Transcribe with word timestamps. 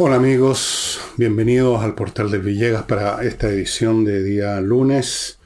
Hola 0.00 0.14
amigos, 0.14 1.00
bienvenidos 1.16 1.82
al 1.82 1.96
portal 1.96 2.30
de 2.30 2.38
Villegas 2.38 2.84
para 2.84 3.20
esta 3.24 3.48
edición 3.48 4.04
de 4.04 4.22
día 4.22 4.60
lunes 4.60 5.40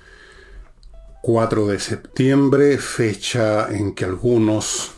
4 1.23 1.69
de 1.69 1.79
septiembre, 1.79 2.77
fecha 2.77 3.75
en 3.75 3.95
que 3.95 4.05
algunos 4.05 4.91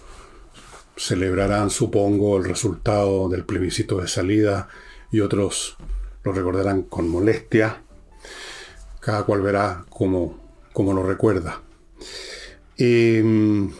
celebrarán, 0.96 1.70
supongo, 1.70 2.36
el 2.38 2.46
resultado 2.46 3.28
del 3.28 3.44
plebiscito 3.44 3.98
de 3.98 4.08
salida 4.08 4.66
y 5.12 5.20
otros 5.20 5.76
lo 6.24 6.32
recordarán 6.32 6.82
con 6.82 7.08
molestia. 7.08 7.80
Cada 8.98 9.22
cual 9.22 9.40
verá 9.40 9.84
cómo, 9.88 10.36
lo 10.74 11.02
recuerda. 11.04 11.62
Em, 12.76 13.70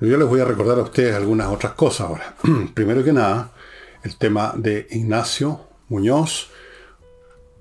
yo 0.00 0.16
les 0.16 0.28
voy 0.28 0.40
a 0.40 0.44
recordar 0.44 0.78
a 0.78 0.82
ustedes 0.82 1.16
algunas 1.16 1.48
otras 1.48 1.72
cosas 1.72 2.06
ahora. 2.06 2.36
Primero 2.74 3.02
que 3.02 3.12
nada, 3.12 3.50
el 4.04 4.16
tema 4.16 4.54
de 4.56 4.86
Ignacio 4.90 5.60
Muñoz, 5.88 6.50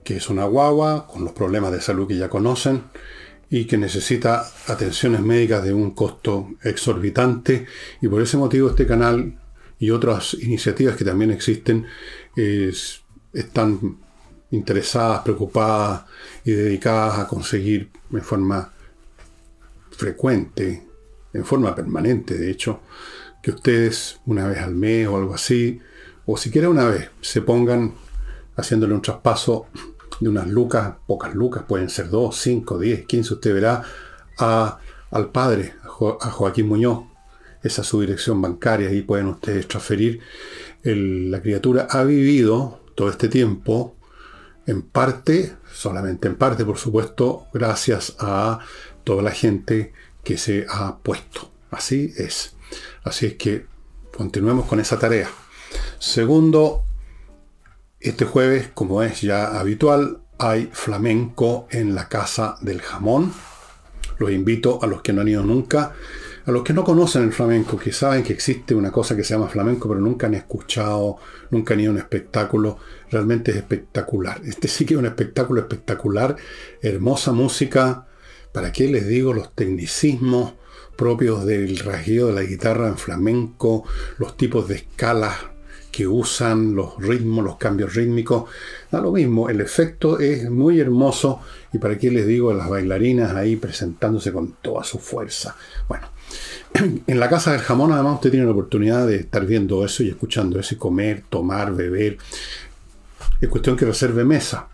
que 0.04 0.18
es 0.18 0.30
una 0.30 0.44
guagua 0.44 1.08
con 1.08 1.24
los 1.24 1.32
problemas 1.32 1.72
de 1.72 1.82
salud 1.82 2.08
que 2.08 2.18
ya 2.18 2.30
conocen 2.30 2.84
y 3.50 3.66
que 3.66 3.78
necesita 3.78 4.46
atenciones 4.68 5.22
médicas 5.22 5.64
de 5.64 5.74
un 5.74 5.92
costo 5.92 6.50
exorbitante. 6.62 7.66
Y 8.02 8.10
por 8.10 8.22
ese 8.22 8.36
motivo 8.36 8.70
este 8.70 8.86
canal 8.86 9.40
y 9.80 9.92
otras 9.92 10.34
iniciativas 10.34 10.98
que 10.98 11.06
también 11.06 11.32
existen 11.32 11.86
están 13.32 13.98
interesadas, 14.52 15.22
preocupadas 15.22 16.04
y 16.44 16.52
dedicadas 16.52 17.20
a 17.20 17.28
conseguir 17.28 17.90
en 18.12 18.22
forma 18.22 18.72
frecuente, 19.92 20.84
en 21.32 21.46
forma 21.46 21.74
permanente 21.74 22.38
de 22.38 22.52
hecho, 22.52 22.82
que 23.42 23.52
ustedes 23.52 24.20
una 24.26 24.48
vez 24.48 24.60
al 24.60 24.76
mes 24.76 25.08
o 25.08 25.16
algo 25.16 25.36
así 25.36 25.80
o 26.26 26.38
siquiera 26.38 26.70
una 26.70 26.86
vez 26.86 27.10
se 27.22 27.42
pongan 27.42 27.94
haciéndole 28.56 28.94
un 28.94 29.02
traspaso 29.02 29.68
de 30.20 30.30
unas 30.30 30.48
lucas, 30.48 30.96
pocas 31.06 31.34
lucas, 31.34 31.64
pueden 31.68 31.90
ser 31.90 32.10
dos, 32.10 32.38
cinco, 32.38 32.80
diez, 32.80 33.06
quince, 33.06 33.34
usted 33.34 33.54
verá, 33.54 33.84
a, 34.38 34.80
al 35.12 35.32
padre, 35.32 35.74
a, 35.84 36.30
Joaquín 36.30 36.68
Muñoz, 36.68 37.06
esa 37.62 37.82
es 37.82 37.88
su 37.88 38.02
dirección 38.02 38.42
bancaria, 38.42 38.92
y 38.92 39.02
pueden 39.02 39.28
ustedes 39.28 39.68
transferir. 39.68 40.22
la 40.84 41.42
criatura 41.42 41.88
ha 41.90 42.04
vivido 42.04 42.80
todo 42.96 43.10
este 43.10 43.28
tiempo, 43.28 43.96
en 44.66 44.82
parte, 44.82 45.56
solamente 45.74 46.28
en 46.28 46.36
parte, 46.36 46.64
por 46.64 46.78
supuesto, 46.78 47.48
gracias 47.54 48.16
a 48.20 48.60
toda 49.04 49.22
la 49.22 49.32
gente 49.32 49.94
que 50.24 50.38
se 50.38 50.66
ha 50.70 50.98
puesto. 51.00 51.52
Así 51.70 52.14
es. 52.18 52.56
Así 53.04 53.26
es 53.26 53.34
que 53.34 53.66
continuemos 54.16 54.66
con 54.66 54.80
esa 54.80 54.98
tarea. 54.98 55.30
Segundo, 56.00 56.84
este 58.00 58.26
jueves, 58.26 58.70
como 58.74 59.02
es 59.02 59.22
ya 59.22 59.60
habitual, 59.60 60.20
hay 60.38 60.70
flamenco 60.74 61.68
en 61.72 61.96
la 61.96 62.10
Casa 62.10 62.58
del 62.62 62.82
Jamón. 62.82 63.32
Los 64.18 64.32
invito 64.32 64.80
a 64.84 64.88
los 64.88 65.02
que 65.02 65.14
no 65.14 65.22
han 65.22 65.30
ido 65.30 65.44
nunca, 65.44 65.94
a 66.46 66.52
los 66.52 66.64
que 66.64 66.74
no 66.74 66.84
conocen 66.84 67.24
el 67.24 67.32
flamenco, 67.32 67.78
que 67.78 67.94
saben 67.94 68.24
que 68.24 68.34
existe 68.34 68.76
una 68.76 68.92
cosa 68.92 69.16
que 69.16 69.24
se 69.24 69.34
llama 69.34 69.48
flamenco, 69.48 69.88
pero 69.88 70.02
nunca 70.02 70.28
han 70.28 70.34
escuchado, 70.34 71.18
nunca 71.50 71.74
han 71.74 71.80
ido 71.80 71.92
a 71.92 71.94
un 71.94 72.00
espectáculo, 72.00 72.78
realmente 73.10 73.52
es 73.52 73.58
espectacular. 73.58 74.42
Este 74.44 74.68
sí 74.68 74.86
que 74.86 74.96
es 74.96 75.00
un 75.00 75.06
espectáculo 75.06 75.62
espectacular, 75.62 76.36
hermosa 76.82 77.32
música, 77.32 78.08
¿para 78.52 78.74
qué 78.74 78.90
les 78.90 79.08
digo 79.08 79.34
los 79.34 79.56
tecnicismos 79.56 80.56
propios 80.98 81.46
del 81.46 81.80
rasgueo 81.80 82.28
de 82.28 82.34
la 82.34 82.44
guitarra 82.44 82.88
en 82.90 82.98
flamenco, 82.98 83.86
los 84.18 84.36
tipos 84.36 84.68
de 84.68 84.76
escalas 84.76 85.53
que 85.94 86.08
usan, 86.08 86.74
los 86.74 86.98
ritmos, 86.98 87.46
los 87.46 87.58
cambios 87.58 87.94
rítmicos. 87.94 88.50
Da 88.92 89.00
lo 89.00 89.12
mismo, 89.12 89.48
el 89.48 89.62
efecto 89.62 90.20
es 90.20 90.50
muy 90.50 90.80
hermoso 90.80 91.40
y 91.72 91.78
para 91.78 92.00
qué 92.00 92.10
les 92.10 92.26
digo, 92.26 92.52
las 92.52 92.68
bailarinas 92.68 93.36
ahí 93.36 93.58
presentándose 93.58 94.34
con 94.34 94.54
toda 94.60 94.84
su 94.84 94.98
fuerza. 94.98 95.56
Bueno, 95.88 96.08
en 97.08 97.20
la 97.20 97.30
casa 97.30 97.52
del 97.52 97.62
jamón 97.62 97.94
además 97.94 98.16
usted 98.16 98.32
tiene 98.32 98.48
la 98.48 98.54
oportunidad 98.54 99.06
de 99.06 99.18
estar 99.18 99.46
viendo 99.46 99.86
eso 99.86 100.02
y 100.02 100.10
escuchando 100.10 100.60
eso 100.60 100.74
y 100.74 100.78
comer, 100.80 101.26
tomar, 101.30 101.76
beber. 101.76 102.18
Es 103.40 103.48
cuestión 103.48 103.78
que 103.78 103.86
reserve 103.86 104.26
mesa. 104.26 104.70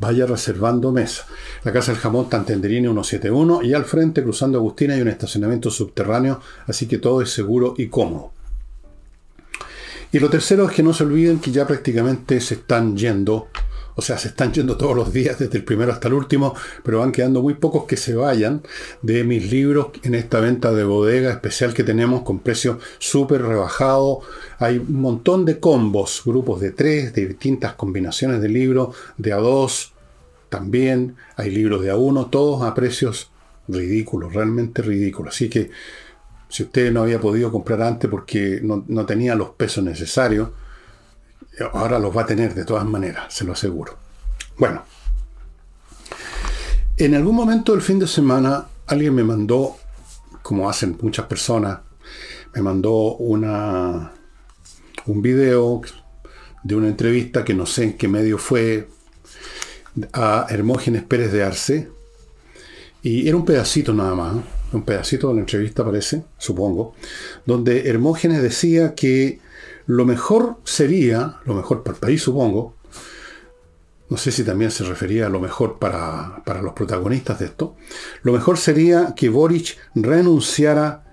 Vaya 0.00 0.26
reservando 0.26 0.92
mesa. 0.92 1.26
La 1.64 1.72
Casa 1.72 1.90
del 1.90 2.00
Jamón 2.00 2.28
Tantenderini 2.28 2.86
171 2.86 3.62
y 3.64 3.74
al 3.74 3.84
frente, 3.84 4.22
cruzando 4.22 4.58
Agustina, 4.58 4.94
hay 4.94 5.00
un 5.00 5.08
estacionamiento 5.08 5.70
subterráneo, 5.70 6.40
así 6.68 6.86
que 6.86 6.98
todo 6.98 7.20
es 7.20 7.30
seguro 7.30 7.74
y 7.76 7.88
cómodo. 7.88 8.37
Y 10.10 10.18
lo 10.18 10.30
tercero 10.30 10.66
es 10.66 10.74
que 10.74 10.82
no 10.82 10.94
se 10.94 11.04
olviden 11.04 11.38
que 11.38 11.50
ya 11.50 11.66
prácticamente 11.66 12.40
se 12.40 12.54
están 12.54 12.96
yendo, 12.96 13.48
o 13.94 14.00
sea, 14.00 14.16
se 14.16 14.28
están 14.28 14.52
yendo 14.52 14.78
todos 14.78 14.96
los 14.96 15.12
días, 15.12 15.38
desde 15.38 15.58
el 15.58 15.64
primero 15.64 15.92
hasta 15.92 16.08
el 16.08 16.14
último, 16.14 16.54
pero 16.82 17.00
van 17.00 17.12
quedando 17.12 17.42
muy 17.42 17.54
pocos 17.54 17.84
que 17.84 17.98
se 17.98 18.14
vayan 18.14 18.62
de 19.02 19.22
mis 19.24 19.50
libros 19.50 19.88
en 20.04 20.14
esta 20.14 20.40
venta 20.40 20.72
de 20.72 20.84
bodega 20.84 21.30
especial 21.30 21.74
que 21.74 21.84
tenemos 21.84 22.22
con 22.22 22.38
precio 22.38 22.78
súper 22.98 23.42
rebajado. 23.42 24.20
Hay 24.58 24.78
un 24.78 25.00
montón 25.00 25.44
de 25.44 25.60
combos, 25.60 26.22
grupos 26.24 26.60
de 26.60 26.70
tres, 26.70 27.12
de 27.12 27.26
distintas 27.26 27.74
combinaciones 27.74 28.40
de 28.40 28.48
libros, 28.48 28.96
de 29.18 29.34
a 29.34 29.36
dos 29.36 29.92
también, 30.48 31.16
hay 31.36 31.50
libros 31.50 31.82
de 31.82 31.90
a 31.90 31.96
uno, 31.96 32.26
todos 32.26 32.62
a 32.62 32.74
precios 32.74 33.30
ridículos, 33.68 34.32
realmente 34.32 34.80
ridículos. 34.80 35.34
Así 35.34 35.50
que 35.50 35.70
si 36.48 36.62
usted 36.62 36.92
no 36.92 37.02
había 37.02 37.20
podido 37.20 37.52
comprar 37.52 37.82
antes 37.82 38.10
porque 38.10 38.60
no, 38.62 39.06
tenía 39.06 39.34
los 39.34 39.50
pesos 39.50 39.84
necesarios, 39.84 40.50
ahora 41.72 41.98
los 41.98 42.16
va 42.16 42.22
a 42.22 42.26
tener 42.26 42.54
de 42.54 42.64
todas 42.64 42.86
maneras, 42.86 43.32
se 43.34 43.44
lo 43.44 43.52
aseguro. 43.52 43.96
Bueno, 44.56 44.82
en 46.96 47.14
algún 47.14 47.36
momento 47.36 47.72
del 47.72 47.82
fin 47.82 47.98
de 47.98 48.06
semana 48.06 48.66
alguien 48.86 49.14
me 49.14 49.24
mandó, 49.24 49.76
como 50.42 50.68
hacen 50.70 50.96
muchas 51.02 51.26
personas, 51.26 51.80
me 52.54 52.62
mandó 52.62 53.16
una, 53.16 54.12
un 55.06 55.22
video 55.22 55.82
de 56.62 56.74
una 56.74 56.88
entrevista 56.88 57.44
que 57.44 57.54
no 57.54 57.66
sé 57.66 57.84
en 57.84 57.92
qué 57.98 58.08
medio 58.08 58.38
fue 58.38 58.88
a 60.12 60.46
Hermógenes 60.48 61.02
Pérez 61.02 61.30
de 61.32 61.44
Arce. 61.44 61.88
Y 63.02 63.28
era 63.28 63.36
un 63.36 63.44
pedacito 63.44 63.92
nada 63.92 64.14
más 64.14 64.36
un 64.72 64.82
pedacito 64.82 65.28
de 65.28 65.34
la 65.34 65.40
entrevista 65.40 65.84
parece, 65.84 66.24
supongo, 66.36 66.94
donde 67.46 67.88
Hermógenes 67.88 68.42
decía 68.42 68.94
que 68.94 69.40
lo 69.86 70.04
mejor 70.04 70.58
sería, 70.64 71.38
lo 71.44 71.54
mejor 71.54 71.82
para 71.82 71.94
el 71.94 72.00
país 72.00 72.22
supongo, 72.22 72.74
no 74.10 74.16
sé 74.16 74.32
si 74.32 74.44
también 74.44 74.70
se 74.70 74.84
refería 74.84 75.26
a 75.26 75.30
lo 75.30 75.40
mejor 75.40 75.78
para, 75.78 76.42
para 76.44 76.62
los 76.62 76.72
protagonistas 76.72 77.38
de 77.38 77.46
esto, 77.46 77.76
lo 78.22 78.32
mejor 78.32 78.58
sería 78.58 79.14
que 79.14 79.28
Boric 79.28 79.78
renunciara 79.94 81.04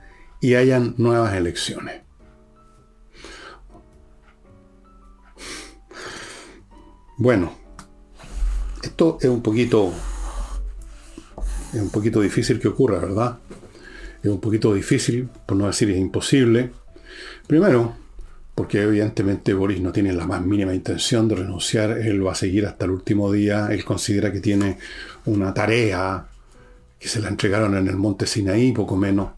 y 0.41 0.55
hayan 0.55 0.95
nuevas 0.97 1.33
elecciones. 1.33 2.01
Bueno, 7.17 7.53
esto 8.83 9.17
es 9.21 9.29
un 9.29 9.41
poquito 9.41 9.93
es 11.75 11.81
un 11.81 11.89
poquito 11.89 12.21
difícil 12.21 12.59
que 12.59 12.69
ocurra, 12.69 12.99
¿verdad? 12.99 13.37
Es 14.25 14.31
un 14.31 14.39
poquito 14.39 14.73
difícil, 14.73 15.29
por 15.45 15.55
no 15.55 15.67
decir 15.67 15.91
es 15.91 15.97
imposible. 15.97 16.71
Primero, 17.45 17.95
porque 18.55 18.81
evidentemente 18.81 19.53
Boris 19.53 19.79
no 19.79 19.91
tiene 19.91 20.13
la 20.13 20.25
más 20.25 20.43
mínima 20.43 20.73
intención 20.73 21.27
de 21.27 21.35
renunciar, 21.35 21.91
él 21.91 22.25
va 22.25 22.31
a 22.31 22.35
seguir 22.35 22.65
hasta 22.65 22.85
el 22.85 22.91
último 22.91 23.31
día, 23.31 23.67
él 23.69 23.85
considera 23.85 24.31
que 24.31 24.39
tiene 24.39 24.79
una 25.25 25.53
tarea 25.53 26.25
que 26.97 27.07
se 27.07 27.21
la 27.21 27.29
entregaron 27.29 27.77
en 27.77 27.87
el 27.87 27.97
monte 27.97 28.25
Sinaí, 28.25 28.71
poco 28.71 28.97
menos, 28.97 29.29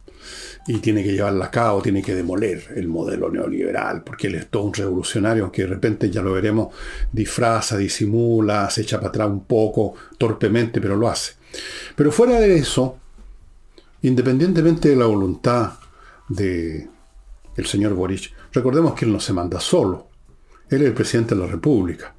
y 0.68 0.78
tiene 0.78 1.04
que 1.04 1.12
llevarla 1.12 1.48
a 1.48 1.51
cabo, 1.51 1.81
tiene 1.81 2.01
que 2.01 2.16
demoler 2.16 2.68
el 2.78 2.88
modelo 2.88 3.30
neoliberal, 3.30 4.04
porque 4.06 4.28
él 4.28 4.36
es 4.36 4.48
todo 4.48 4.63
un 4.63 4.74
revolucionario, 4.74 5.44
aunque 5.44 5.63
de 5.63 5.68
repente 5.68 6.10
ya 6.10 6.22
lo 6.22 6.31
veremos, 6.31 6.74
disfraza, 7.12 7.75
disimula, 7.75 8.69
se 8.69 8.84
echa 8.84 9.00
para 9.00 9.10
atrás 9.10 9.28
un 9.28 9.44
poco, 9.44 9.95
torpemente, 10.18 10.80
pero 10.80 10.95
lo 10.95 11.10
hace. 11.10 11.34
Pero 11.94 12.10
fuera 12.10 12.39
de 12.39 12.56
eso, 12.56 13.00
independientemente 14.02 14.90
de 14.90 14.96
la 14.96 15.06
voluntad 15.06 15.74
de 16.30 16.90
el 17.56 17.66
señor 17.66 17.94
Boric, 17.94 18.34
recordemos 18.54 18.94
que 18.94 19.06
él 19.06 19.12
no 19.12 19.20
se 19.20 19.34
manda 19.34 19.60
solo. 19.60 20.08
Él 20.70 20.82
es 20.82 20.88
el 20.88 20.94
presidente 20.94 21.34
de 21.34 21.42
la 21.42 21.48
República. 21.48 22.14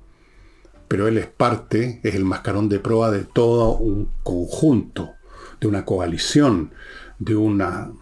Pero 0.88 1.06
él 1.06 1.18
es 1.18 1.26
parte, 1.26 2.00
es 2.02 2.14
el 2.14 2.24
mascarón 2.24 2.68
de 2.68 2.80
proa 2.80 3.10
de 3.10 3.24
todo 3.24 3.76
un 3.76 4.10
conjunto, 4.22 5.10
de 5.60 5.68
una 5.68 5.84
coalición, 5.84 6.72
de 7.18 7.36
una 7.36 7.92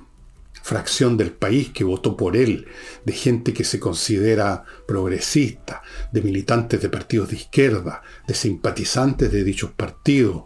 fracción 0.62 1.16
del 1.16 1.30
país 1.30 1.70
que 1.70 1.84
votó 1.84 2.16
por 2.16 2.36
él, 2.36 2.66
de 3.04 3.12
gente 3.12 3.52
que 3.52 3.62
se 3.62 3.78
considera 3.78 4.64
progresista, 4.86 5.82
de 6.10 6.22
militantes 6.22 6.82
de 6.82 6.88
partidos 6.88 7.28
de 7.30 7.36
izquierda, 7.36 8.02
de 8.26 8.34
simpatizantes 8.34 9.30
de 9.30 9.44
dichos 9.44 9.70
partidos, 9.70 10.44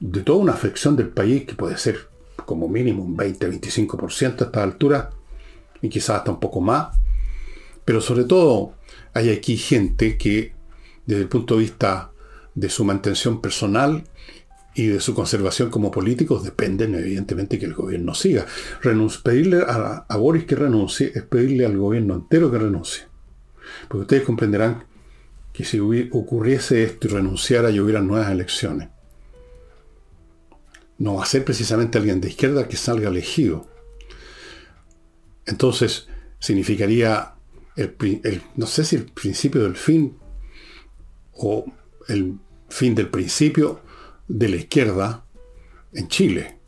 de 0.00 0.22
toda 0.22 0.38
una 0.38 0.52
afección 0.54 0.96
del 0.96 1.08
país 1.08 1.44
que 1.44 1.54
puede 1.54 1.76
ser 1.76 2.08
como 2.46 2.68
mínimo 2.68 3.04
un 3.04 3.16
20-25% 3.16 4.40
a 4.40 4.44
esta 4.46 4.62
altura 4.62 5.10
y 5.82 5.88
quizás 5.88 6.18
hasta 6.18 6.32
un 6.32 6.40
poco 6.40 6.60
más. 6.60 6.96
Pero 7.84 8.00
sobre 8.00 8.24
todo 8.24 8.74
hay 9.12 9.30
aquí 9.30 9.56
gente 9.56 10.16
que, 10.16 10.54
desde 11.06 11.22
el 11.22 11.28
punto 11.28 11.54
de 11.54 11.60
vista 11.60 12.12
de 12.54 12.70
su 12.70 12.84
mantención 12.84 13.40
personal 13.40 14.04
y 14.74 14.86
de 14.86 15.00
su 15.00 15.14
conservación 15.14 15.70
como 15.70 15.90
políticos, 15.90 16.44
dependen 16.44 16.94
evidentemente 16.94 17.58
que 17.58 17.66
el 17.66 17.74
gobierno 17.74 18.14
siga. 18.14 18.46
pedirle 19.22 19.62
a, 19.62 20.06
a 20.08 20.16
Boris 20.16 20.44
que 20.44 20.56
renuncie 20.56 21.12
es 21.14 21.22
pedirle 21.24 21.66
al 21.66 21.76
gobierno 21.76 22.14
entero 22.14 22.50
que 22.50 22.58
renuncie. 22.58 23.04
Porque 23.88 24.02
ustedes 24.02 24.22
comprenderán 24.22 24.84
que 25.52 25.64
si 25.64 25.78
ocurriese 25.80 26.84
esto 26.84 27.08
y 27.08 27.10
renunciara 27.10 27.70
y 27.70 27.80
hubieran 27.80 28.06
nuevas 28.06 28.30
elecciones, 28.30 28.88
no 31.00 31.14
va 31.14 31.24
a 31.24 31.26
ser 31.26 31.44
precisamente 31.44 31.98
alguien 31.98 32.20
de 32.20 32.28
izquierda 32.28 32.68
que 32.68 32.76
salga 32.76 33.08
elegido. 33.08 33.66
Entonces, 35.46 36.06
significaría, 36.38 37.34
el, 37.74 38.42
no 38.54 38.66
sé 38.66 38.84
si 38.84 38.96
el 38.96 39.06
principio 39.06 39.62
del 39.62 39.76
fin 39.76 40.18
o 41.32 41.64
el 42.06 42.38
fin 42.68 42.94
del 42.94 43.08
principio 43.08 43.80
de 44.28 44.50
la 44.50 44.56
izquierda 44.56 45.24
en 45.94 46.08
Chile. 46.08 46.58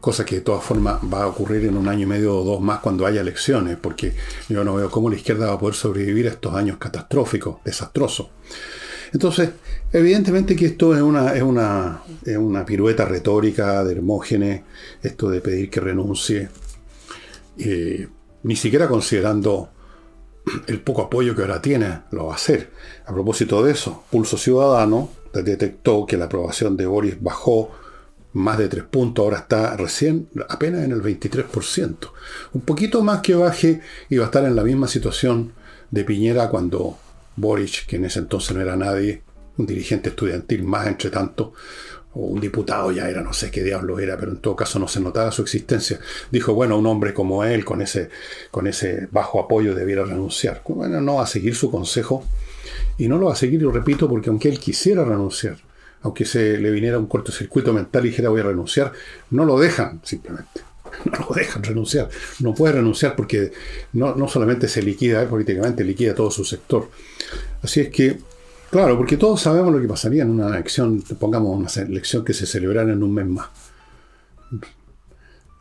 Cosa 0.00 0.24
que 0.24 0.36
de 0.36 0.40
todas 0.40 0.64
formas 0.64 0.98
va 1.12 1.24
a 1.24 1.28
ocurrir 1.28 1.66
en 1.66 1.76
un 1.76 1.86
año 1.86 2.04
y 2.04 2.06
medio 2.06 2.38
o 2.38 2.44
dos 2.44 2.62
más 2.62 2.80
cuando 2.80 3.04
haya 3.04 3.20
elecciones, 3.20 3.76
porque 3.76 4.14
yo 4.48 4.64
no 4.64 4.74
veo 4.74 4.90
cómo 4.90 5.10
la 5.10 5.16
izquierda 5.16 5.48
va 5.48 5.52
a 5.52 5.58
poder 5.58 5.76
sobrevivir 5.76 6.26
a 6.28 6.30
estos 6.30 6.54
años 6.54 6.78
catastróficos, 6.78 7.62
desastrosos. 7.62 8.28
Entonces, 9.12 9.50
evidentemente 9.92 10.56
que 10.56 10.66
esto 10.66 10.94
es 10.94 11.02
una, 11.02 11.34
es 11.34 11.42
una, 11.42 12.02
es 12.24 12.36
una 12.36 12.64
pirueta 12.64 13.04
retórica 13.04 13.84
de 13.84 13.92
Hermógenes, 13.92 14.62
esto 15.02 15.28
de 15.28 15.40
pedir 15.40 15.68
que 15.68 15.80
renuncie, 15.80 16.48
eh, 17.58 18.08
ni 18.42 18.56
siquiera 18.56 18.88
considerando 18.88 19.70
el 20.66 20.80
poco 20.80 21.02
apoyo 21.02 21.34
que 21.36 21.42
ahora 21.42 21.60
tiene, 21.60 22.02
lo 22.10 22.26
va 22.26 22.32
a 22.32 22.36
hacer. 22.36 22.70
A 23.06 23.12
propósito 23.12 23.62
de 23.62 23.72
eso, 23.72 24.04
Pulso 24.10 24.36
Ciudadano 24.36 25.10
detectó 25.32 26.06
que 26.06 26.16
la 26.16 26.26
aprobación 26.26 26.76
de 26.76 26.86
Boris 26.86 27.22
bajó 27.22 27.70
más 28.34 28.58
de 28.58 28.68
tres 28.68 28.84
puntos, 28.84 29.24
ahora 29.24 29.38
está 29.38 29.76
recién 29.76 30.28
apenas 30.48 30.84
en 30.84 30.92
el 30.92 31.02
23%. 31.02 31.96
Un 32.54 32.60
poquito 32.62 33.02
más 33.02 33.20
que 33.20 33.34
baje 33.34 33.80
y 34.08 34.16
va 34.16 34.24
a 34.24 34.26
estar 34.26 34.44
en 34.44 34.56
la 34.56 34.64
misma 34.64 34.88
situación 34.88 35.52
de 35.90 36.04
Piñera 36.04 36.48
cuando 36.48 36.96
Boric, 37.36 37.86
que 37.86 37.96
en 37.96 38.04
ese 38.04 38.20
entonces 38.20 38.54
no 38.54 38.60
era 38.60 38.76
nadie, 38.76 39.22
un 39.56 39.66
dirigente 39.66 40.10
estudiantil 40.10 40.62
más 40.64 40.86
entre 40.86 41.10
tanto, 41.10 41.52
o 42.14 42.26
un 42.26 42.40
diputado 42.40 42.92
ya 42.92 43.08
era, 43.08 43.22
no 43.22 43.32
sé 43.32 43.50
qué 43.50 43.62
diablo 43.62 43.98
era, 43.98 44.18
pero 44.18 44.32
en 44.32 44.38
todo 44.38 44.54
caso 44.54 44.78
no 44.78 44.86
se 44.86 45.00
notaba 45.00 45.32
su 45.32 45.42
existencia. 45.42 45.98
Dijo, 46.30 46.52
bueno, 46.54 46.78
un 46.78 46.86
hombre 46.86 47.14
como 47.14 47.44
él, 47.44 47.64
con 47.64 47.80
ese, 47.80 48.10
con 48.50 48.66
ese 48.66 49.08
bajo 49.10 49.40
apoyo, 49.40 49.74
debiera 49.74 50.04
renunciar. 50.04 50.62
Bueno, 50.66 51.00
no 51.00 51.16
va 51.16 51.24
a 51.24 51.26
seguir 51.26 51.54
su 51.54 51.70
consejo, 51.70 52.24
y 52.98 53.08
no 53.08 53.18
lo 53.18 53.26
va 53.26 53.32
a 53.32 53.36
seguir, 53.36 53.62
lo 53.62 53.72
repito, 53.72 54.08
porque 54.08 54.30
aunque 54.30 54.48
él 54.48 54.58
quisiera 54.58 55.04
renunciar, 55.04 55.56
aunque 56.02 56.24
se 56.24 56.58
le 56.58 56.70
viniera 56.70 56.98
un 56.98 57.06
cortocircuito 57.06 57.72
mental 57.72 58.04
y 58.04 58.10
dijera 58.10 58.28
voy 58.28 58.40
a 58.40 58.44
renunciar, 58.44 58.92
no 59.30 59.44
lo 59.44 59.58
dejan 59.58 60.00
simplemente. 60.04 60.60
no 61.04 61.26
lo 61.28 61.34
dejan 61.34 61.62
renunciar. 61.62 62.08
No 62.40 62.54
puede 62.54 62.74
renunciar 62.74 63.16
porque 63.16 63.52
no, 63.92 64.28
solamente 64.28 64.68
se 64.68 64.82
liquida 64.82 65.26
políticamente, 65.28 65.84
liquida 65.84 66.14
todo 66.14 66.30
su 66.30 66.44
sector. 66.44 66.88
Así 67.62 67.80
es 67.80 67.88
que, 67.90 68.18
claro, 68.70 68.96
porque 68.96 69.16
todos 69.16 69.40
sabemos 69.40 69.72
lo 69.72 69.80
que 69.80 69.88
pasaría 69.88 70.22
en 70.22 70.30
una 70.30 70.48
elección, 70.48 71.02
pongamos 71.18 71.56
una 71.56 71.86
elección 71.88 72.24
que 72.24 72.34
se 72.34 72.46
celebrara 72.46 72.92
en 72.92 73.02
un 73.02 73.14
mes 73.14 73.26
más. 73.26 73.48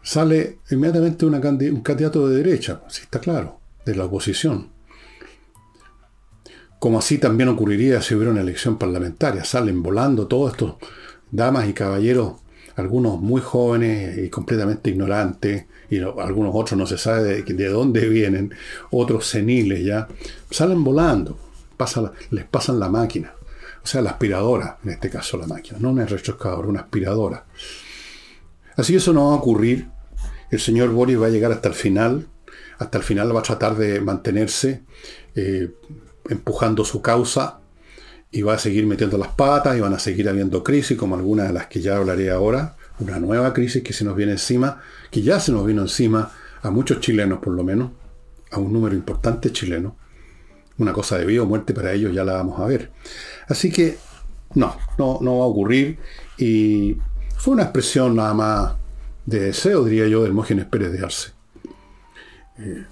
Sale 0.04 0.60
inmediatamente 0.72 1.26
un 1.26 1.82
candidato 1.82 2.28
de 2.28 2.38
derecha, 2.38 2.82
así 2.88 3.04
está 3.04 3.20
claro, 3.20 3.60
de 3.86 3.96
la 3.96 4.06
oposición. 4.06 4.70
Como 6.80 6.98
así 6.98 7.20
también 7.20 7.50
ocurriría 7.50 8.02
si 8.02 8.16
hubiera 8.16 8.32
una 8.32 8.42
elección 8.42 8.80
parlamentaria. 8.80 9.44
Salen 9.44 9.84
volando 9.84 10.26
todos 10.26 10.54
estos 10.54 10.76
damas 11.30 11.70
y 11.70 11.74
caballeros 11.74 12.42
algunos 12.76 13.20
muy 13.20 13.42
jóvenes 13.42 14.18
y 14.18 14.30
completamente 14.30 14.90
ignorantes, 14.90 15.66
y 15.90 16.00
algunos 16.00 16.52
otros 16.54 16.78
no 16.78 16.86
se 16.86 16.98
sabe 16.98 17.44
de, 17.44 17.68
dónde 17.68 18.08
vienen, 18.08 18.54
otros 18.92 19.28
seniles 19.28 19.84
ya, 19.84 20.08
salen 20.50 20.84
volando, 20.84 21.38
les 22.30 22.46
pasan 22.46 22.80
la 22.80 22.90
máquina, 22.90 23.34
o 23.84 23.88
sea, 23.88 24.02
la 24.02 24.12
aspiradora, 24.12 24.78
en 24.84 24.92
este 24.92 25.10
caso 25.10 25.38
la 25.38 25.48
máquina, 25.48 25.78
no 25.80 25.92
una 25.92 26.06
retroexcavadora, 26.06 26.68
una 26.68 26.82
aspiradora. 26.82 27.46
Así 28.76 28.96
eso 28.96 29.14
no 29.14 29.28
va 29.28 29.34
a 29.34 29.38
ocurrir, 29.38 29.90
el 30.50 30.60
señor 30.60 30.90
Boris 30.90 31.20
va 31.20 31.28
a 31.28 31.30
llegar 31.30 31.52
hasta 31.52 31.70
el 31.70 31.76
final, 31.76 32.28
hasta 32.78 32.98
el 32.98 33.04
final 33.04 33.36
va 33.36 33.40
a 33.40 33.44
tratar 33.44 33.76
de 33.76 34.02
mantenerse 34.02 34.84
eh, 35.36 35.72
empujando 36.30 36.84
su 36.84 37.02
causa 37.02 37.60
y 38.32 38.42
va 38.42 38.54
a 38.54 38.60
seguir 38.60 38.86
metiendo 38.86 39.18
las 39.18 39.30
patas 39.30 39.78
y 39.78 39.82
van 39.82 39.94
a 39.94 40.00
seguir 40.00 40.30
habiendo 40.30 40.64
crisis 40.64 40.98
como 40.98 41.16
algunas 41.16 41.48
de 41.48 41.54
las 41.54 41.68
que 41.68 41.82
ya 41.82 41.98
hablaré 41.98 42.32
ahora, 42.32 42.76
una 43.00 43.20
nueva 43.20 43.54
crisis 43.54 43.84
que 43.84 43.94
se 43.94 44.06
nos 44.06 44.16
viene 44.16 44.34
encima, 44.34 44.82
que 45.10 45.22
ya 45.22 45.40
se 45.40 45.52
nos 45.52 45.66
vino 45.66 45.82
encima 45.82 46.32
a 46.62 46.70
muchos 46.70 47.00
chilenos 47.00 47.40
por 47.40 47.54
lo 47.54 47.64
menos, 47.64 47.92
a 48.52 48.60
un 48.60 48.72
número 48.72 48.96
importante 48.96 49.52
chileno. 49.52 49.98
Una 50.78 50.94
cosa 50.94 51.18
de 51.18 51.26
vida 51.26 51.44
o 51.44 51.46
muerte 51.46 51.74
para 51.74 51.94
ellos 51.94 52.14
ya 52.14 52.24
la 52.24 52.34
vamos 52.34 52.60
a 52.60 52.66
ver. 52.66 52.92
Así 53.48 53.72
que 53.72 53.98
no, 54.56 54.76
no, 54.98 55.20
no 55.22 55.40
va 55.40 55.46
a 55.46 55.48
ocurrir 55.48 55.98
y 56.38 56.98
fue 57.38 57.54
una 57.54 57.64
expresión 57.64 58.16
nada 58.16 58.34
más 58.34 58.74
de 59.26 59.40
deseo, 59.40 59.84
diría 59.84 60.08
yo, 60.08 60.22
de 60.22 60.28
Hermógenes 60.28 60.66
Pérez 60.66 60.92
de 60.92 61.04
Arce. 61.04 61.32
Eh, 62.58 62.86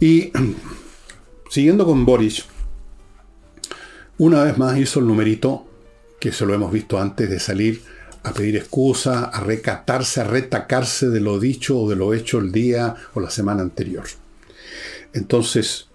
y 0.00 0.32
siguiendo 1.50 1.84
con 1.84 2.04
Boris, 2.04 2.44
una 4.18 4.44
vez 4.44 4.56
más 4.58 4.78
hizo 4.78 5.00
el 5.00 5.06
numerito, 5.06 5.66
que 6.20 6.32
se 6.32 6.46
lo 6.46 6.54
hemos 6.54 6.72
visto 6.72 6.98
antes, 6.98 7.28
de 7.28 7.38
salir 7.38 7.82
a 8.22 8.32
pedir 8.32 8.56
excusa, 8.56 9.24
a 9.24 9.40
recatarse, 9.40 10.20
a 10.20 10.24
retacarse 10.24 11.08
de 11.10 11.20
lo 11.20 11.38
dicho 11.38 11.78
o 11.78 11.88
de 11.88 11.96
lo 11.96 12.12
hecho 12.12 12.38
el 12.38 12.50
día 12.50 12.94
o 13.14 13.20
la 13.20 13.30
semana 13.30 13.62
anterior. 13.62 14.04
Entonces, 15.12 15.85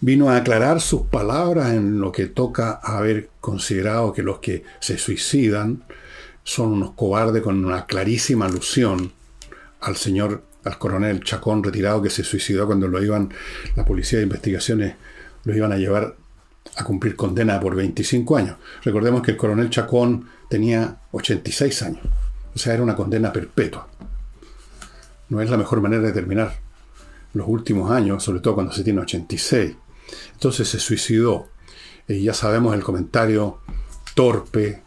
vino 0.00 0.30
a 0.30 0.36
aclarar 0.36 0.80
sus 0.80 1.02
palabras 1.02 1.72
en 1.72 2.00
lo 2.00 2.12
que 2.12 2.26
toca 2.26 2.72
haber 2.82 3.30
considerado 3.40 4.12
que 4.12 4.22
los 4.22 4.38
que 4.38 4.64
se 4.80 4.98
suicidan 4.98 5.84
son 6.42 6.72
unos 6.72 6.92
cobardes 6.92 7.42
con 7.42 7.64
una 7.64 7.86
clarísima 7.86 8.46
alusión 8.46 9.12
al 9.80 9.96
señor, 9.96 10.42
al 10.64 10.78
coronel 10.78 11.22
Chacón 11.22 11.62
retirado 11.62 12.02
que 12.02 12.10
se 12.10 12.24
suicidó 12.24 12.66
cuando 12.66 12.88
lo 12.88 13.02
iban, 13.02 13.30
la 13.76 13.84
policía 13.84 14.18
de 14.18 14.24
investigaciones 14.24 14.94
lo 15.44 15.56
iban 15.56 15.72
a 15.72 15.76
llevar 15.76 16.16
a 16.76 16.84
cumplir 16.84 17.16
condena 17.16 17.60
por 17.60 17.74
25 17.74 18.36
años. 18.36 18.56
Recordemos 18.82 19.22
que 19.22 19.32
el 19.32 19.36
coronel 19.36 19.70
Chacón 19.70 20.28
tenía 20.48 20.98
86 21.12 21.82
años, 21.82 22.02
o 22.54 22.58
sea, 22.58 22.74
era 22.74 22.82
una 22.82 22.96
condena 22.96 23.32
perpetua. 23.32 23.88
No 25.28 25.40
es 25.40 25.50
la 25.50 25.56
mejor 25.56 25.80
manera 25.80 26.02
de 26.02 26.12
terminar 26.12 26.58
los 27.32 27.48
últimos 27.48 27.90
años, 27.90 28.22
sobre 28.22 28.40
todo 28.40 28.54
cuando 28.54 28.72
se 28.72 28.84
tiene 28.84 29.00
86. 29.00 29.76
Entonces 30.32 30.68
se 30.68 30.78
suicidó. 30.78 31.48
Y 32.06 32.22
ya 32.22 32.34
sabemos 32.34 32.74
el 32.74 32.82
comentario 32.82 33.60
torpe, 34.14 34.82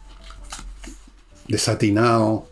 desatinado, 1.48 2.48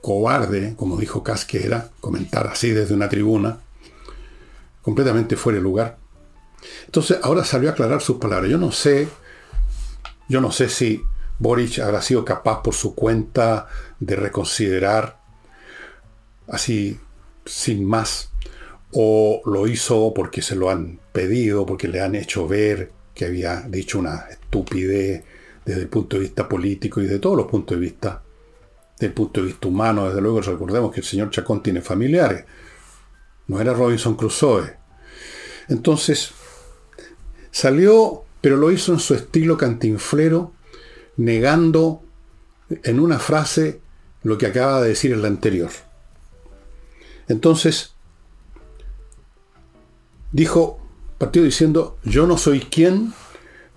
cobarde, 0.00 0.74
como 0.76 0.96
dijo 0.96 1.22
Casquera, 1.22 1.90
comentar 2.00 2.46
así 2.46 2.70
desde 2.70 2.94
una 2.94 3.08
tribuna, 3.08 3.58
completamente 4.82 5.36
fuera 5.36 5.58
de 5.58 5.64
lugar. 5.64 5.98
Entonces 6.84 7.18
ahora 7.22 7.44
salió 7.44 7.68
a 7.68 7.72
aclarar 7.72 8.00
sus 8.00 8.18
palabras. 8.18 8.50
Yo 8.50 8.58
no 8.58 8.70
sé, 8.70 9.08
yo 10.28 10.40
no 10.40 10.52
sé 10.52 10.68
si 10.68 11.02
Boric 11.38 11.80
habrá 11.80 12.00
sido 12.02 12.24
capaz 12.24 12.62
por 12.62 12.74
su 12.74 12.94
cuenta 12.94 13.66
de 13.98 14.16
reconsiderar 14.16 15.20
así 16.48 17.00
sin 17.44 17.84
más 17.84 18.30
o 18.98 19.42
lo 19.44 19.66
hizo 19.66 20.12
porque 20.14 20.42
se 20.42 20.56
lo 20.56 20.70
han 20.70 20.98
pedido, 21.12 21.66
porque 21.66 21.86
le 21.88 22.00
han 22.00 22.14
hecho 22.14 22.48
ver 22.48 22.90
que 23.14 23.26
había 23.26 23.60
dicho 23.62 23.98
una 23.98 24.26
estupidez 24.30 25.22
desde 25.64 25.82
el 25.82 25.88
punto 25.88 26.16
de 26.16 26.22
vista 26.22 26.48
político 26.48 27.00
y 27.00 27.06
de 27.06 27.18
todos 27.18 27.36
los 27.36 27.46
puntos 27.46 27.76
de 27.76 27.80
vista, 27.80 28.22
del 28.98 29.12
punto 29.12 29.40
de 29.40 29.48
vista 29.48 29.68
humano, 29.68 30.08
desde 30.08 30.20
luego 30.20 30.40
recordemos 30.40 30.92
que 30.92 31.00
el 31.00 31.06
señor 31.06 31.30
Chacón 31.30 31.62
tiene 31.62 31.80
familiares, 31.80 32.44
no 33.48 33.60
era 33.60 33.74
Robinson 33.74 34.16
Crusoe. 34.16 34.76
Entonces, 35.68 36.32
Salió, 37.56 38.24
pero 38.42 38.58
lo 38.58 38.70
hizo 38.70 38.92
en 38.92 38.98
su 38.98 39.14
estilo 39.14 39.56
cantinflero, 39.56 40.52
negando 41.16 42.02
en 42.68 43.00
una 43.00 43.18
frase 43.18 43.80
lo 44.24 44.36
que 44.36 44.44
acaba 44.44 44.82
de 44.82 44.90
decir 44.90 45.14
en 45.14 45.22
la 45.22 45.28
anterior. 45.28 45.70
Entonces, 47.28 47.94
dijo, 50.36 50.78
partió 51.16 51.42
diciendo, 51.42 51.96
yo 52.04 52.26
no 52.26 52.36
soy 52.36 52.60
quien 52.60 53.14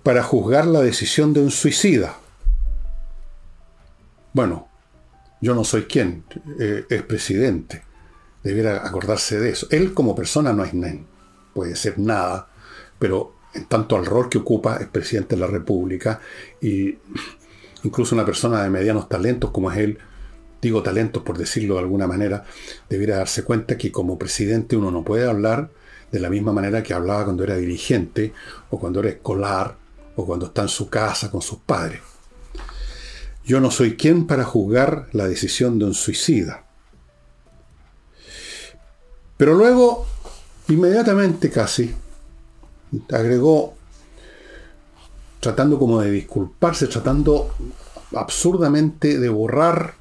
para 0.02 0.22
juzgar 0.22 0.66
la 0.66 0.82
decisión 0.82 1.32
de 1.32 1.40
un 1.40 1.50
suicida. 1.50 2.18
Bueno, 4.34 4.68
yo 5.40 5.54
no 5.54 5.64
soy 5.64 5.84
quien, 5.84 6.22
eh, 6.58 6.84
es 6.90 7.02
presidente. 7.02 7.82
Debiera 8.42 8.86
acordarse 8.86 9.40
de 9.40 9.50
eso. 9.50 9.68
Él 9.70 9.94
como 9.94 10.14
persona 10.14 10.52
no 10.52 10.62
es 10.62 10.74
nen. 10.74 11.06
puede 11.54 11.74
ser 11.76 11.98
nada, 11.98 12.48
pero 12.98 13.34
en 13.54 13.64
tanto 13.64 13.96
al 13.96 14.04
rol 14.04 14.28
que 14.28 14.38
ocupa 14.38 14.76
es 14.76 14.86
presidente 14.86 15.34
de 15.36 15.40
la 15.40 15.46
República 15.46 16.20
y 16.60 16.98
incluso 17.84 18.14
una 18.14 18.26
persona 18.26 18.62
de 18.62 18.68
medianos 18.68 19.08
talentos 19.08 19.50
como 19.50 19.72
es 19.72 19.78
él, 19.78 19.98
digo 20.60 20.82
talentos 20.82 21.22
por 21.22 21.38
decirlo 21.38 21.74
de 21.74 21.80
alguna 21.80 22.06
manera, 22.06 22.44
debiera 22.90 23.16
darse 23.16 23.44
cuenta 23.44 23.78
que 23.78 23.90
como 23.90 24.18
presidente 24.18 24.76
uno 24.76 24.90
no 24.90 25.04
puede 25.04 25.26
hablar 25.26 25.70
de 26.10 26.20
la 26.20 26.30
misma 26.30 26.52
manera 26.52 26.82
que 26.82 26.94
hablaba 26.94 27.24
cuando 27.24 27.44
era 27.44 27.56
dirigente 27.56 28.32
o 28.70 28.78
cuando 28.78 29.00
era 29.00 29.10
escolar 29.10 29.76
o 30.16 30.26
cuando 30.26 30.46
está 30.46 30.62
en 30.62 30.68
su 30.68 30.88
casa 30.88 31.30
con 31.30 31.42
sus 31.42 31.58
padres. 31.58 32.00
Yo 33.44 33.60
no 33.60 33.70
soy 33.70 33.96
quien 33.96 34.26
para 34.26 34.44
juzgar 34.44 35.08
la 35.12 35.26
decisión 35.28 35.78
de 35.78 35.86
un 35.86 35.94
suicida. 35.94 36.64
Pero 39.36 39.54
luego, 39.54 40.06
inmediatamente 40.68 41.50
casi, 41.50 41.94
agregó, 43.10 43.74
tratando 45.40 45.78
como 45.78 46.00
de 46.00 46.10
disculparse, 46.10 46.86
tratando 46.86 47.54
absurdamente 48.14 49.18
de 49.18 49.28
borrar 49.28 49.94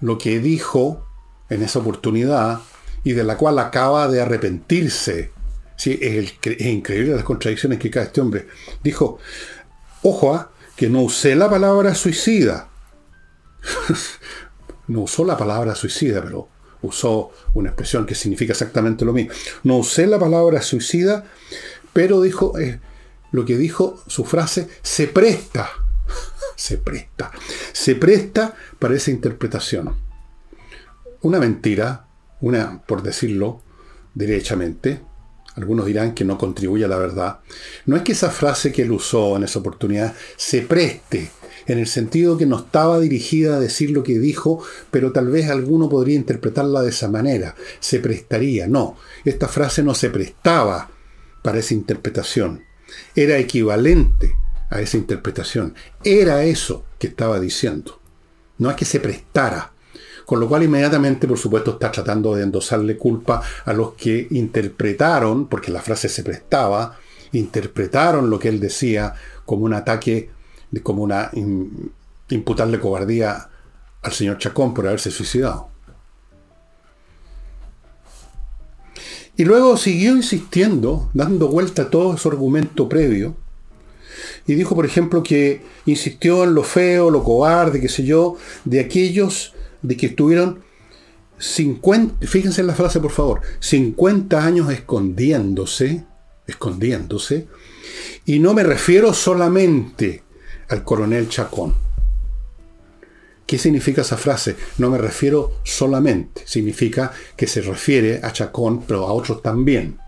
lo 0.00 0.18
que 0.18 0.38
dijo 0.38 1.04
en 1.48 1.62
esa 1.62 1.80
oportunidad 1.80 2.60
y 3.06 3.12
de 3.12 3.22
la 3.22 3.36
cual 3.36 3.56
acaba 3.60 4.08
de 4.08 4.20
arrepentirse. 4.20 5.30
Sí, 5.76 5.96
es, 6.02 6.34
increíble 6.58 7.14
las 7.14 7.22
contradicciones 7.22 7.78
que 7.78 7.88
cae 7.88 8.06
este 8.06 8.20
hombre. 8.20 8.48
Dijo, 8.82 9.20
ojo, 10.02 10.34
ah, 10.34 10.50
que 10.74 10.88
no 10.88 11.02
usé 11.02 11.36
la 11.36 11.48
palabra 11.48 11.94
suicida. 11.94 12.68
no 14.88 15.02
usó 15.02 15.24
la 15.24 15.36
palabra 15.36 15.76
suicida, 15.76 16.20
pero 16.20 16.48
usó 16.82 17.30
una 17.54 17.68
expresión 17.68 18.06
que 18.06 18.16
significa 18.16 18.54
exactamente 18.54 19.04
lo 19.04 19.12
mismo. 19.12 19.32
No 19.62 19.76
usé 19.76 20.08
la 20.08 20.18
palabra 20.18 20.60
suicida, 20.60 21.26
pero 21.92 22.20
dijo, 22.20 22.58
eh, 22.58 22.80
lo 23.30 23.44
que 23.44 23.56
dijo, 23.56 24.02
su 24.08 24.24
frase, 24.24 24.66
se 24.82 25.06
presta, 25.06 25.70
se 26.56 26.76
presta, 26.78 27.30
se 27.72 27.94
presta 27.94 28.56
para 28.80 28.96
esa 28.96 29.12
interpretación. 29.12 29.94
Una 31.22 31.38
mentira, 31.38 32.05
una, 32.40 32.82
por 32.86 33.02
decirlo 33.02 33.62
derechamente, 34.14 35.00
algunos 35.56 35.86
dirán 35.86 36.14
que 36.14 36.24
no 36.24 36.36
contribuye 36.36 36.84
a 36.84 36.88
la 36.88 36.98
verdad, 36.98 37.40
no 37.86 37.96
es 37.96 38.02
que 38.02 38.12
esa 38.12 38.30
frase 38.30 38.72
que 38.72 38.82
él 38.82 38.92
usó 38.92 39.36
en 39.36 39.44
esa 39.44 39.58
oportunidad 39.58 40.14
se 40.36 40.62
preste, 40.62 41.30
en 41.66 41.78
el 41.78 41.86
sentido 41.86 42.36
que 42.36 42.46
no 42.46 42.58
estaba 42.58 43.00
dirigida 43.00 43.56
a 43.56 43.60
decir 43.60 43.90
lo 43.90 44.02
que 44.02 44.18
dijo, 44.18 44.62
pero 44.90 45.12
tal 45.12 45.28
vez 45.28 45.48
alguno 45.48 45.88
podría 45.88 46.14
interpretarla 46.14 46.82
de 46.82 46.90
esa 46.90 47.08
manera, 47.08 47.54
se 47.80 48.00
prestaría, 48.00 48.68
no, 48.68 48.96
esta 49.24 49.48
frase 49.48 49.82
no 49.82 49.94
se 49.94 50.10
prestaba 50.10 50.90
para 51.42 51.58
esa 51.58 51.74
interpretación, 51.74 52.62
era 53.14 53.38
equivalente 53.38 54.34
a 54.70 54.80
esa 54.80 54.98
interpretación, 54.98 55.74
era 56.04 56.44
eso 56.44 56.84
que 56.98 57.06
estaba 57.06 57.40
diciendo, 57.40 58.00
no 58.58 58.70
es 58.70 58.76
que 58.76 58.84
se 58.84 59.00
prestara 59.00 59.72
con 60.26 60.40
lo 60.40 60.48
cual 60.48 60.64
inmediatamente, 60.64 61.28
por 61.28 61.38
supuesto, 61.38 61.70
está 61.70 61.92
tratando 61.92 62.34
de 62.34 62.42
endosarle 62.42 62.96
culpa 62.96 63.40
a 63.64 63.72
los 63.72 63.94
que 63.94 64.26
interpretaron, 64.32 65.46
porque 65.46 65.70
la 65.70 65.80
frase 65.80 66.08
se 66.08 66.24
prestaba, 66.24 66.98
interpretaron 67.32 68.28
lo 68.28 68.38
que 68.38 68.48
él 68.48 68.58
decía 68.58 69.14
como 69.44 69.64
un 69.64 69.72
ataque, 69.72 70.30
como 70.82 71.04
una 71.04 71.30
imputarle 72.28 72.80
cobardía 72.80 73.48
al 74.02 74.12
señor 74.12 74.38
Chacón 74.38 74.74
por 74.74 74.88
haberse 74.88 75.12
suicidado. 75.12 75.68
Y 79.36 79.44
luego 79.44 79.76
siguió 79.76 80.16
insistiendo, 80.16 81.08
dando 81.14 81.48
vuelta 81.48 81.82
a 81.82 81.90
todo 81.90 82.16
su 82.16 82.28
argumento 82.28 82.88
previo, 82.88 83.36
y 84.46 84.54
dijo, 84.54 84.74
por 84.74 84.86
ejemplo, 84.86 85.22
que 85.22 85.62
insistió 85.86 86.44
en 86.44 86.54
lo 86.54 86.62
feo, 86.62 87.10
lo 87.10 87.22
cobarde, 87.22 87.80
qué 87.80 87.88
sé 87.88 88.04
yo, 88.04 88.36
de 88.64 88.80
aquellos 88.80 89.52
de 89.82 89.96
que 89.96 90.06
estuvieron 90.06 90.60
50, 91.38 92.26
fíjense 92.26 92.62
en 92.62 92.66
la 92.66 92.74
frase 92.74 93.00
por 93.00 93.10
favor, 93.10 93.40
50 93.60 94.44
años 94.44 94.70
escondiéndose, 94.70 96.04
escondiéndose, 96.46 97.46
y 98.24 98.38
no 98.38 98.54
me 98.54 98.62
refiero 98.62 99.12
solamente 99.12 100.22
al 100.68 100.82
coronel 100.82 101.28
Chacón. 101.28 101.74
¿Qué 103.46 103.58
significa 103.58 104.00
esa 104.00 104.16
frase? 104.16 104.56
No 104.78 104.90
me 104.90 104.98
refiero 104.98 105.52
solamente, 105.62 106.42
significa 106.46 107.12
que 107.36 107.46
se 107.46 107.60
refiere 107.60 108.20
a 108.22 108.32
Chacón, 108.32 108.82
pero 108.82 109.06
a 109.06 109.12
otros 109.12 109.40
también. 109.40 109.98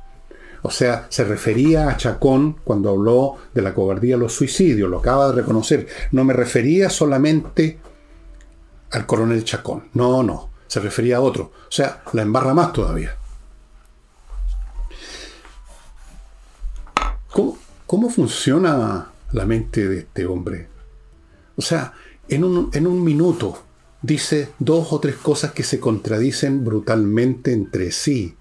O 0.63 0.71
sea, 0.71 1.07
se 1.09 1.23
refería 1.23 1.89
a 1.89 1.97
Chacón 1.97 2.57
cuando 2.65 2.91
habló 2.91 3.37
de 3.55 3.63
la 3.63 3.75
cobardía 3.75 4.17
de 4.17 4.23
los 4.23 4.33
suicidios, 4.33 4.91
lo 4.91 4.99
acaba 4.99 5.29
de 5.29 5.41
reconocer. 5.41 5.87
No 6.11 6.25
me 6.25 6.33
refería 6.33 6.91
solamente 6.91 7.79
al 8.91 9.07
coronel 9.07 9.45
Chacón. 9.45 9.89
No, 9.95 10.23
no, 10.23 10.51
se 10.67 10.81
refería 10.81 11.19
a 11.19 11.21
otro. 11.21 11.53
O 11.69 11.73
sea, 11.73 12.03
la 12.13 12.23
embarra 12.23 12.55
más 12.55 12.73
todavía. 12.73 13.17
¿Cómo, 17.87 18.11
funciona 18.11 19.13
la 19.33 19.47
mente 19.47 19.89
de 19.89 19.99
este 20.01 20.27
hombre? 20.27 20.69
O 21.57 21.63
sea, 21.63 21.95
en 22.29 22.45
un, 22.45 22.71
en 22.75 22.87
un 22.87 23.03
minuto 23.03 23.63
dice 24.03 24.51
dos 24.59 24.93
o 24.93 25.01
tres 25.01 25.17
cosas 25.17 25.53
que 25.53 25.63
se 25.63 25.81
contradicen 25.81 26.65
brutalmente 26.65 27.53
entre 27.53 27.91
sí 27.91 28.37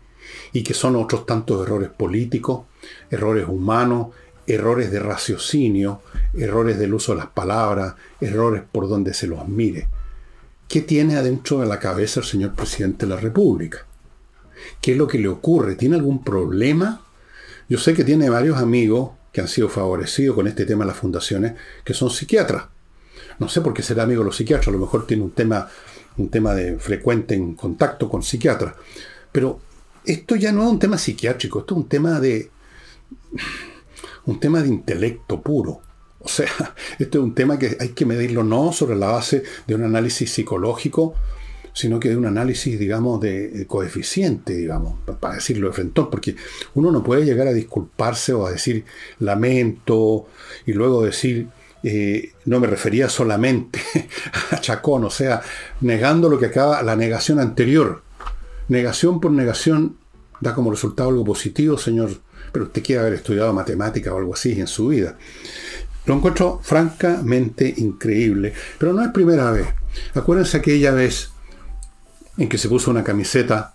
y 0.51 0.63
que 0.63 0.73
son 0.73 0.95
otros 0.95 1.25
tantos 1.25 1.65
errores 1.65 1.89
políticos, 1.89 2.65
errores 3.09 3.47
humanos, 3.47 4.07
errores 4.45 4.91
de 4.91 4.99
raciocinio, 4.99 6.01
errores 6.33 6.79
del 6.79 6.93
uso 6.93 7.13
de 7.13 7.19
las 7.19 7.27
palabras, 7.27 7.95
errores 8.19 8.63
por 8.71 8.89
donde 8.89 9.13
se 9.13 9.27
los 9.27 9.47
mire. 9.47 9.87
¿Qué 10.67 10.81
tiene 10.81 11.15
adentro 11.15 11.59
de 11.59 11.65
la 11.65 11.79
cabeza 11.79 12.19
el 12.19 12.25
señor 12.25 12.53
presidente 12.53 13.05
de 13.05 13.15
la 13.15 13.19
República? 13.19 13.85
¿Qué 14.81 14.91
es 14.91 14.97
lo 14.97 15.07
que 15.07 15.17
le 15.17 15.29
ocurre? 15.29 15.75
¿Tiene 15.75 15.95
algún 15.95 16.23
problema? 16.23 17.05
Yo 17.69 17.77
sé 17.77 17.93
que 17.93 18.03
tiene 18.03 18.29
varios 18.29 18.57
amigos 18.57 19.11
que 19.31 19.39
han 19.39 19.47
sido 19.47 19.69
favorecidos 19.69 20.35
con 20.35 20.47
este 20.47 20.65
tema 20.65 20.83
de 20.83 20.89
las 20.89 20.97
fundaciones, 20.97 21.53
que 21.85 21.93
son 21.93 22.09
psiquiatras. 22.09 22.65
No 23.39 23.47
sé 23.47 23.61
por 23.61 23.73
qué 23.73 23.81
será 23.81 24.03
amigo 24.03 24.21
de 24.21 24.25
los 24.25 24.35
psiquiatras, 24.35 24.67
a 24.67 24.71
lo 24.71 24.79
mejor 24.79 25.07
tiene 25.07 25.23
un 25.23 25.31
tema, 25.31 25.69
un 26.17 26.29
tema 26.29 26.53
de 26.53 26.77
frecuente 26.79 27.35
en 27.35 27.55
contacto 27.55 28.09
con 28.09 28.23
psiquiatras. 28.23 28.75
Pero 29.31 29.61
esto 30.03 30.35
ya 30.35 30.51
no 30.51 30.63
es 30.63 30.69
un 30.69 30.79
tema 30.79 30.97
psiquiátrico, 30.97 31.59
esto 31.59 31.75
es 31.75 31.81
un 31.81 31.87
tema 31.87 32.19
de. 32.19 32.49
un 34.25 34.39
tema 34.39 34.61
de 34.61 34.67
intelecto 34.67 35.41
puro. 35.41 35.81
O 36.19 36.27
sea, 36.27 36.49
este 36.99 37.17
es 37.17 37.23
un 37.23 37.35
tema 37.35 37.59
que 37.59 37.77
hay 37.79 37.89
que 37.89 38.05
medirlo 38.05 38.43
no 38.43 38.71
sobre 38.71 38.95
la 38.95 39.07
base 39.07 39.43
de 39.65 39.75
un 39.75 39.83
análisis 39.83 40.31
psicológico, 40.31 41.15
sino 41.73 41.99
que 41.99 42.09
de 42.09 42.17
un 42.17 42.25
análisis, 42.25 42.79
digamos, 42.79 43.21
de, 43.21 43.65
coeficiente, 43.67 44.55
digamos, 44.55 44.95
para 45.19 45.35
decirlo 45.35 45.67
de 45.67 45.73
frente, 45.73 46.01
porque 46.09 46.35
uno 46.73 46.91
no 46.91 47.03
puede 47.03 47.23
llegar 47.23 47.47
a 47.47 47.53
disculparse 47.53 48.33
o 48.33 48.47
a 48.47 48.51
decir 48.51 48.83
lamento 49.19 50.27
y 50.65 50.73
luego 50.73 51.03
decir 51.03 51.49
eh, 51.83 52.31
no 52.45 52.59
me 52.59 52.65
refería 52.65 53.09
solamente 53.09 53.79
a 54.51 54.59
Chacón, 54.59 55.03
o 55.03 55.11
sea, 55.11 55.41
negando 55.81 56.29
lo 56.29 56.39
que 56.39 56.47
acaba, 56.47 56.81
la 56.81 56.95
negación 56.95 57.39
anterior. 57.39 58.01
Negación 58.69 59.21
por 59.21 59.31
negación 59.31 59.97
da 60.41 60.55
como 60.55 60.71
resultado 60.71 61.09
algo 61.09 61.23
positivo, 61.23 61.77
señor, 61.77 62.09
pero 62.51 62.65
usted 62.65 62.83
quiere 62.83 63.01
haber 63.01 63.13
estudiado 63.13 63.53
matemática 63.53 64.13
o 64.13 64.17
algo 64.17 64.33
así 64.33 64.59
en 64.59 64.67
su 64.67 64.87
vida. 64.87 65.15
Lo 66.07 66.15
encuentro 66.15 66.61
francamente 66.63 67.73
increíble, 67.77 68.53
pero 68.79 68.93
no 68.93 69.03
es 69.03 69.11
primera 69.11 69.51
vez. 69.51 69.67
Acuérdense 70.15 70.55
aquella 70.55 70.91
vez 70.91 71.31
en 72.37 72.47
que 72.47 72.57
se 72.57 72.69
puso 72.69 72.91
una 72.91 73.03
camiseta 73.03 73.73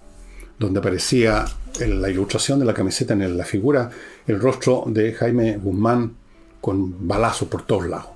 donde 0.58 0.80
aparecía 0.80 1.44
en 1.78 2.00
la 2.00 2.08
ilustración 2.08 2.58
de 2.58 2.64
la 2.64 2.72
camiseta 2.72 3.12
en 3.12 3.36
la 3.36 3.44
figura 3.44 3.90
el 4.26 4.40
rostro 4.40 4.84
de 4.86 5.12
Jaime 5.12 5.58
Guzmán 5.58 6.16
con 6.62 7.06
balazos 7.06 7.48
por 7.48 7.66
todos 7.66 7.86
lados. 7.86 8.08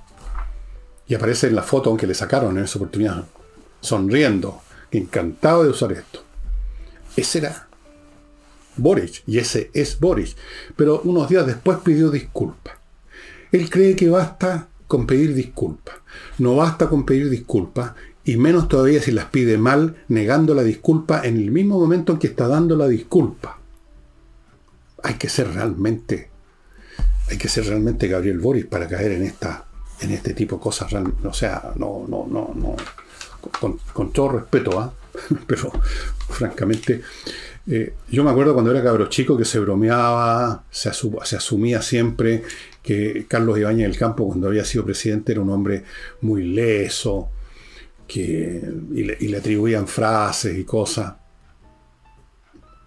Y 1.07 1.13
aparece 1.13 1.47
en 1.47 1.55
la 1.55 1.61
foto, 1.61 1.91
aunque 1.91 2.07
le 2.07 2.15
sacaron 2.15 2.57
en 2.57 2.63
esa 2.63 2.79
oportunidad, 2.79 3.23
sonriendo, 3.81 4.61
encantado 4.89 5.63
de 5.63 5.69
usar 5.69 5.91
esto. 5.91 6.23
Ese 7.15 7.37
era 7.37 7.67
Boric, 8.77 9.21
y 9.27 9.37
ese 9.37 9.69
es 9.75 9.99
Boric. 9.99 10.35
Pero 10.75 11.01
unos 11.03 11.29
días 11.29 11.45
después 11.45 11.77
pidió 11.83 12.09
disculpas. 12.09 12.76
Él 13.51 13.69
cree 13.69 13.95
que 13.95 14.09
basta 14.09 14.67
con 14.87 15.05
pedir 15.05 15.33
disculpas. 15.33 15.95
No 16.37 16.55
basta 16.55 16.87
con 16.87 17.05
pedir 17.05 17.29
disculpas, 17.29 17.93
y 18.23 18.37
menos 18.37 18.67
todavía 18.67 19.01
si 19.01 19.11
las 19.11 19.25
pide 19.25 19.57
mal, 19.57 20.03
negando 20.09 20.53
la 20.53 20.63
disculpa 20.63 21.21
en 21.23 21.37
el 21.37 21.51
mismo 21.51 21.79
momento 21.79 22.13
en 22.13 22.19
que 22.19 22.27
está 22.27 22.47
dando 22.47 22.75
la 22.75 22.87
disculpa. 22.87 23.59
Hay 25.03 25.13
que 25.13 25.29
ser 25.29 25.53
realmente, 25.53 26.29
hay 27.29 27.37
que 27.37 27.47
ser 27.47 27.65
realmente 27.67 28.07
Gabriel 28.07 28.39
Boris 28.39 28.65
para 28.65 28.87
caer 28.87 29.13
en 29.13 29.23
esta, 29.23 29.65
en 30.01 30.11
este 30.11 30.33
tipo 30.33 30.57
de 30.57 30.61
cosas. 30.61 30.91
O 31.23 31.33
sea, 31.33 31.71
no, 31.75 32.05
no, 32.07 32.27
no, 32.29 32.51
no. 32.53 32.75
Con, 33.93 34.11
todo 34.11 34.29
respeto, 34.29 34.79
¿ah? 34.79 34.91
pero 35.47 35.71
francamente, 36.29 37.01
Eh, 37.69 37.95
yo 38.09 38.23
me 38.23 38.31
acuerdo 38.31 38.53
cuando 38.53 38.71
era 38.71 38.81
cabro 38.81 39.09
chico 39.09 39.35
que 39.35 39.43
se 39.43 39.59
bromeaba, 39.59 40.63
se, 40.71 40.89
se, 40.93 41.35
asumía 41.35 41.81
siempre 41.81 42.43
que 42.87 43.25
Carlos 43.27 43.59
Ibáñez 43.59 43.89
del 43.89 43.97
Campo, 43.97 44.25
cuando 44.25 44.47
había 44.47 44.63
sido 44.63 44.85
presidente, 44.85 45.33
era 45.33 45.41
un 45.41 45.49
hombre 45.49 45.83
muy 46.21 46.41
leso, 46.41 47.29
que, 48.07 48.63
y, 48.93 49.27
le, 49.27 49.37
atribuían 49.37 49.89
frases 49.89 50.57
y 50.57 50.63
cosas. 50.63 51.13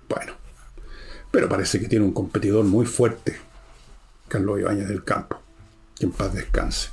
Bueno, 0.09 0.33
pero 1.30 1.50
parece 1.50 1.78
que 1.78 1.87
tiene 1.87 2.07
un 2.07 2.12
competidor 2.12 2.64
muy 2.64 2.87
fuerte, 2.87 3.37
Carlos 4.26 4.61
Ibáñez 4.61 4.88
del 4.88 5.04
Campo. 5.04 5.38
Que 5.99 6.07
en 6.07 6.12
paz 6.12 6.33
descanse. 6.33 6.88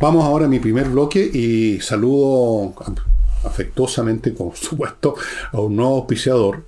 Vamos 0.00 0.24
ahora 0.24 0.46
a 0.46 0.48
mi 0.48 0.60
primer 0.60 0.88
bloque 0.88 1.20
y 1.22 1.78
saludo 1.82 2.74
afectuosamente, 3.44 4.30
por 4.30 4.56
supuesto, 4.56 5.14
a 5.52 5.60
un 5.60 5.76
nuevo 5.76 5.96
auspiciador 5.96 6.64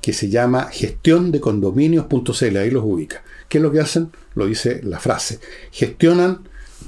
que 0.00 0.14
se 0.14 0.30
llama 0.30 0.70
gestión 0.72 1.30
de 1.30 1.40
condominios.cl, 1.40 2.56
ahí 2.56 2.70
los 2.70 2.84
ubica. 2.84 3.22
¿Qué 3.54 3.58
es 3.58 3.62
lo 3.62 3.70
que 3.70 3.78
hacen? 3.78 4.10
Lo 4.34 4.46
dice 4.46 4.80
la 4.82 4.98
frase. 4.98 5.38
Gestionan 5.70 6.40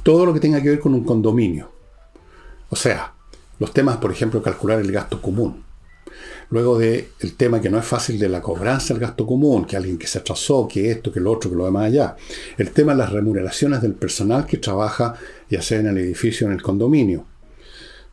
todo 0.03 0.27
lo 0.27 0.35
que 0.35 0.41
tenga 0.41 0.61
que 0.61 0.71
ver 0.71 0.81
con 0.81 0.95
un 0.95 1.05
condominio. 1.05 1.71
O 2.71 2.75
sea, 2.75 3.15
los 3.61 3.73
temas, 3.73 3.99
por 3.99 4.11
ejemplo, 4.11 4.43
calcular 4.43 4.81
el 4.81 4.91
gasto 4.91 5.23
común. 5.23 5.63
Luego 6.51 6.77
del 6.77 7.07
el 7.21 7.37
tema 7.37 7.61
que 7.61 7.71
no 7.71 7.79
es 7.79 7.85
fácil 7.85 8.19
de 8.19 8.29
la 8.29 8.43
cobranza 8.43 8.93
del 8.93 9.01
gasto 9.01 9.25
común, 9.25 9.65
que 9.65 9.77
alguien 9.77 9.97
que 9.97 10.09
se 10.09 10.19
atrasó, 10.19 10.67
que 10.67 10.91
esto, 10.91 11.13
que 11.13 11.21
lo 11.21 11.31
otro, 11.31 11.51
que 11.51 11.57
lo 11.57 11.67
demás 11.67 11.85
allá. 11.85 12.17
El 12.59 12.73
tema 12.73 12.95
de 12.95 12.99
las 12.99 13.13
remuneraciones 13.13 13.81
del 13.81 13.95
personal 13.95 14.45
que 14.45 14.57
trabaja, 14.57 15.15
ya 15.49 15.63
sea 15.63 15.79
en 15.79 15.87
el 15.87 15.99
edificio 15.99 16.49
o 16.49 16.51
en 16.51 16.57
el 16.57 16.63
condominio. 16.63 17.27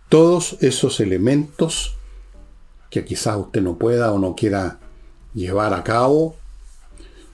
Todos 0.10 0.58
esos 0.62 1.00
elementos 1.00 1.96
que 2.92 3.04
quizás 3.04 3.36
usted 3.36 3.64
no 3.64 3.80
pueda 3.80 4.12
o 4.12 4.20
no 4.20 4.36
quiera 4.36 4.78
llevar 5.34 5.74
a 5.74 5.84
cabo, 5.84 6.36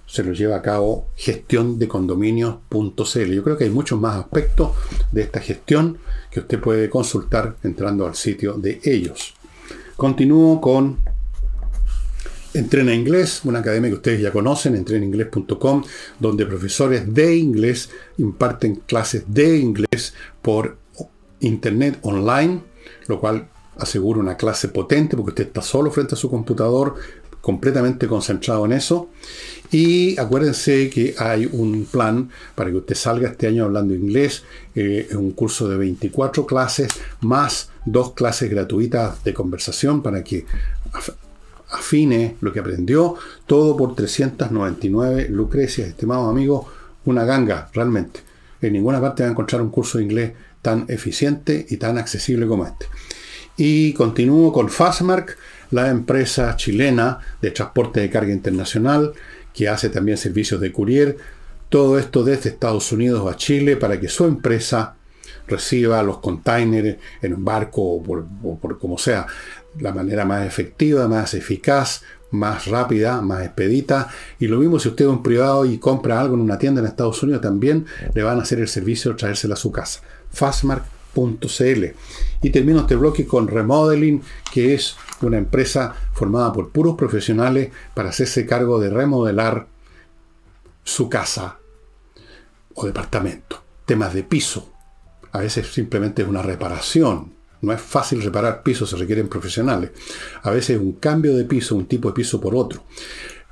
se 0.09 0.23
los 0.23 0.37
lleva 0.37 0.57
a 0.57 0.61
cabo 0.61 1.07
gestión 1.15 1.77
de 1.77 1.87
condominios.cl. 1.87 3.31
Yo 3.31 3.43
creo 3.43 3.57
que 3.57 3.65
hay 3.65 3.69
muchos 3.69 3.99
más 3.99 4.17
aspectos 4.17 4.71
de 5.11 5.21
esta 5.21 5.39
gestión 5.39 5.99
que 6.31 6.39
usted 6.39 6.59
puede 6.59 6.89
consultar 6.89 7.57
entrando 7.63 8.07
al 8.07 8.15
sitio 8.15 8.53
de 8.53 8.81
ellos. 8.83 9.35
Continúo 9.95 10.59
con 10.59 10.97
Entrena 12.55 12.95
Inglés, 12.95 13.41
una 13.43 13.59
academia 13.59 13.91
que 13.91 13.97
ustedes 13.97 14.21
ya 14.21 14.31
conocen, 14.31 14.75
entrenainglés.com, 14.75 15.83
donde 16.19 16.47
profesores 16.47 17.13
de 17.13 17.35
inglés 17.35 17.91
imparten 18.17 18.77
clases 18.87 19.23
de 19.27 19.57
inglés 19.59 20.15
por 20.41 20.77
internet 21.41 21.99
online, 22.01 22.63
lo 23.05 23.19
cual 23.19 23.47
asegura 23.77 24.19
una 24.19 24.37
clase 24.37 24.69
potente 24.69 25.15
porque 25.15 25.29
usted 25.29 25.47
está 25.47 25.61
solo 25.61 25.91
frente 25.91 26.15
a 26.15 26.17
su 26.17 26.29
computador, 26.29 26.95
completamente 27.41 28.07
concentrado 28.07 28.65
en 28.65 28.73
eso. 28.73 29.09
Y 29.71 30.19
acuérdense 30.19 30.89
que 30.89 31.15
hay 31.19 31.45
un 31.45 31.85
plan 31.85 32.29
para 32.55 32.71
que 32.71 32.77
usted 32.77 32.95
salga 32.95 33.29
este 33.29 33.47
año 33.47 33.65
hablando 33.65 33.93
inglés, 33.93 34.43
eh, 34.73 35.09
un 35.13 35.31
curso 35.31 35.69
de 35.69 35.77
24 35.77 36.45
clases, 36.45 36.89
más 37.21 37.69
dos 37.85 38.13
clases 38.13 38.49
gratuitas 38.49 39.23
de 39.23 39.33
conversación 39.33 40.01
para 40.01 40.23
que 40.23 40.45
afine 41.69 42.35
lo 42.41 42.51
que 42.51 42.59
aprendió, 42.59 43.15
todo 43.45 43.77
por 43.77 43.95
399 43.95 45.29
lucrecias, 45.29 45.87
estimados 45.87 46.29
amigos, 46.29 46.65
una 47.05 47.25
ganga, 47.25 47.69
realmente. 47.73 48.21
En 48.61 48.73
ninguna 48.73 48.99
parte 48.99 49.23
va 49.23 49.29
a 49.29 49.31
encontrar 49.31 49.61
un 49.61 49.69
curso 49.69 49.97
de 49.97 50.03
inglés 50.05 50.33
tan 50.61 50.85
eficiente 50.89 51.65
y 51.69 51.77
tan 51.77 51.97
accesible 51.97 52.47
como 52.47 52.65
este. 52.65 52.87
Y 53.55 53.93
continúo 53.93 54.51
con 54.51 54.69
Fastmark, 54.69 55.37
la 55.71 55.89
empresa 55.89 56.55
chilena 56.55 57.19
de 57.41 57.51
transporte 57.51 57.99
de 57.99 58.09
carga 58.09 58.31
internacional, 58.31 59.13
que 59.53 59.67
hace 59.67 59.89
también 59.89 60.17
servicios 60.17 60.59
de 60.61 60.71
courier. 60.71 61.17
Todo 61.69 61.99
esto 61.99 62.23
desde 62.23 62.49
Estados 62.49 62.91
Unidos 62.91 63.31
a 63.31 63.37
Chile 63.37 63.75
para 63.75 63.99
que 63.99 64.07
su 64.07 64.25
empresa 64.25 64.95
reciba 65.47 66.01
los 66.03 66.19
containers 66.19 66.97
en 67.21 67.33
un 67.33 67.43
barco 67.43 67.81
o 67.81 68.03
por, 68.03 68.77
como 68.79 68.97
sea, 68.97 69.25
la 69.79 69.91
manera 69.93 70.25
más 70.25 70.45
efectiva, 70.45 71.07
más 71.07 71.33
eficaz, 71.33 72.03
más 72.31 72.67
rápida, 72.67 73.21
más 73.21 73.43
expedita. 73.43 74.09
Y 74.39 74.47
lo 74.47 74.57
mismo 74.59 74.79
si 74.79 74.89
usted 74.89 75.05
es 75.05 75.11
un 75.11 75.23
privado 75.23 75.65
y 75.65 75.77
compra 75.77 76.19
algo 76.19 76.35
en 76.35 76.41
una 76.41 76.57
tienda 76.57 76.81
en 76.81 76.87
Estados 76.87 77.21
Unidos, 77.23 77.41
también 77.41 77.85
le 78.13 78.23
van 78.23 78.39
a 78.39 78.43
hacer 78.43 78.59
el 78.59 78.67
servicio 78.67 79.11
de 79.11 79.17
traérsela 79.17 79.55
a 79.55 79.57
su 79.57 79.71
casa. 79.71 80.01
Y 82.41 82.49
termino 82.49 82.81
este 82.81 82.95
bloque 82.95 83.25
con 83.25 83.47
Remodeling, 83.47 84.21
que 84.51 84.73
es 84.73 84.95
una 85.21 85.37
empresa 85.37 85.93
formada 86.13 86.53
por 86.53 86.69
puros 86.69 86.95
profesionales 86.95 87.69
para 87.93 88.09
hacerse 88.09 88.45
cargo 88.45 88.79
de 88.79 88.89
remodelar 88.89 89.67
su 90.83 91.09
casa 91.09 91.57
o 92.73 92.85
departamento. 92.85 93.61
Temas 93.85 94.13
de 94.13 94.23
piso. 94.23 94.71
A 95.31 95.39
veces 95.39 95.67
simplemente 95.67 96.21
es 96.21 96.27
una 96.27 96.41
reparación. 96.41 97.33
No 97.61 97.73
es 97.73 97.81
fácil 97.81 98.21
reparar 98.21 98.63
pisos, 98.63 98.89
se 98.89 98.95
requieren 98.95 99.27
profesionales. 99.27 99.91
A 100.43 100.51
veces 100.51 100.79
un 100.79 100.93
cambio 100.93 101.35
de 101.35 101.43
piso, 101.43 101.75
un 101.75 101.87
tipo 101.87 102.07
de 102.07 102.13
piso 102.13 102.39
por 102.39 102.55
otro 102.55 102.83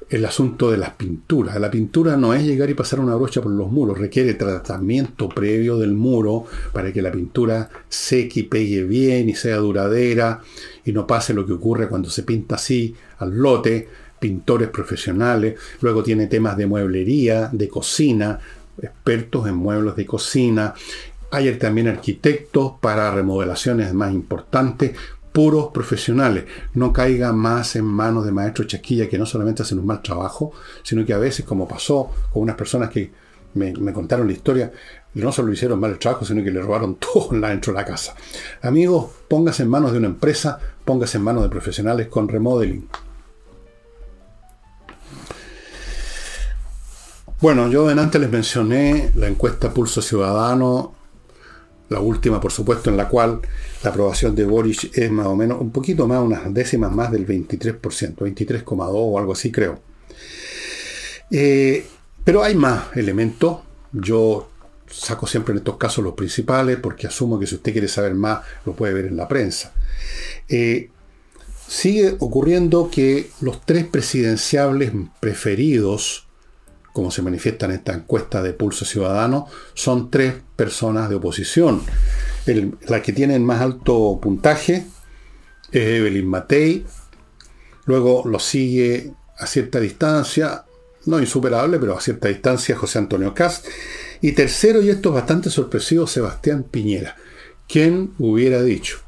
el 0.09 0.25
asunto 0.25 0.71
de 0.71 0.77
las 0.77 0.91
pinturas. 0.91 1.59
La 1.59 1.69
pintura 1.69 2.15
no 2.15 2.33
es 2.33 2.43
llegar 2.43 2.69
y 2.69 2.73
pasar 2.73 2.99
una 2.99 3.15
brocha 3.15 3.41
por 3.41 3.51
los 3.51 3.71
muros, 3.71 3.97
requiere 3.97 4.33
tratamiento 4.35 5.27
previo 5.29 5.77
del 5.77 5.93
muro 5.93 6.45
para 6.71 6.93
que 6.93 7.01
la 7.01 7.11
pintura 7.11 7.69
seque 7.89 8.41
y 8.41 8.43
pegue 8.43 8.83
bien 8.83 9.29
y 9.29 9.35
sea 9.35 9.57
duradera 9.57 10.41
y 10.85 10.91
no 10.93 11.05
pase 11.05 11.33
lo 11.33 11.45
que 11.45 11.53
ocurre 11.53 11.89
cuando 11.89 12.09
se 12.09 12.23
pinta 12.23 12.55
así 12.55 12.95
al 13.19 13.37
lote, 13.37 13.87
pintores 14.19 14.69
profesionales, 14.69 15.59
luego 15.81 16.03
tiene 16.03 16.27
temas 16.27 16.57
de 16.57 16.65
mueblería, 16.65 17.49
de 17.51 17.67
cocina, 17.67 18.39
expertos 18.81 19.47
en 19.47 19.55
muebles 19.55 19.95
de 19.95 20.05
cocina, 20.05 20.73
hay 21.29 21.51
también 21.55 21.87
arquitectos 21.87 22.73
para 22.79 23.11
remodelaciones 23.11 23.93
más 23.93 24.13
importantes, 24.13 24.95
puros 25.37 25.67
profesionales. 25.67 26.45
No 26.73 26.91
caiga 26.91 27.31
más 27.31 27.75
en 27.75 27.85
manos 27.85 28.25
de 28.25 28.31
maestros 28.31 28.65
chasquilla 28.65 29.07
que 29.07 29.19
no 29.19 29.27
solamente 29.27 29.61
hacen 29.61 29.77
un 29.77 29.85
mal 29.85 30.01
trabajo, 30.01 30.51
sino 30.81 31.05
que 31.05 31.13
a 31.13 31.19
veces, 31.19 31.45
como 31.45 31.67
pasó 31.67 32.09
con 32.33 32.41
unas 32.41 32.55
personas 32.55 32.89
que 32.89 33.11
me, 33.53 33.93
contaron 33.93 34.25
la 34.25 34.33
historia, 34.33 34.71
no 35.13 35.31
solo 35.31 35.53
hicieron 35.53 35.79
mal 35.79 35.91
el 35.91 35.99
trabajo, 35.99 36.25
sino 36.25 36.43
que 36.43 36.49
le 36.49 36.59
robaron 36.59 36.95
todo 36.99 37.29
dentro 37.39 37.71
de 37.71 37.79
la 37.79 37.85
casa. 37.85 38.15
Amigos, 38.63 39.11
póngase 39.27 39.61
en 39.61 39.69
manos 39.69 39.91
de 39.91 39.99
una 39.99 40.07
empresa, 40.07 40.57
póngase 40.83 41.19
en 41.19 41.23
manos 41.25 41.43
de 41.43 41.49
profesionales 41.49 42.07
con 42.07 42.27
remodeling. 42.27 42.89
Bueno, 47.39 47.67
yo 47.67 47.87
antes 47.89 48.19
les 48.19 48.31
mencioné 48.31 49.11
la 49.13 49.27
encuesta 49.27 49.71
Pulso 49.71 50.01
Ciudadano 50.01 50.96
la 51.89 51.99
última, 51.99 52.39
por 52.39 52.51
supuesto, 52.51 52.89
en 52.89 52.97
la 52.97 53.07
cual 53.07 53.39
la 53.83 53.89
aprobación 53.89 54.35
de 54.35 54.45
Boris 54.45 54.89
es 54.93 55.11
más 55.11 55.27
o 55.27 55.35
menos 55.35 55.61
un 55.61 55.71
poquito 55.71 56.07
más, 56.07 56.21
unas 56.21 56.53
décimas 56.53 56.91
más 56.91 57.11
del 57.11 57.25
23%, 57.25 57.79
23,2 58.15 58.89
o 58.91 59.19
algo 59.19 59.33
así 59.33 59.51
creo. 59.51 59.79
Eh, 61.31 61.85
pero 62.23 62.43
hay 62.43 62.55
más 62.55 62.95
elementos. 62.95 63.59
Yo 63.91 64.49
saco 64.89 65.27
siempre 65.27 65.53
en 65.53 65.59
estos 65.59 65.77
casos 65.77 66.03
los 66.03 66.13
principales 66.13 66.77
porque 66.77 67.07
asumo 67.07 67.39
que 67.39 67.47
si 67.47 67.55
usted 67.55 67.71
quiere 67.71 67.87
saber 67.87 68.13
más 68.15 68.45
lo 68.65 68.73
puede 68.73 68.93
ver 68.93 69.05
en 69.05 69.17
la 69.17 69.27
prensa. 69.27 69.73
Eh, 70.49 70.89
sigue 71.67 72.15
ocurriendo 72.19 72.89
que 72.89 73.29
los 73.41 73.65
tres 73.65 73.85
presidenciables 73.85 74.91
preferidos 75.19 76.26
como 76.97 77.11
se 77.11 77.21
manifiesta 77.21 77.67
en 77.67 77.73
esta 77.73 77.93
encuesta 77.93 78.41
de 78.41 78.53
Pulso 78.53 78.83
Ciudadano, 78.83 79.45
son 79.75 80.09
tres 80.09 80.33
personas 80.55 81.09
de 81.09 81.17
oposición. 81.17 81.83
la 82.87 83.03
que 83.03 83.13
tiene 83.13 83.35
el 83.35 83.43
más 83.43 83.61
alto 83.61 84.17
puntaje 84.19 84.87
es 85.71 85.87
Evelyn 85.99 86.27
Matei, 86.27 86.87
luego 87.85 88.23
lo 88.25 88.39
sigue 88.39 89.13
a 89.37 89.45
cierta 89.45 89.79
distancia, 89.79 90.65
no 91.05 91.19
insuperable, 91.19 91.77
pero 91.77 91.95
a 91.95 92.01
cierta 92.01 92.29
distancia 92.29 92.75
José 92.75 92.97
Antonio 92.97 93.31
Cast, 93.31 93.67
y 94.19 94.31
tercero, 94.31 94.81
y 94.81 94.89
esto 94.89 95.09
es 95.09 95.15
bastante 95.15 95.51
sorpresivo, 95.51 96.07
Sebastián 96.07 96.63
Piñera. 96.63 97.15
¿Quién 97.67 98.15
hubiera 98.17 98.63
dicho? 98.63 99.01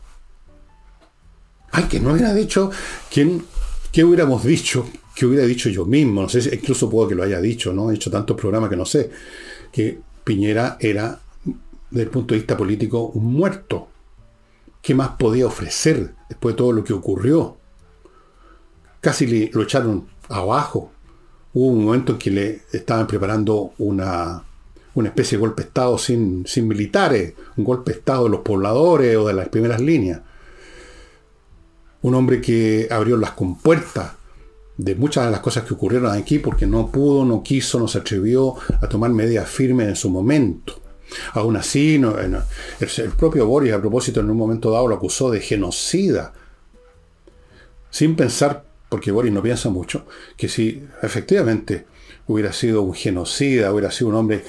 Ay, 1.72 1.86
que 1.86 2.00
no 2.00 2.12
hubiera 2.12 2.36
dicho, 2.36 2.70
¿quién, 3.12 3.44
¿qué 3.92 4.04
hubiéramos 4.04 4.44
dicho 4.44 4.86
que 5.20 5.26
hubiera 5.26 5.46
dicho 5.46 5.68
yo 5.68 5.86
mismo, 5.86 6.22
no 6.22 6.30
sé, 6.30 6.42
si, 6.42 6.50
incluso 6.56 6.90
puedo 6.90 7.10
que 7.10 7.14
lo 7.14 7.24
haya 7.24 7.42
dicho, 7.42 7.74
¿no? 7.74 7.92
He 7.92 7.96
hecho 7.96 8.10
tantos 8.10 8.38
programas 8.38 8.70
que 8.70 8.78
no 8.78 8.86
sé, 8.86 9.12
que 9.70 10.00
Piñera 10.24 10.78
era, 10.80 11.20
desde 11.92 12.04
el 12.04 12.10
punto 12.10 12.34
de 12.34 12.40
vista 12.40 12.56
político, 12.56 13.08
un 13.08 13.34
muerto. 13.34 13.90
¿Qué 14.82 14.96
más 14.96 15.10
podía 15.20 15.46
ofrecer 15.46 16.14
después 16.30 16.56
de 16.56 16.58
todo 16.58 16.72
lo 16.72 16.86
que 16.86 16.94
ocurrió? 16.94 17.58
Casi 19.02 19.28
le, 19.28 19.52
lo 19.52 19.64
echaron 19.64 20.08
abajo. 20.30 20.94
Hubo 21.54 21.68
un 21.68 21.84
momento 21.84 22.14
en 22.14 22.18
que 22.18 22.32
le 22.32 22.62
estaban 22.72 23.06
preparando 23.06 23.74
una, 23.78 24.42
una 24.94 25.10
especie 25.10 25.38
de 25.38 25.42
golpe 25.42 25.64
de 25.64 25.68
Estado 25.68 25.98
sin, 25.98 26.48
sin 26.48 26.66
militares, 26.66 27.34
un 27.58 27.66
golpe 27.66 27.92
de 27.92 27.98
Estado 27.98 28.24
de 28.24 28.30
los 28.30 28.40
pobladores 28.40 29.18
o 29.18 29.28
de 29.28 29.34
las 29.34 29.50
primeras 29.50 29.82
líneas. 29.82 30.22
un 32.04 32.16
hombre 32.16 32.40
que 32.40 32.88
abrió 32.90 33.18
las 33.18 33.32
compuertas 33.32 34.19
de 34.80 34.96
muchas 34.96 35.26
de 35.26 35.32
las 35.32 35.42
cosas 35.42 35.66
que 35.66 35.74
ocurrieron 35.74 36.18
aquí 36.18 36.40
porque 36.40 36.66
no 36.66 36.90
pudo, 36.90 37.26
no 37.26 37.44
quiso, 37.44 37.80
no 37.80 37.90
se 37.90 37.98
atrevió 37.98 38.56
a 38.82 38.88
tomar 38.88 39.12
medidas 39.12 39.50
firmes 39.50 39.90
en 39.90 39.96
su 39.98 40.10
momento. 40.10 40.80
Aún 41.34 41.58
así, 41.58 41.96
el, 41.96 43.10
propio 43.18 43.46
Boris, 43.46 43.74
a 43.74 43.82
propósito, 43.82 44.22
en 44.22 44.32
un 44.32 44.38
momento 44.38 44.72
dado 44.72 44.88
lo 44.88 44.96
acusó 44.96 45.30
de 45.32 45.42
genocida, 45.42 46.32
sin 47.90 48.16
pensar, 48.16 48.64
porque 48.88 49.12
Boris 49.12 49.34
no 49.34 49.44
piensa 49.44 49.70
mucho, 49.70 50.06
que 50.38 50.48
si 50.48 50.82
efectivamente 51.02 51.86
hubiera 52.28 52.54
sido 52.54 52.82
un 52.84 52.94
genocida, 52.94 53.74
hubiera 53.74 53.92
sido 53.92 54.12
un 54.12 54.16
hombre 54.16 54.46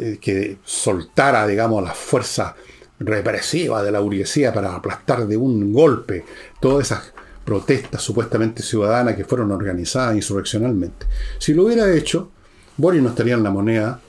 eh, 0.00 0.16
que 0.18 0.56
soltara, 0.64 1.46
digamos, 1.46 1.84
las 1.84 1.96
fuerzas 1.96 2.54
represivas 2.98 3.84
de 3.84 3.92
la 3.92 4.00
burguesía 4.00 4.54
para 4.54 4.74
aplastar 4.74 5.26
de 5.26 5.36
un 5.36 5.74
golpe 5.74 6.24
todas 6.58 6.86
esas 6.86 7.13
protestas 7.44 8.02
supuestamente 8.02 8.62
ciudadanas 8.62 9.16
que 9.16 9.24
fueron 9.24 9.52
organizadas 9.52 10.16
insurreccionalmente. 10.16 11.06
Si 11.38 11.52
lo 11.52 11.64
hubiera 11.64 11.92
hecho, 11.94 12.30
Boris 12.76 13.02
no 13.02 13.10
estaría 13.10 13.34
en 13.34 13.42
la 13.42 13.50
moneda 13.50 14.00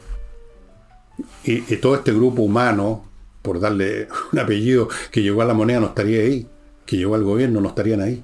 y, 1.43 1.59
todo 1.77 1.95
este 1.95 2.11
grupo 2.11 2.41
humano, 2.41 3.09
por 3.41 3.59
darle 3.59 4.07
un 4.31 4.39
apellido 4.39 4.89
que 5.11 5.21
llegó 5.21 5.41
a 5.41 5.45
la 5.45 5.53
moneda, 5.53 5.79
no 5.79 5.87
estaría 5.87 6.21
ahí, 6.21 6.47
que 6.85 6.97
llegó 6.97 7.15
al 7.15 7.23
gobierno, 7.23 7.61
no 7.61 7.69
estarían 7.69 8.01
ahí. 8.01 8.23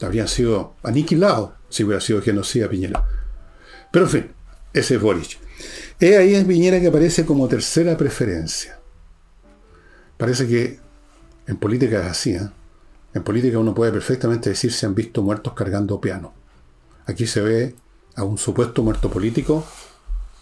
Habrían 0.00 0.28
sido 0.28 0.74
aniquilados 0.82 1.50
si 1.68 1.84
hubiera 1.84 2.00
sido 2.00 2.22
genocida 2.22 2.68
Piñera. 2.68 3.06
Pero 3.92 4.06
en 4.06 4.10
fin, 4.10 4.30
ese 4.72 4.96
es 4.96 5.00
Boris. 5.00 5.38
Es 5.98 6.16
ahí 6.16 6.34
es 6.34 6.44
Piñera 6.44 6.80
que 6.80 6.86
aparece 6.86 7.26
como 7.26 7.46
tercera 7.48 7.96
preferencia. 7.96 8.78
Parece 10.16 10.46
que 10.46 10.80
en 11.46 11.56
política 11.58 12.00
es 12.00 12.06
así. 12.06 12.30
¿eh? 12.32 12.48
En 13.12 13.24
política 13.24 13.58
uno 13.58 13.74
puede 13.74 13.92
perfectamente 13.92 14.50
decir 14.50 14.72
se 14.72 14.86
han 14.86 14.94
visto 14.94 15.22
muertos 15.22 15.54
cargando 15.54 16.00
piano. 16.00 16.32
Aquí 17.06 17.26
se 17.26 17.40
ve 17.40 17.74
a 18.14 18.22
un 18.22 18.38
supuesto 18.38 18.82
muerto 18.82 19.10
político 19.10 19.66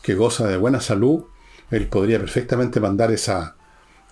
que 0.02 0.14
goza 0.14 0.46
de 0.46 0.56
buena 0.56 0.80
salud. 0.80 1.24
Él 1.70 1.86
podría 1.88 2.18
perfectamente 2.18 2.80
mandar 2.80 3.10
esa, 3.10 3.56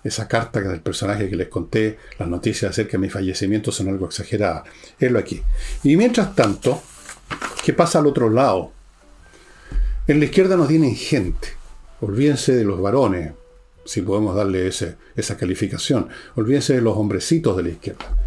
esa 0.04 0.26
carta 0.28 0.60
del 0.60 0.80
personaje 0.80 1.28
que 1.28 1.36
les 1.36 1.48
conté, 1.48 1.98
las 2.18 2.28
noticias 2.28 2.70
acerca 2.70 2.92
de 2.92 2.98
mi 2.98 3.10
fallecimiento 3.10 3.72
son 3.72 3.88
algo 3.88 4.06
exageradas. 4.06 4.64
Él 4.98 5.16
aquí. 5.16 5.42
Y 5.82 5.96
mientras 5.96 6.34
tanto, 6.34 6.82
¿qué 7.64 7.72
pasa 7.72 7.98
al 7.98 8.06
otro 8.06 8.30
lado? 8.30 8.72
En 10.06 10.18
la 10.18 10.26
izquierda 10.26 10.56
no 10.56 10.66
tienen 10.66 10.94
gente. 10.94 11.48
Olvídense 12.00 12.54
de 12.54 12.64
los 12.64 12.80
varones, 12.80 13.32
si 13.84 14.02
podemos 14.02 14.36
darle 14.36 14.66
ese, 14.66 14.96
esa 15.14 15.36
calificación. 15.36 16.08
Olvídense 16.36 16.74
de 16.74 16.82
los 16.82 16.96
hombrecitos 16.96 17.56
de 17.56 17.62
la 17.62 17.68
izquierda. 17.70 18.25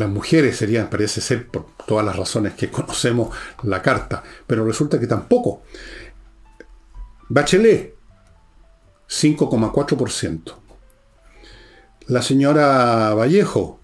Las 0.00 0.08
mujeres 0.08 0.56
serían, 0.56 0.88
parece 0.88 1.20
ser, 1.20 1.46
por 1.46 1.66
todas 1.86 2.06
las 2.06 2.16
razones 2.16 2.54
que 2.54 2.70
conocemos, 2.70 3.36
la 3.64 3.82
carta, 3.82 4.22
pero 4.46 4.64
resulta 4.64 4.98
que 4.98 5.06
tampoco. 5.06 5.62
Bachelet, 7.28 7.94
5,4%. 9.06 10.54
La 12.06 12.22
señora 12.22 13.12
Vallejo, 13.12 13.78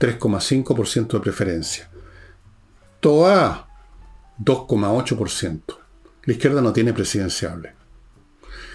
3,5% 0.00 1.10
de 1.10 1.20
preferencia. 1.20 1.90
Toa, 3.00 3.68
2,8%. 4.42 5.60
La 6.24 6.32
izquierda 6.32 6.62
no 6.62 6.72
tiene 6.72 6.94
presidenciable. 6.94 7.74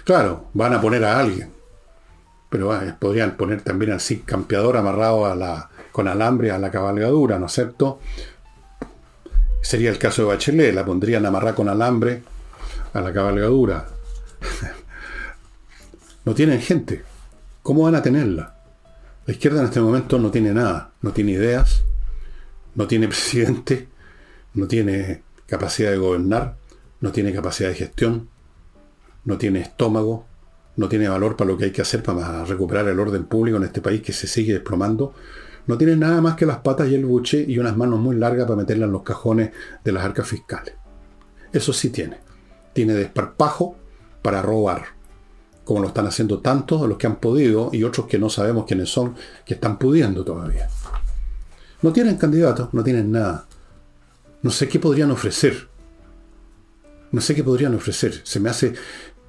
Claro, 0.04 0.50
van 0.54 0.74
a 0.74 0.80
poner 0.80 1.04
a 1.04 1.18
alguien, 1.18 1.52
pero 2.48 2.72
ah, 2.72 2.96
podrían 2.96 3.36
poner 3.36 3.62
también 3.62 3.90
al 3.90 4.00
campeador 4.24 4.76
amarrado 4.76 5.26
a 5.26 5.34
la, 5.34 5.70
con 5.96 6.08
alambre 6.08 6.50
a 6.50 6.58
la 6.58 6.70
cabalgadura, 6.70 7.38
¿no 7.38 7.46
es 7.46 7.52
cierto? 7.52 8.00
Sería 9.62 9.88
el 9.88 9.96
caso 9.96 10.20
de 10.20 10.28
Bachelet, 10.28 10.74
la 10.74 10.84
pondrían 10.84 11.24
amarrar 11.24 11.54
con 11.54 11.70
alambre 11.70 12.22
a 12.92 13.00
la 13.00 13.14
cabalgadura. 13.14 13.88
no 16.26 16.34
tienen 16.34 16.60
gente. 16.60 17.02
¿Cómo 17.62 17.84
van 17.84 17.94
a 17.94 18.02
tenerla? 18.02 18.56
La 19.24 19.32
izquierda 19.32 19.60
en 19.60 19.68
este 19.68 19.80
momento 19.80 20.18
no 20.18 20.30
tiene 20.30 20.52
nada, 20.52 20.92
no 21.00 21.12
tiene 21.12 21.32
ideas, 21.32 21.82
no 22.74 22.86
tiene 22.86 23.08
presidente, 23.14 23.88
no 24.52 24.66
tiene 24.66 25.22
capacidad 25.46 25.92
de 25.92 25.96
gobernar, 25.96 26.56
no 27.00 27.10
tiene 27.10 27.32
capacidad 27.32 27.70
de 27.70 27.74
gestión, 27.74 28.28
no 29.24 29.38
tiene 29.38 29.60
estómago, 29.60 30.26
no 30.76 30.90
tiene 30.90 31.08
valor 31.08 31.38
para 31.38 31.48
lo 31.48 31.56
que 31.56 31.64
hay 31.64 31.72
que 31.72 31.80
hacer 31.80 32.02
para 32.02 32.44
recuperar 32.44 32.86
el 32.86 33.00
orden 33.00 33.24
público 33.24 33.56
en 33.56 33.64
este 33.64 33.80
país 33.80 34.02
que 34.02 34.12
se 34.12 34.26
sigue 34.26 34.52
desplomando, 34.52 35.14
no 35.66 35.76
tiene 35.76 35.96
nada 35.96 36.20
más 36.20 36.36
que 36.36 36.46
las 36.46 36.58
patas 36.58 36.88
y 36.88 36.94
el 36.94 37.04
buche 37.04 37.44
y 37.46 37.58
unas 37.58 37.76
manos 37.76 37.98
muy 37.98 38.16
largas 38.16 38.46
para 38.46 38.56
meterlas 38.56 38.86
en 38.86 38.92
los 38.92 39.02
cajones 39.02 39.50
de 39.82 39.92
las 39.92 40.04
arcas 40.04 40.28
fiscales. 40.28 40.74
Eso 41.52 41.72
sí 41.72 41.90
tiene. 41.90 42.18
Tiene 42.72 42.94
desparpajo 42.94 43.76
para 44.22 44.42
robar, 44.42 44.84
como 45.64 45.80
lo 45.80 45.88
están 45.88 46.06
haciendo 46.06 46.40
tantos 46.40 46.82
de 46.82 46.88
los 46.88 46.98
que 46.98 47.06
han 47.06 47.16
podido 47.16 47.70
y 47.72 47.82
otros 47.82 48.06
que 48.06 48.18
no 48.18 48.28
sabemos 48.30 48.64
quiénes 48.66 48.90
son, 48.90 49.14
que 49.44 49.54
están 49.54 49.78
pudiendo 49.78 50.24
todavía. 50.24 50.68
No 51.82 51.92
tienen 51.92 52.16
candidatos, 52.16 52.72
no 52.72 52.84
tienen 52.84 53.10
nada. 53.10 53.46
No 54.42 54.50
sé 54.50 54.68
qué 54.68 54.78
podrían 54.78 55.10
ofrecer. 55.10 55.68
No 57.10 57.20
sé 57.20 57.34
qué 57.34 57.42
podrían 57.42 57.74
ofrecer. 57.74 58.20
Se 58.24 58.40
me 58.40 58.50
hace... 58.50 58.74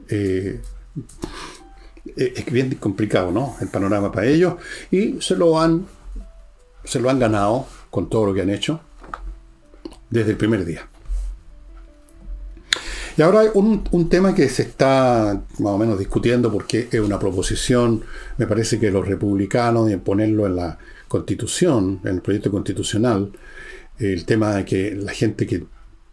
Eh, 0.09 0.61
es 2.15 2.45
bien 2.45 2.75
complicado, 2.75 3.31
¿no? 3.31 3.55
El 3.59 3.67
panorama 3.67 4.11
para 4.11 4.27
ellos. 4.27 4.55
Y 4.91 5.21
se 5.21 5.35
lo 5.35 5.59
han 5.59 5.85
se 6.87 6.99
lo 6.99 7.09
han 7.09 7.19
ganado 7.19 7.67
con 7.89 8.09
todo 8.09 8.27
lo 8.27 8.33
que 8.33 8.41
han 8.41 8.49
hecho 8.49 8.79
desde 10.09 10.31
el 10.31 10.37
primer 10.37 10.65
día. 10.65 10.87
Y 13.17 13.21
ahora 13.23 13.41
hay 13.41 13.47
un, 13.55 14.09
tema 14.09 14.35
que 14.35 14.47
se 14.47 14.61
está 14.61 15.41
más 15.57 15.73
o 15.73 15.77
menos 15.77 15.97
discutiendo 15.97 16.51
porque 16.51 16.87
es 16.91 16.99
una 16.99 17.17
proposición, 17.17 18.03
me 18.37 18.45
parece 18.45 18.79
que 18.79 18.91
los 18.91 19.07
republicanos, 19.07 19.91
y 19.91 19.97
ponerlo 19.97 20.45
en 20.45 20.55
la 20.55 20.77
constitución, 21.07 21.99
en 22.03 22.15
el 22.15 22.21
proyecto 22.21 22.51
constitucional, 22.51 23.31
el 23.97 24.23
tema 24.25 24.55
de 24.55 24.65
que 24.65 24.95
la 24.95 25.11
gente 25.11 25.47
que 25.47 25.65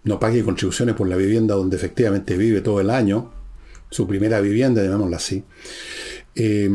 no 0.05 0.19
pague 0.19 0.43
contribuciones 0.43 0.95
por 0.95 1.07
la 1.07 1.17
vivienda 1.17 1.55
donde 1.55 1.77
efectivamente 1.77 2.39
vive 2.39 2.63
todo 2.63 2.81
el 2.81 2.89
año, 2.89 3.31
su 3.91 4.07
primera 4.07 4.41
vivienda, 4.41 4.83
llamémosla 4.83 5.19
así, 5.19 5.45
eh, 6.35 6.71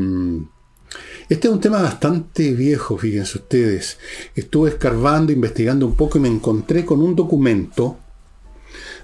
este 1.30 1.48
es 1.48 1.54
un 1.54 1.60
tema 1.60 1.82
bastante 1.82 2.54
viejo, 2.54 2.98
fíjense 2.98 3.38
ustedes. 3.38 3.98
Estuve 4.36 4.72
escarbando, 4.72 5.32
investigando 5.32 5.86
un 5.86 5.96
poco 5.96 6.18
y 6.18 6.22
me 6.22 6.28
encontré 6.28 6.86
con 6.86 7.02
un 7.02 7.16
documento 7.16 7.98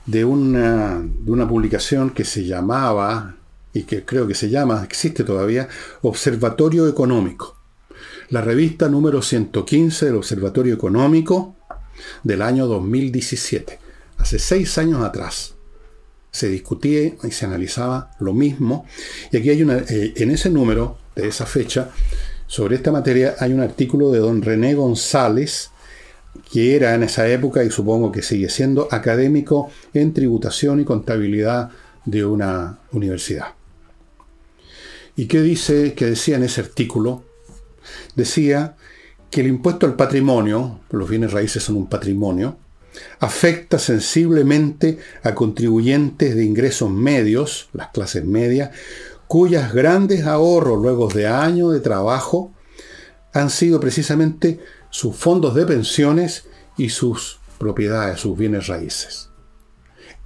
de 0.06 0.26
una, 0.26 1.02
de 1.02 1.32
una 1.32 1.48
publicación 1.48 2.10
que 2.10 2.26
se 2.26 2.46
llamaba, 2.46 3.36
y 3.76 3.84
que 3.84 4.06
creo 4.06 4.26
que 4.26 4.34
se 4.34 4.50
llama, 4.50 4.84
existe 4.84 5.24
todavía, 5.26 5.68
Observatorio 6.02 6.88
Económico. 6.88 7.58
La 8.30 8.42
revista 8.42 8.88
número 8.88 9.22
115 9.22 10.06
del 10.06 10.16
Observatorio 10.16 10.74
Económico 10.74 11.56
del 12.24 12.42
año 12.42 12.68
2017, 12.68 13.80
hace 14.18 14.40
seis 14.40 14.78
años 14.78 15.04
atrás 15.04 15.56
se 16.32 16.50
discutía 16.50 17.14
y 17.24 17.32
se 17.32 17.46
analizaba 17.46 18.12
lo 18.20 18.34
mismo. 18.34 18.86
Y 19.32 19.38
aquí 19.38 19.50
hay 19.50 19.62
una, 19.64 19.78
eh, 19.78 20.14
en 20.18 20.32
ese 20.32 20.50
número 20.50 20.98
de 21.16 21.28
esa 21.28 21.46
fecha, 21.46 21.90
sobre 22.48 22.76
esta 22.76 22.92
materia 22.92 23.36
hay 23.40 23.54
un 23.54 23.62
artículo 23.62 24.12
de 24.12 24.20
don 24.20 24.42
René 24.42 24.76
González, 24.76 25.72
que 26.52 26.76
era 26.76 26.94
en 26.94 27.04
esa 27.04 27.28
época 27.28 27.64
y 27.64 27.72
supongo 27.72 28.12
que 28.12 28.22
sigue 28.22 28.50
siendo 28.50 28.88
académico 28.92 29.72
en 29.94 30.14
tributación 30.14 30.80
y 30.80 30.86
contabilidad 30.86 31.70
de 32.06 32.26
una 32.26 32.80
universidad. 32.92 33.54
¿Y 35.16 35.28
qué 35.28 35.42
dice, 35.42 35.94
que 35.94 36.06
decía 36.06 36.36
en 36.36 36.44
ese 36.44 36.62
artículo? 36.62 37.24
Decía 38.16 38.76
que 39.32 39.42
el 39.42 39.48
impuesto 39.48 39.86
al 39.86 39.96
patrimonio, 39.96 40.82
los 40.92 41.10
bienes 41.10 41.32
raíces 41.32 41.64
son 41.64 41.78
un 41.78 41.88
patrimonio, 41.88 42.58
afecta 43.20 43.80
sensiblemente 43.80 45.00
a 45.24 45.34
contribuyentes 45.34 46.36
de 46.36 46.44
ingresos 46.44 46.90
medios, 46.90 47.70
las 47.74 47.90
clases 47.90 48.26
medias, 48.26 48.72
cuyas 49.28 49.74
grandes 49.74 50.26
ahorros 50.26 50.82
luego 50.82 51.08
de 51.08 51.28
años 51.28 51.74
de 51.74 51.80
trabajo 51.80 52.54
han 53.34 53.50
sido 53.50 53.80
precisamente 53.80 54.60
sus 54.90 55.16
fondos 55.16 55.56
de 55.56 55.66
pensiones 55.66 56.48
y 56.78 56.90
sus 56.90 57.40
propiedades, 57.58 58.20
sus 58.20 58.38
bienes 58.38 58.68
raíces. 58.68 59.30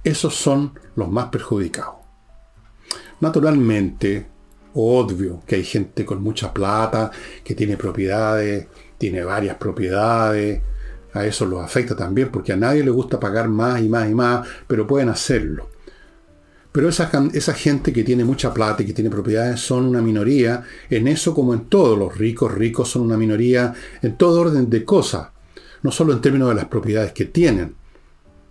Esos 0.04 0.34
son 0.34 0.78
los 0.96 1.10
más 1.10 1.26
perjudicados. 1.26 1.96
Naturalmente, 3.20 4.26
obvio 4.74 5.42
que 5.46 5.56
hay 5.56 5.64
gente 5.64 6.04
con 6.06 6.22
mucha 6.22 6.54
plata, 6.54 7.10
que 7.44 7.54
tiene 7.54 7.76
propiedades, 7.76 8.68
tiene 8.96 9.24
varias 9.24 9.56
propiedades, 9.56 10.62
a 11.12 11.26
eso 11.26 11.44
los 11.44 11.62
afecta 11.62 11.96
también, 11.96 12.30
porque 12.30 12.52
a 12.52 12.56
nadie 12.56 12.84
le 12.84 12.90
gusta 12.90 13.18
pagar 13.18 13.48
más 13.48 13.80
y 13.80 13.88
más 13.88 14.08
y 14.08 14.14
más, 14.14 14.46
pero 14.66 14.86
pueden 14.86 15.08
hacerlo. 15.08 15.68
Pero 16.72 16.88
esa, 16.88 17.54
gente 17.54 17.92
que 17.92 18.04
tiene 18.04 18.24
mucha 18.24 18.54
plata 18.54 18.82
y 18.82 18.86
que 18.86 18.92
tiene 18.92 19.10
propiedades 19.10 19.60
son 19.60 19.86
una 19.86 20.00
minoría 20.00 20.62
en 20.88 21.08
eso 21.08 21.34
como 21.34 21.52
en 21.52 21.64
todo. 21.66 21.96
Los 21.96 22.16
ricos 22.16 22.52
ricos 22.52 22.88
son 22.90 23.02
una 23.02 23.16
minoría 23.16 23.74
en 24.02 24.16
todo 24.16 24.40
orden 24.40 24.70
de 24.70 24.84
cosas. 24.84 25.28
No 25.82 25.90
solo 25.90 26.12
en 26.12 26.20
términos 26.20 26.50
de 26.50 26.54
las 26.54 26.66
propiedades 26.66 27.12
que 27.12 27.24
tienen, 27.24 27.74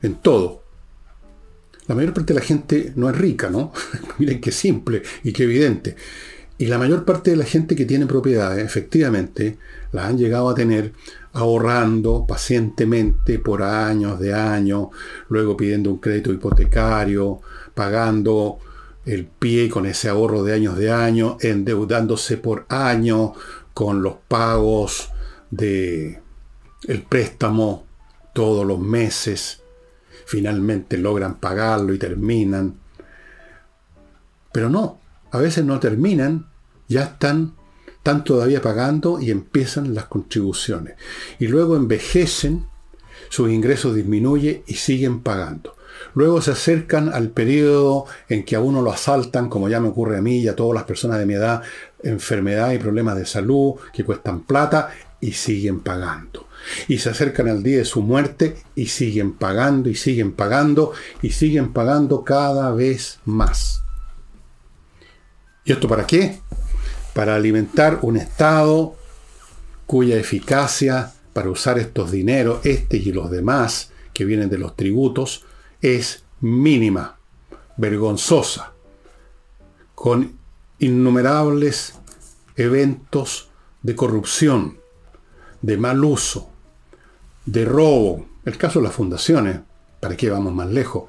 en 0.01 0.15
todo. 0.15 0.63
La 1.87 1.95
mayor 1.95 2.13
parte 2.13 2.33
de 2.33 2.39
la 2.39 2.45
gente 2.45 2.93
no 2.95 3.09
es 3.09 3.17
rica, 3.17 3.49
¿no? 3.49 3.71
Miren 4.17 4.41
qué 4.41 4.51
simple 4.51 5.01
y 5.23 5.31
qué 5.31 5.43
evidente. 5.43 5.95
Y 6.57 6.65
la 6.65 6.77
mayor 6.77 7.05
parte 7.05 7.31
de 7.31 7.37
la 7.37 7.45
gente 7.45 7.73
que 7.73 7.85
tiene 7.85 8.05
propiedades, 8.05 8.65
efectivamente, 8.65 9.57
las 9.93 10.07
han 10.07 10.17
llegado 10.17 10.49
a 10.49 10.55
tener 10.55 10.91
ahorrando 11.31 12.25
pacientemente 12.27 13.39
por 13.39 13.63
años 13.63 14.19
de 14.19 14.33
años, 14.33 14.89
luego 15.29 15.55
pidiendo 15.55 15.89
un 15.89 15.99
crédito 15.99 16.33
hipotecario, 16.33 17.39
pagando 17.79 18.59
el 19.05 19.25
pie 19.25 19.69
con 19.69 19.85
ese 19.85 20.09
ahorro 20.09 20.43
de 20.43 20.53
años 20.53 20.77
de 20.77 20.91
años, 20.91 21.37
endeudándose 21.39 22.35
por 22.35 22.65
años 22.67 23.31
con 23.73 24.01
los 24.01 24.15
pagos 24.27 25.11
de 25.49 26.21
el 26.89 27.03
préstamo 27.03 27.85
todos 28.33 28.67
los 28.67 28.81
meses. 28.81 29.61
Finalmente 30.25 30.97
logran 30.97 31.39
pagarlo 31.39 31.93
y 31.93 31.97
terminan. 31.97 32.81
Pero 34.51 34.69
no, 34.69 34.99
a 35.31 35.37
veces 35.37 35.63
no 35.63 35.79
terminan, 35.79 36.49
ya 36.89 37.03
están, 37.03 37.55
están 37.87 38.25
todavía 38.25 38.61
pagando 38.61 39.21
y 39.21 39.31
empiezan 39.31 39.95
las 39.95 40.07
contribuciones. 40.07 40.95
Y 41.39 41.47
luego 41.47 41.77
envejecen, 41.77 42.65
sus 43.29 43.49
ingresos 43.49 43.95
disminuyen 43.95 44.63
y 44.67 44.73
siguen 44.73 45.21
pagando. 45.21 45.78
Luego 46.13 46.41
se 46.41 46.51
acercan 46.51 47.09
al 47.09 47.29
periodo 47.29 48.05
en 48.27 48.43
que 48.43 48.55
a 48.55 48.61
uno 48.61 48.81
lo 48.81 48.91
asaltan, 48.91 49.49
como 49.49 49.69
ya 49.69 49.79
me 49.79 49.89
ocurre 49.89 50.17
a 50.17 50.21
mí 50.21 50.39
y 50.39 50.47
a 50.47 50.55
todas 50.55 50.75
las 50.75 50.83
personas 50.83 51.19
de 51.19 51.25
mi 51.25 51.33
edad, 51.33 51.61
enfermedad 52.03 52.71
y 52.71 52.77
problemas 52.79 53.15
de 53.15 53.25
salud 53.25 53.75
que 53.93 54.03
cuestan 54.03 54.41
plata 54.41 54.89
y 55.21 55.33
siguen 55.33 55.81
pagando. 55.81 56.47
Y 56.87 56.97
se 56.97 57.09
acercan 57.09 57.47
al 57.47 57.63
día 57.63 57.79
de 57.79 57.85
su 57.85 58.01
muerte 58.01 58.57
y 58.75 58.87
siguen 58.87 59.33
pagando 59.33 59.89
y 59.89 59.95
siguen 59.95 60.33
pagando 60.33 60.93
y 61.21 61.31
siguen 61.31 61.73
pagando 61.73 62.23
cada 62.23 62.71
vez 62.71 63.19
más. 63.25 63.83
¿Y 65.65 65.71
esto 65.71 65.87
para 65.87 66.05
qué? 66.07 66.39
Para 67.13 67.35
alimentar 67.35 67.99
un 68.01 68.17
Estado 68.17 68.95
cuya 69.85 70.17
eficacia 70.17 71.11
para 71.33 71.49
usar 71.49 71.79
estos 71.79 72.11
dineros, 72.11 72.65
este 72.65 72.97
y 72.97 73.11
los 73.11 73.31
demás 73.31 73.91
que 74.13 74.25
vienen 74.25 74.49
de 74.49 74.57
los 74.57 74.75
tributos, 74.75 75.45
es 75.81 76.23
mínima, 76.41 77.17
vergonzosa, 77.77 78.73
con 79.95 80.37
innumerables 80.79 81.93
eventos 82.55 83.49
de 83.81 83.95
corrupción, 83.95 84.77
de 85.61 85.77
mal 85.77 86.03
uso, 86.03 86.49
de 87.45 87.65
robo, 87.65 88.25
el 88.45 88.57
caso 88.57 88.79
de 88.79 88.85
las 88.85 88.95
fundaciones, 88.95 89.61
¿para 89.99 90.15
qué 90.15 90.29
vamos 90.29 90.53
más 90.53 90.69
lejos? 90.69 91.05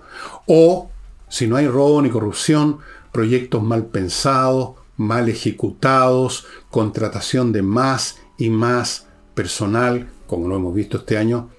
O, 0.46 0.90
si 1.28 1.46
no 1.46 1.56
hay 1.56 1.68
robo 1.68 2.02
ni 2.02 2.10
corrupción, 2.10 2.78
proyectos 3.12 3.62
mal 3.62 3.86
pensados, 3.86 4.72
mal 4.96 5.28
ejecutados, 5.28 6.46
contratación 6.70 7.52
de 7.52 7.62
más 7.62 8.18
y 8.38 8.50
más 8.50 9.06
personal, 9.34 10.08
como 10.26 10.48
lo 10.48 10.56
hemos 10.56 10.74
visto 10.74 10.98
este 10.98 11.16
año. 11.16 11.50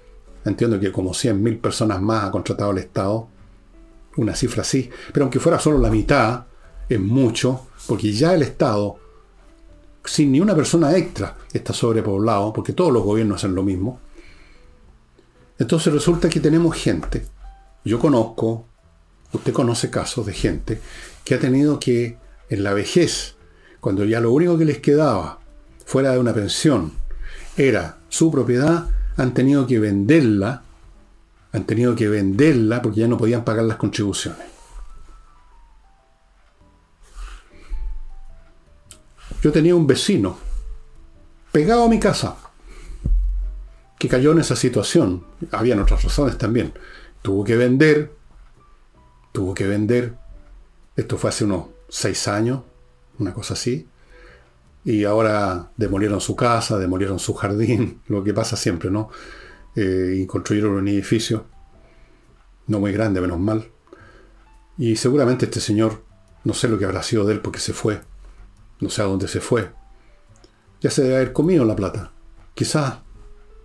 Entiendo 0.46 0.80
que 0.80 0.92
como 0.92 1.12
100.000 1.12 1.62
personas 1.62 2.02
más 2.02 2.26
ha 2.26 2.32
contratado 2.32 2.72
el 2.72 2.80
Estado, 2.80 3.28
una 4.18 4.36
cifra 4.36 4.62
así, 4.62 4.90
pero 5.14 5.26
aunque 5.26 5.40
fuera 5.40 5.60
solo 5.60 5.78
la 5.78 5.90
mitad, 5.90 6.46
es 6.90 7.00
mucho, 7.00 7.68
porque 7.88 8.12
ya 8.12 8.34
el 8.34 8.42
Estado, 8.42 8.98
sin 10.04 10.32
ni 10.32 10.42
una 10.42 10.56
persona 10.56 10.96
extra, 10.98 11.38
está 11.54 11.74
sobrepoblado, 11.74 12.52
porque 12.52 12.74
todos 12.74 12.92
los 12.92 13.04
gobiernos 13.04 13.38
hacen 13.38 13.56
lo 13.56 13.64
mismo. 13.64 14.00
Entonces 15.58 15.94
resulta 15.94 16.28
que 16.28 16.40
tenemos 16.40 16.76
gente, 16.76 17.26
yo 17.86 18.00
conozco, 18.00 18.66
usted 19.32 19.54
conoce 19.54 19.90
casos 19.90 20.26
de 20.26 20.34
gente 20.34 20.82
que 21.24 21.36
ha 21.36 21.40
tenido 21.40 21.80
que, 21.80 22.18
en 22.50 22.64
la 22.64 22.74
vejez, 22.74 23.36
cuando 23.80 24.04
ya 24.06 24.20
lo 24.20 24.32
único 24.32 24.58
que 24.58 24.66
les 24.66 24.80
quedaba 24.80 25.40
fuera 25.86 26.12
de 26.12 26.20
una 26.20 26.34
pensión 26.34 26.94
era 27.58 28.00
su 28.10 28.32
propiedad, 28.32 28.90
han 29.18 29.34
tenido 29.34 29.68
que 29.68 29.80
venderla, 29.80 30.64
han 31.52 31.66
tenido 31.66 31.96
que 31.96 32.08
venderla 32.08 32.82
porque 32.82 33.02
ya 33.02 33.08
no 33.08 33.18
podían 33.18 33.44
pagar 33.44 33.66
las 33.66 33.78
contribuciones. 33.78 34.48
Yo 39.42 39.52
tenía 39.52 39.76
un 39.76 39.88
vecino 39.88 40.38
pegado 41.52 41.84
a 41.84 41.90
mi 41.90 42.00
casa 42.00 42.38
que 43.98 44.08
cayó 44.08 44.32
en 44.32 44.40
esa 44.40 44.56
situación. 44.56 45.26
Habían 45.52 45.80
otras 45.80 46.04
razones 46.04 46.38
también. 46.38 46.74
Tuvo 47.22 47.44
que 47.44 47.56
vender, 47.56 48.12
tuvo 49.32 49.54
que 49.54 49.68
vender 49.68 50.22
esto 50.96 51.18
fue 51.18 51.30
hace 51.30 51.46
unos 51.46 51.68
seis 51.90 52.28
años, 52.28 52.62
una 53.18 53.34
cosa 53.34 53.54
así. 53.54 53.88
Y 54.84 55.04
ahora 55.04 55.72
demolieron 55.78 56.22
su 56.22 56.36
casa, 56.36 56.80
demolieron 56.80 57.20
su 57.20 57.34
jardín, 57.34 58.02
lo 58.08 58.24
que 58.24 58.34
pasa 58.34 58.56
siempre, 58.56 58.90
¿no? 58.90 59.10
Eh, 59.76 60.18
y 60.18 60.26
construyeron 60.26 60.74
un 60.74 60.88
edificio, 60.88 61.46
no 62.68 62.80
muy 62.80 62.92
grande, 62.92 63.22
menos 63.22 63.40
mal. 63.40 63.70
Y 64.78 64.96
seguramente 64.96 65.46
este 65.46 65.60
señor, 65.60 66.04
no 66.44 66.54
sé 66.54 66.68
lo 66.68 66.78
que 66.78 66.86
habrá 66.86 67.04
sido 67.04 67.26
de 67.26 67.34
él 67.34 67.42
porque 67.42 67.60
se 67.60 67.74
fue, 67.74 68.02
no 68.80 68.90
sé 68.90 69.02
a 69.02 69.06
dónde 69.06 69.28
se 69.28 69.40
fue. 69.40 69.70
Ya 70.82 70.90
se 70.90 71.04
debe 71.04 71.16
haber 71.18 71.34
comido 71.34 71.64
la 71.64 71.76
plata. 71.76 72.12
Quizás 72.56 72.96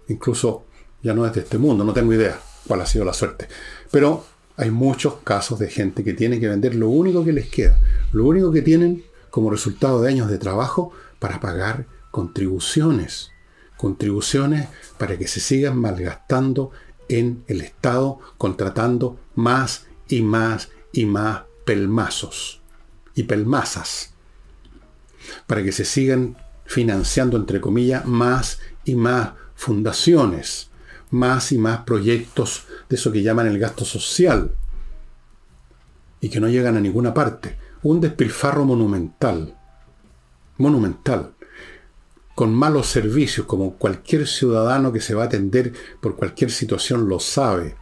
incluso 0.08 0.66
ya 1.02 1.14
no 1.14 1.26
es 1.26 1.32
de 1.32 1.40
este 1.40 1.58
mundo, 1.58 1.84
no 1.84 1.92
tengo 1.92 2.12
idea 2.12 2.38
cuál 2.66 2.82
ha 2.82 2.86
sido 2.86 3.04
la 3.04 3.12
suerte. 3.12 3.48
Pero 3.90 4.24
hay 4.56 4.70
muchos 4.70 5.16
casos 5.24 5.58
de 5.58 5.68
gente 5.68 6.04
que 6.04 6.14
tiene 6.14 6.40
que 6.40 6.48
vender 6.48 6.74
lo 6.74 6.88
único 6.88 7.24
que 7.24 7.32
les 7.32 7.48
queda, 7.48 7.78
lo 8.12 8.26
único 8.26 8.50
que 8.52 8.62
tienen 8.62 9.04
como 9.30 9.50
resultado 9.50 10.00
de 10.00 10.08
años 10.08 10.30
de 10.30 10.38
trabajo 10.38 10.92
para 11.26 11.40
pagar 11.40 11.86
contribuciones. 12.12 13.32
Contribuciones 13.76 14.68
para 14.96 15.18
que 15.18 15.26
se 15.26 15.40
sigan 15.40 15.76
malgastando 15.76 16.70
en 17.08 17.42
el 17.48 17.62
Estado, 17.62 18.20
contratando 18.38 19.18
más 19.34 19.86
y 20.08 20.22
más 20.22 20.68
y 20.92 21.04
más 21.04 21.42
pelmazos 21.64 22.62
y 23.16 23.24
pelmazas. 23.24 24.14
Para 25.48 25.64
que 25.64 25.72
se 25.72 25.84
sigan 25.84 26.36
financiando, 26.64 27.36
entre 27.36 27.60
comillas, 27.60 28.06
más 28.06 28.60
y 28.84 28.94
más 28.94 29.32
fundaciones, 29.56 30.70
más 31.10 31.50
y 31.50 31.58
más 31.58 31.80
proyectos 31.80 32.66
de 32.88 32.94
eso 32.94 33.10
que 33.10 33.24
llaman 33.24 33.48
el 33.48 33.58
gasto 33.58 33.84
social 33.84 34.54
y 36.20 36.28
que 36.28 36.38
no 36.38 36.48
llegan 36.48 36.76
a 36.76 36.80
ninguna 36.80 37.12
parte. 37.12 37.58
Un 37.82 38.00
despilfarro 38.00 38.64
monumental, 38.64 39.56
monumental, 40.58 41.32
con 42.34 42.54
malos 42.54 42.86
servicios, 42.86 43.46
como 43.46 43.76
cualquier 43.76 44.26
ciudadano 44.26 44.92
que 44.92 45.00
se 45.00 45.14
va 45.14 45.24
a 45.24 45.26
atender 45.26 45.72
por 46.00 46.16
cualquier 46.16 46.50
situación 46.50 47.08
lo 47.08 47.18
sabe. 47.18 47.76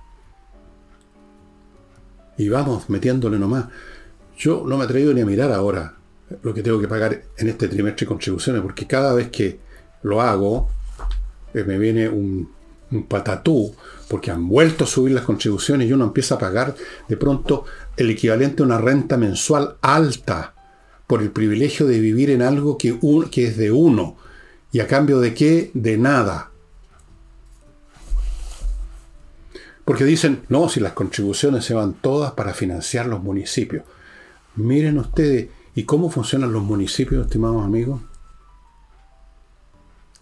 Y 2.37 2.49
vamos 2.49 2.89
metiéndole 2.89 3.39
nomás. 3.39 3.67
Yo 4.37 4.65
no 4.67 4.77
me 4.77 4.83
he 4.83 4.87
atrevido 4.87 5.15
ni 5.15 5.21
a 5.21 5.27
mirar 5.27 5.53
ahora 5.53 5.97
lo 6.43 6.55
que 6.55 6.63
tengo 6.63 6.81
que 6.81 6.89
pagar 6.89 7.23
en 7.37 7.49
este 7.49 7.69
trimestre 7.69 8.05
de 8.05 8.09
contribuciones, 8.09 8.63
porque 8.63 8.87
cada 8.87 9.13
vez 9.15 9.31
que 9.31 9.61
lo 10.03 10.21
hago, 10.21 10.69
eh, 11.53 11.65
me 11.65 11.79
viene 11.79 12.09
un 12.09 12.49
un 12.95 13.07
patatú, 13.07 13.75
porque 14.09 14.31
han 14.31 14.49
vuelto 14.49 14.85
a 14.85 14.87
subir 14.87 15.13
las 15.13 15.25
contribuciones 15.25 15.89
y 15.89 15.93
uno 15.93 16.05
empieza 16.05 16.37
a 16.37 16.39
pagar 16.39 16.75
de 17.09 17.17
pronto 17.17 17.65
el 17.97 18.11
equivalente 18.11 18.63
a 18.63 18.67
una 18.67 18.79
renta 18.79 19.17
mensual 19.17 19.77
alta 19.81 20.54
por 21.07 21.23
el 21.23 21.31
privilegio 21.31 21.87
de 21.87 22.01
vivir 22.01 22.31
en 22.31 22.43
algo 22.43 22.79
que, 22.79 22.99
que 23.31 23.47
es 23.47 23.57
de 23.57 23.71
uno. 23.71 24.17
¿Y 24.73 24.81
a 24.81 24.87
cambio 24.87 25.21
de 25.21 25.35
qué? 25.35 25.71
De 25.75 25.97
nada. 25.97 26.51
Porque 29.85 30.05
dicen, 30.05 30.43
no, 30.49 30.69
si 30.69 30.81
las 30.81 30.93
contribuciones 30.93 31.65
se 31.65 31.75
van 31.75 31.95
todas 31.95 32.33
para 32.33 32.55
financiar 32.55 33.07
los 33.07 33.23
municipios. 33.23 33.85
Miren 34.57 34.99
ustedes, 34.99 35.49
¿y 35.75 35.85
cómo 35.85 36.11
funcionan 36.11 36.53
los 36.53 36.63
municipios, 36.63 37.27
estimados 37.27 37.65
amigos? 37.65 38.01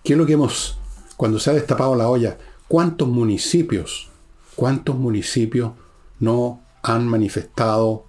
¿Qué 0.02 0.14
es 0.14 0.18
lo 0.18 0.26
que 0.26 0.32
hemos, 0.32 0.78
cuando 1.16 1.38
se 1.38 1.50
ha 1.50 1.54
destapado 1.54 1.94
la 1.94 2.08
olla, 2.08 2.36
¿Cuántos 2.72 3.06
municipios, 3.06 4.08
cuántos 4.56 4.96
municipios 4.96 5.72
no 6.20 6.62
han 6.82 7.06
manifestado 7.06 8.06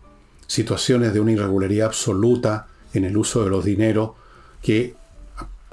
situaciones 0.53 1.13
de 1.13 1.19
una 1.19 1.31
irregularidad 1.31 1.87
absoluta 1.87 2.67
en 2.93 3.05
el 3.05 3.17
uso 3.17 3.43
de 3.43 3.49
los 3.49 3.65
dineros 3.65 4.11
que 4.61 4.93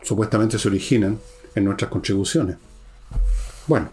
supuestamente 0.02 0.58
se 0.58 0.68
originan 0.68 1.18
en 1.54 1.64
nuestras 1.64 1.90
contribuciones? 1.90 2.56
Bueno, 3.66 3.90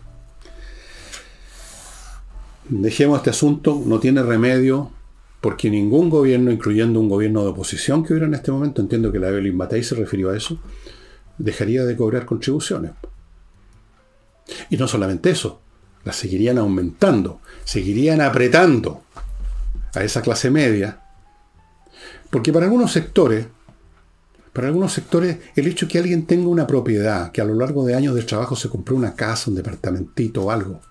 dejemos 2.70 3.18
este 3.18 3.32
asunto, 3.32 3.82
no 3.86 4.00
tiene 4.00 4.24
remedio 4.24 4.92
porque 5.42 5.70
ningún 5.70 6.10
gobierno, 6.10 6.52
incluyendo 6.52 7.02
un 7.02 7.10
gobierno 7.10 7.44
de 7.44 7.50
oposición 7.50 8.04
que 8.04 8.14
hubiera 8.14 8.28
en 8.28 8.36
este 8.36 8.52
momento, 8.52 8.82
entiendo 8.82 9.12
que 9.12 9.20
la 9.20 9.28
Evelyn 9.28 9.58
Matei 9.58 9.84
se 9.84 9.96
refirió 9.96 10.30
a 10.30 10.38
eso, 10.38 10.58
dejaría 11.38 11.84
de 11.84 11.98
cobrar 11.98 12.26
contribuciones. 12.26 12.92
Y 14.70 14.78
no 14.78 14.88
solamente 14.88 15.32
eso, 15.32 15.60
las 16.06 16.16
seguirían 16.16 16.58
aumentando, 16.58 17.42
seguirían 17.66 18.22
apretando 18.22 19.04
a 19.94 20.04
esa 20.04 20.22
clase 20.22 20.50
media, 20.50 21.02
porque 22.30 22.52
para 22.52 22.66
algunos 22.66 22.92
sectores, 22.92 23.48
para 24.54 24.68
algunos 24.68 24.92
sectores, 24.94 25.38
el 25.56 25.68
hecho 25.68 25.86
de 25.86 25.92
que 25.92 26.00
alguien 26.00 26.26
tenga 26.26 26.50
una 26.50 26.66
propiedad, 26.66 27.32
que 27.32 27.42
a 27.42 27.46
lo 27.46 27.54
largo 27.54 27.86
de 27.86 27.96
años 27.96 28.16
de 28.16 28.24
trabajo 28.24 28.56
se 28.56 28.70
compró 28.70 28.96
una 28.96 29.16
casa, 29.16 29.50
un 29.50 29.56
departamentito 29.56 30.46
o 30.46 30.52
algo, 30.52 30.82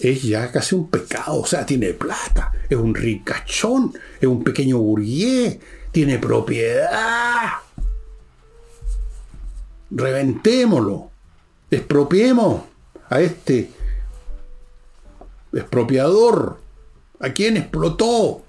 es 0.00 0.22
ya 0.22 0.50
casi 0.50 0.74
un 0.74 0.88
pecado. 0.88 1.40
O 1.40 1.46
sea, 1.46 1.66
tiene 1.66 1.92
plata, 1.92 2.52
es 2.68 2.76
un 2.76 2.94
ricachón, 2.94 3.92
es 4.20 4.28
un 4.28 4.42
pequeño 4.44 4.78
burgués, 4.78 5.58
tiene 5.90 6.18
propiedad. 6.18 7.50
Reventémoslo, 9.90 11.10
expropiemos 11.70 12.62
a 13.10 13.20
este 13.20 13.70
expropiador, 15.52 16.58
a 17.20 17.32
quien 17.32 17.56
explotó, 17.56 18.44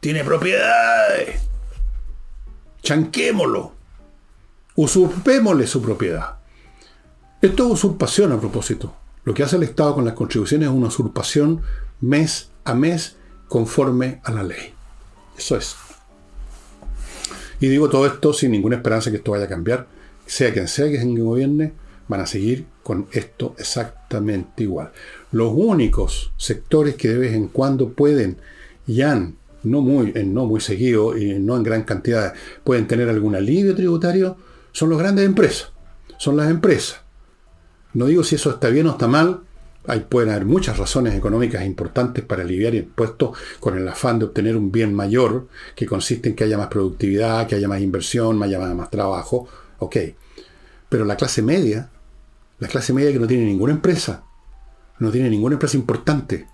tiene 0.00 0.24
propiedades. 0.24 1.40
Chanquémoslo, 2.82 3.72
usurpémosle 4.74 5.66
su 5.66 5.82
propiedad. 5.82 6.38
Esto 7.42 7.66
es 7.66 7.72
usurpación 7.72 8.32
a 8.32 8.40
propósito. 8.40 8.94
Lo 9.24 9.34
que 9.34 9.42
hace 9.42 9.56
el 9.56 9.62
Estado 9.62 9.94
con 9.94 10.04
las 10.04 10.14
contribuciones 10.14 10.68
es 10.68 10.74
una 10.74 10.88
usurpación 10.88 11.62
mes 12.00 12.50
a 12.64 12.74
mes 12.74 13.16
conforme 13.48 14.20
a 14.24 14.32
la 14.32 14.42
ley. 14.42 14.74
Eso 15.36 15.56
es. 15.56 15.76
Y 17.60 17.68
digo 17.68 17.90
todo 17.90 18.06
esto 18.06 18.32
sin 18.32 18.50
ninguna 18.52 18.76
esperanza 18.76 19.10
que 19.10 19.18
esto 19.18 19.32
vaya 19.32 19.44
a 19.44 19.48
cambiar. 19.48 19.86
Sea 20.26 20.52
quien 20.52 20.68
sea 20.68 20.88
que 20.90 21.02
gobierne, 21.04 21.72
van 22.10 22.20
a 22.20 22.26
seguir 22.26 22.66
con 22.82 23.06
esto 23.12 23.54
exactamente 23.56 24.64
igual. 24.64 24.90
Los 25.30 25.52
únicos 25.54 26.32
sectores 26.36 26.96
que 26.96 27.08
de 27.08 27.18
vez 27.18 27.34
en 27.34 27.46
cuando 27.46 27.90
pueden 27.90 28.36
y 28.84 29.02
han, 29.02 29.36
no 29.62 29.80
muy, 29.80 30.12
no 30.24 30.44
muy 30.44 30.60
seguido 30.60 31.16
y 31.16 31.38
no 31.38 31.56
en 31.56 31.62
gran 31.62 31.84
cantidad, 31.84 32.34
pueden 32.64 32.88
tener 32.88 33.08
algún 33.08 33.36
alivio 33.36 33.76
tributario, 33.76 34.36
son 34.72 34.90
las 34.90 34.98
grandes 34.98 35.24
empresas. 35.24 35.70
Son 36.18 36.36
las 36.36 36.50
empresas. 36.50 37.00
No 37.94 38.06
digo 38.06 38.24
si 38.24 38.34
eso 38.34 38.50
está 38.50 38.68
bien 38.70 38.88
o 38.88 38.90
está 38.90 39.06
mal. 39.06 39.42
Hay, 39.86 40.00
pueden 40.00 40.30
haber 40.30 40.44
muchas 40.44 40.78
razones 40.78 41.14
económicas 41.14 41.64
importantes 41.64 42.24
para 42.24 42.42
aliviar 42.42 42.74
impuestos 42.74 43.38
con 43.60 43.78
el 43.78 43.86
afán 43.86 44.18
de 44.18 44.24
obtener 44.24 44.56
un 44.56 44.72
bien 44.72 44.92
mayor, 44.92 45.46
que 45.76 45.86
consiste 45.86 46.28
en 46.28 46.34
que 46.34 46.42
haya 46.44 46.58
más 46.58 46.66
productividad, 46.66 47.46
que 47.46 47.54
haya 47.54 47.68
más 47.68 47.80
inversión, 47.80 48.36
más, 48.36 48.50
más 48.50 48.90
trabajo. 48.90 49.46
Ok. 49.78 49.96
Pero 50.88 51.04
la 51.04 51.16
clase 51.16 51.40
media, 51.40 51.88
la 52.60 52.68
clase 52.68 52.92
media 52.92 53.12
que 53.12 53.18
no 53.18 53.26
tiene 53.26 53.44
ninguna 53.44 53.72
empresa, 53.72 54.22
no 54.98 55.10
tiene 55.10 55.28
ninguna 55.28 55.54
empresa 55.54 55.76
importante, 55.76 56.46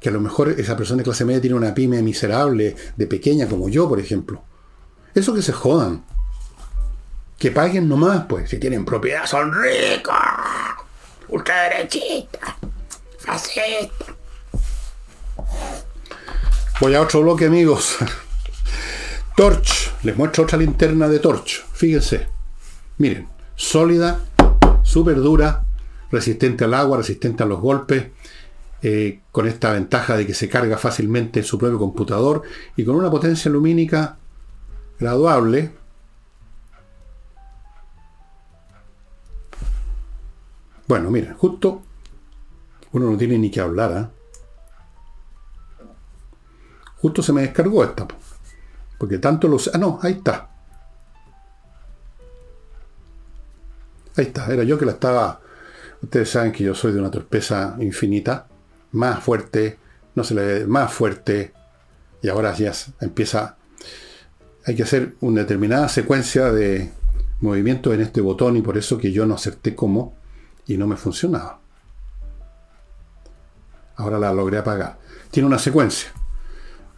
que 0.00 0.08
a 0.08 0.12
lo 0.12 0.20
mejor 0.20 0.50
esa 0.50 0.76
persona 0.76 0.98
de 0.98 1.04
clase 1.04 1.24
media 1.24 1.40
tiene 1.40 1.56
una 1.56 1.72
pyme 1.72 2.02
miserable, 2.02 2.76
de 2.96 3.06
pequeña 3.06 3.48
como 3.48 3.68
yo, 3.68 3.88
por 3.88 3.98
ejemplo. 3.98 4.42
Eso 5.14 5.32
que 5.32 5.42
se 5.42 5.52
jodan. 5.52 6.04
Que 7.38 7.50
paguen 7.50 7.88
nomás, 7.88 8.26
pues. 8.28 8.50
Si 8.50 8.58
tienen 8.58 8.84
propiedad, 8.84 9.24
son 9.26 9.52
ricos. 9.54 10.14
Ultraderechista. 11.28 12.56
Fascista. 13.18 14.14
Voy 16.80 16.94
a 16.94 17.00
otro 17.00 17.22
bloque, 17.22 17.46
amigos. 17.46 17.96
Torch. 19.36 19.92
Les 20.02 20.16
muestro 20.16 20.44
otra 20.44 20.58
linterna 20.58 21.08
de 21.08 21.18
Torch. 21.18 21.64
Fíjense. 21.72 22.26
Miren. 22.98 23.28
Sólida. 23.54 24.20
Súper 24.86 25.16
dura. 25.16 25.64
Resistente 26.10 26.64
al 26.64 26.74
agua, 26.74 26.98
resistente 26.98 27.42
a 27.42 27.46
los 27.46 27.60
golpes. 27.60 28.06
Eh, 28.82 29.20
con 29.32 29.46
esta 29.46 29.72
ventaja 29.72 30.16
de 30.16 30.26
que 30.26 30.34
se 30.34 30.48
carga 30.48 30.78
fácilmente 30.78 31.40
en 31.40 31.44
su 31.44 31.58
propio 31.58 31.78
computador 31.78 32.42
y 32.76 32.84
con 32.84 32.94
una 32.94 33.10
potencia 33.10 33.50
lumínica 33.50 34.18
graduable 35.00 35.72
Bueno, 40.86 41.10
mira, 41.10 41.34
justo 41.36 41.82
uno 42.92 43.10
no 43.10 43.16
tiene 43.16 43.38
ni 43.38 43.50
que 43.50 43.60
hablar. 43.60 43.92
¿ah? 43.92 44.10
Justo 46.98 47.22
se 47.22 47.32
me 47.32 47.42
descargó 47.42 47.84
esta. 47.84 48.06
Porque 48.98 49.18
tanto 49.18 49.48
los... 49.48 49.68
Ah, 49.74 49.78
no, 49.78 49.98
ahí 50.02 50.12
está. 50.14 50.50
Ahí 54.16 54.26
está, 54.26 54.52
era 54.52 54.64
yo 54.64 54.78
que 54.78 54.86
la 54.86 54.92
estaba... 54.92 55.40
Ustedes 56.02 56.30
saben 56.30 56.52
que 56.52 56.62
yo 56.62 56.74
soy 56.74 56.92
de 56.92 57.00
una 57.00 57.10
torpeza 57.10 57.76
infinita. 57.80 58.46
Más 58.92 59.22
fuerte, 59.22 59.78
no 60.14 60.24
se 60.24 60.34
le 60.34 60.44
ve, 60.44 60.66
más 60.66 60.92
fuerte. 60.92 61.52
Y 62.22 62.28
ahora 62.28 62.54
ya 62.54 62.72
empieza... 63.00 63.56
Hay 64.64 64.74
que 64.74 64.82
hacer 64.82 65.14
una 65.20 65.42
determinada 65.42 65.88
secuencia 65.88 66.50
de 66.50 66.90
movimientos 67.40 67.94
en 67.94 68.00
este 68.00 68.20
botón 68.20 68.56
y 68.56 68.62
por 68.62 68.76
eso 68.76 68.98
que 68.98 69.12
yo 69.12 69.26
no 69.26 69.34
acerté 69.34 69.74
cómo 69.74 70.16
y 70.66 70.76
no 70.76 70.86
me 70.86 70.96
funcionaba. 70.96 71.60
Ahora 73.96 74.18
la 74.18 74.32
logré 74.32 74.58
apagar. 74.58 74.98
Tiene 75.30 75.46
una 75.46 75.58
secuencia. 75.58 76.10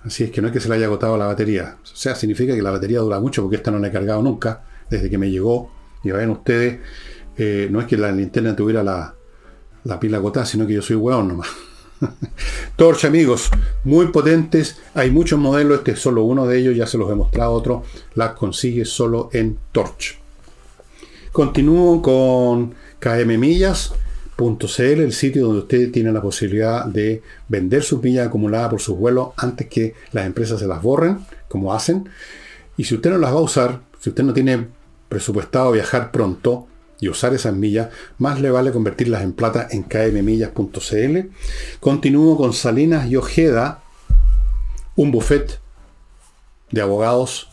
Así 0.05 0.25
es 0.25 0.31
que 0.31 0.41
no 0.41 0.49
es 0.49 0.53
que 0.53 0.61
se 0.61 0.69
le 0.69 0.77
haya 0.77 0.87
agotado 0.87 1.19
la 1.19 1.27
batería. 1.27 1.77
O 1.83 1.87
sea, 1.97 2.15
significa 2.15 2.55
que 2.55 2.63
la 2.63 2.71
batería 2.71 3.01
dura 3.01 3.21
mucho 3.21 3.43
porque 3.43 3.57
esta 3.57 3.71
no 3.71 3.79
la 3.79 3.89
he 3.89 3.93
cargado 3.93 4.23
nunca 4.23 4.63
desde 4.89 5.11
que 5.11 5.19
me 5.19 5.31
llegó. 5.31 5.73
Y 6.05 6.11
ven 6.11 6.31
ustedes, 6.31 6.81
eh, 7.37 7.69
no 7.71 7.81
es 7.81 7.87
que 7.87 7.97
la 7.97 8.13
linterna 8.13 8.55
tuviera 8.55 8.83
la, 8.83 9.15
la 9.85 10.01
pila 10.01 10.19
agotada, 10.19 10.47
sino 10.47 10.67
que 10.67 10.75
yo 10.75 10.83
soy 10.83 10.97
hueón 10.97 11.29
nomás. 11.29 11.49
Torch, 12.77 13.05
amigos, 13.05 13.51
muy 13.85 14.09
potentes. 14.09 14.79
Hay 14.95 15.11
muchos 15.11 15.39
modelos, 15.39 15.79
este 15.79 15.93
es 15.93 15.99
solo 15.99 16.25
uno 16.25 16.47
de 16.47 16.59
ellos, 16.59 16.77
ya 16.77 16.87
se 16.87 16.99
los 16.99 17.11
he 17.11 17.15
mostrado 17.15 17.53
otro. 17.53 17.83
Las 18.15 18.33
consigue 18.33 18.85
solo 18.85 19.31
en 19.33 19.59
Torch. 19.73 20.19
Continúo 21.33 22.01
con 22.03 22.75
kmmillas.cl, 23.01 24.83
el 24.83 25.13
sitio 25.13 25.47
donde 25.47 25.61
usted 25.61 25.91
tiene 25.93 26.13
la 26.13 26.23
posibilidad 26.23 26.85
de 26.87 27.23
vender 27.49 27.83
sus 27.83 28.03
millas 28.03 28.29
acumuladas 28.29 28.71
por 28.71 28.81
sus 28.81 28.97
vuelos 28.97 29.31
antes 29.37 29.69
que 29.69 29.95
las 30.13 30.27
empresas 30.27 30.61
se 30.61 30.67
las 30.67 30.83
borren, 30.83 31.19
como 31.49 31.73
hacen. 31.75 32.09
Y 32.77 32.85
si 32.85 32.95
usted 32.95 33.11
no 33.11 33.19
las 33.19 33.33
va 33.33 33.39
a 33.39 33.43
usar, 33.43 33.81
si 34.01 34.11
usted 34.11 34.25
no 34.25 34.33
tiene 34.33 34.69
presupuestado 35.09 35.73
viajar 35.73 36.11
pronto 36.11 36.66
y 37.01 37.09
usar 37.09 37.35
esas 37.35 37.55
millas, 37.55 37.88
más 38.18 38.40
le 38.40 38.51
vale 38.51 38.73
convertirlas 38.73 39.23
en 39.23 39.33
plata 39.33 39.68
en 39.71 39.85
kmmillas.cl. 39.85 41.18
Continúo 41.81 42.37
con 42.37 42.53
Salinas 42.53 43.09
y 43.09 43.16
Ojeda, 43.16 43.83
un 44.97 45.12
buffet 45.12 45.61
de 46.71 46.81
abogados 46.81 47.49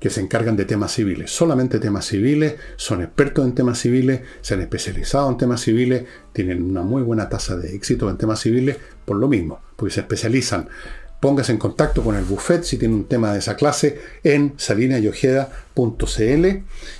que 0.00 0.10
se 0.10 0.20
encargan 0.20 0.54
de 0.54 0.66
temas 0.66 0.92
civiles, 0.92 1.30
solamente 1.30 1.78
temas 1.78 2.04
civiles, 2.04 2.56
son 2.76 3.00
expertos 3.00 3.46
en 3.46 3.54
temas 3.54 3.78
civiles, 3.78 4.20
se 4.42 4.52
han 4.52 4.60
especializado 4.60 5.30
en 5.30 5.38
temas 5.38 5.62
civiles, 5.62 6.04
tienen 6.34 6.62
una 6.62 6.82
muy 6.82 7.02
buena 7.02 7.30
tasa 7.30 7.56
de 7.56 7.74
éxito 7.74 8.10
en 8.10 8.18
temas 8.18 8.40
civiles 8.40 8.76
por 9.06 9.16
lo 9.16 9.28
mismo, 9.28 9.60
porque 9.76 9.94
se 9.94 10.00
especializan. 10.00 10.68
Póngase 11.24 11.52
en 11.52 11.58
contacto 11.58 12.04
con 12.04 12.16
el 12.16 12.24
buffet 12.24 12.64
si 12.64 12.76
tiene 12.76 12.94
un 12.94 13.04
tema 13.04 13.32
de 13.32 13.38
esa 13.38 13.56
clase 13.56 13.98
en 14.22 14.52
salinayoyojeda.cl 14.58 16.46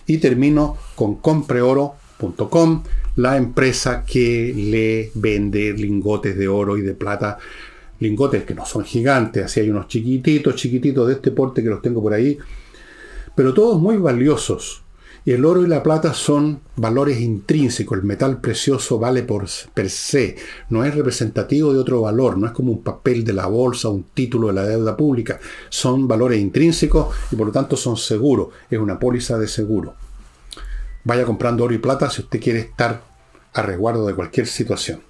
y 0.07 0.17
termino 0.17 0.79
con 0.95 1.17
compreoro.com, 1.17 2.85
la 3.17 3.37
empresa 3.37 4.03
que 4.07 4.55
le 4.57 5.11
vende 5.13 5.75
lingotes 5.75 6.39
de 6.39 6.49
oro 6.49 6.79
y 6.79 6.81
de 6.81 6.95
plata. 6.95 7.37
Lingotes 8.01 8.45
que 8.45 8.55
no 8.55 8.65
son 8.65 8.87
gigantes, 8.87 9.45
así 9.45 9.61
hay 9.61 9.69
unos 9.69 9.89
chiquititos, 9.89 10.55
chiquititos 10.55 11.07
de 11.07 11.13
este 11.13 11.31
porte 11.31 11.63
que 11.63 11.69
los 11.69 11.83
tengo 11.83 12.01
por 12.01 12.15
ahí, 12.15 12.39
pero 13.35 13.53
todos 13.53 13.79
muy 13.79 13.99
valiosos. 13.99 14.84
Y 15.27 15.33
el 15.33 15.45
oro 15.47 15.63
y 15.63 15.67
la 15.67 15.83
plata 15.83 16.13
son 16.13 16.61
valores 16.77 17.19
intrínsecos. 17.21 17.97
El 17.97 18.05
metal 18.05 18.41
precioso 18.43 18.99
vale 18.99 19.23
por 19.23 19.47
per 19.73 19.89
se. 19.89 20.37
No 20.69 20.85
es 20.85 20.95
representativo 20.95 21.73
de 21.73 21.79
otro 21.79 22.03
valor. 22.03 22.37
No 22.37 22.47
es 22.47 22.53
como 22.53 22.73
un 22.73 22.83
papel 22.83 23.25
de 23.25 23.33
la 23.33 23.47
bolsa, 23.47 23.89
un 23.89 24.05
título 24.13 24.49
de 24.49 24.55
la 24.55 24.67
deuda 24.67 24.95
pública. 24.97 25.41
Son 25.71 26.07
valores 26.07 26.41
intrínsecos 26.41 27.15
y 27.31 27.37
por 27.37 27.47
lo 27.47 27.53
tanto 27.53 27.77
son 27.77 27.97
seguros. 27.97 28.49
Es 28.71 28.79
una 28.79 28.99
póliza 28.99 29.39
de 29.39 29.49
seguro. 29.49 29.95
Vaya 31.05 31.25
comprando 31.25 31.65
oro 31.65 31.75
y 31.75 31.79
plata 31.79 32.11
si 32.11 32.21
usted 32.21 32.41
quiere 32.41 32.61
estar 32.61 33.03
a 33.55 33.63
resguardo 33.63 34.07
de 34.07 34.15
cualquier 34.15 34.47
situación. 34.47 35.01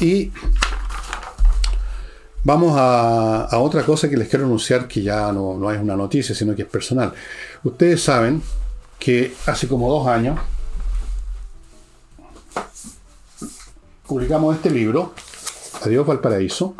Y 0.00 0.32
Vamos 2.46 2.74
a, 2.76 3.48
otra 3.52 3.82
cosa 3.84 4.10
que 4.10 4.18
les 4.18 4.28
quiero 4.28 4.44
anunciar 4.44 4.86
que 4.86 5.00
ya 5.00 5.32
no, 5.32 5.56
no 5.56 5.72
es 5.72 5.80
una 5.80 5.96
noticia, 5.96 6.34
sino 6.34 6.54
que 6.54 6.60
es 6.60 6.68
personal. 6.68 7.14
Ustedes 7.62 8.02
saben 8.02 8.42
que 9.04 9.34
hace 9.44 9.68
como 9.68 9.90
dos 9.90 10.06
años 10.06 10.40
publicamos 14.06 14.56
este 14.56 14.70
libro, 14.70 15.12
Adiós 15.82 16.06
Valparaíso, 16.06 16.74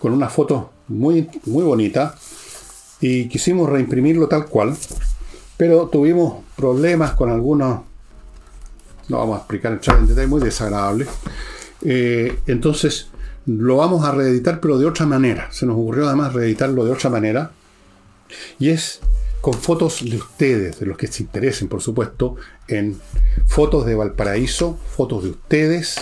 con 0.00 0.14
una 0.14 0.30
foto 0.30 0.70
muy, 0.88 1.28
muy 1.44 1.62
bonita 1.62 2.14
y 3.02 3.28
quisimos 3.28 3.68
reimprimirlo 3.68 4.28
tal 4.28 4.46
cual, 4.46 4.74
pero 5.58 5.88
tuvimos 5.88 6.42
problemas 6.56 7.12
con 7.12 7.28
algunos, 7.28 7.82
no 9.10 9.18
vamos 9.18 9.36
a 9.36 9.38
explicar 9.40 9.72
en 9.72 10.06
detalle, 10.06 10.26
muy 10.26 10.40
desagradable. 10.40 11.06
Eh, 11.82 12.38
entonces 12.46 13.08
lo 13.44 13.76
vamos 13.76 14.06
a 14.06 14.12
reeditar, 14.12 14.58
pero 14.58 14.78
de 14.78 14.86
otra 14.86 15.04
manera. 15.04 15.48
Se 15.52 15.66
nos 15.66 15.76
ocurrió 15.76 16.06
además 16.06 16.32
reeditarlo 16.32 16.82
de 16.86 16.92
otra 16.92 17.10
manera. 17.10 17.50
Y 18.58 18.70
es 18.70 19.00
con 19.46 19.54
fotos 19.54 20.00
de 20.02 20.16
ustedes, 20.16 20.80
de 20.80 20.86
los 20.86 20.98
que 20.98 21.06
se 21.06 21.22
interesen, 21.22 21.68
por 21.68 21.80
supuesto, 21.80 22.34
en 22.66 22.98
fotos 23.46 23.86
de 23.86 23.94
Valparaíso, 23.94 24.76
fotos 24.88 25.22
de 25.22 25.30
ustedes, 25.30 26.00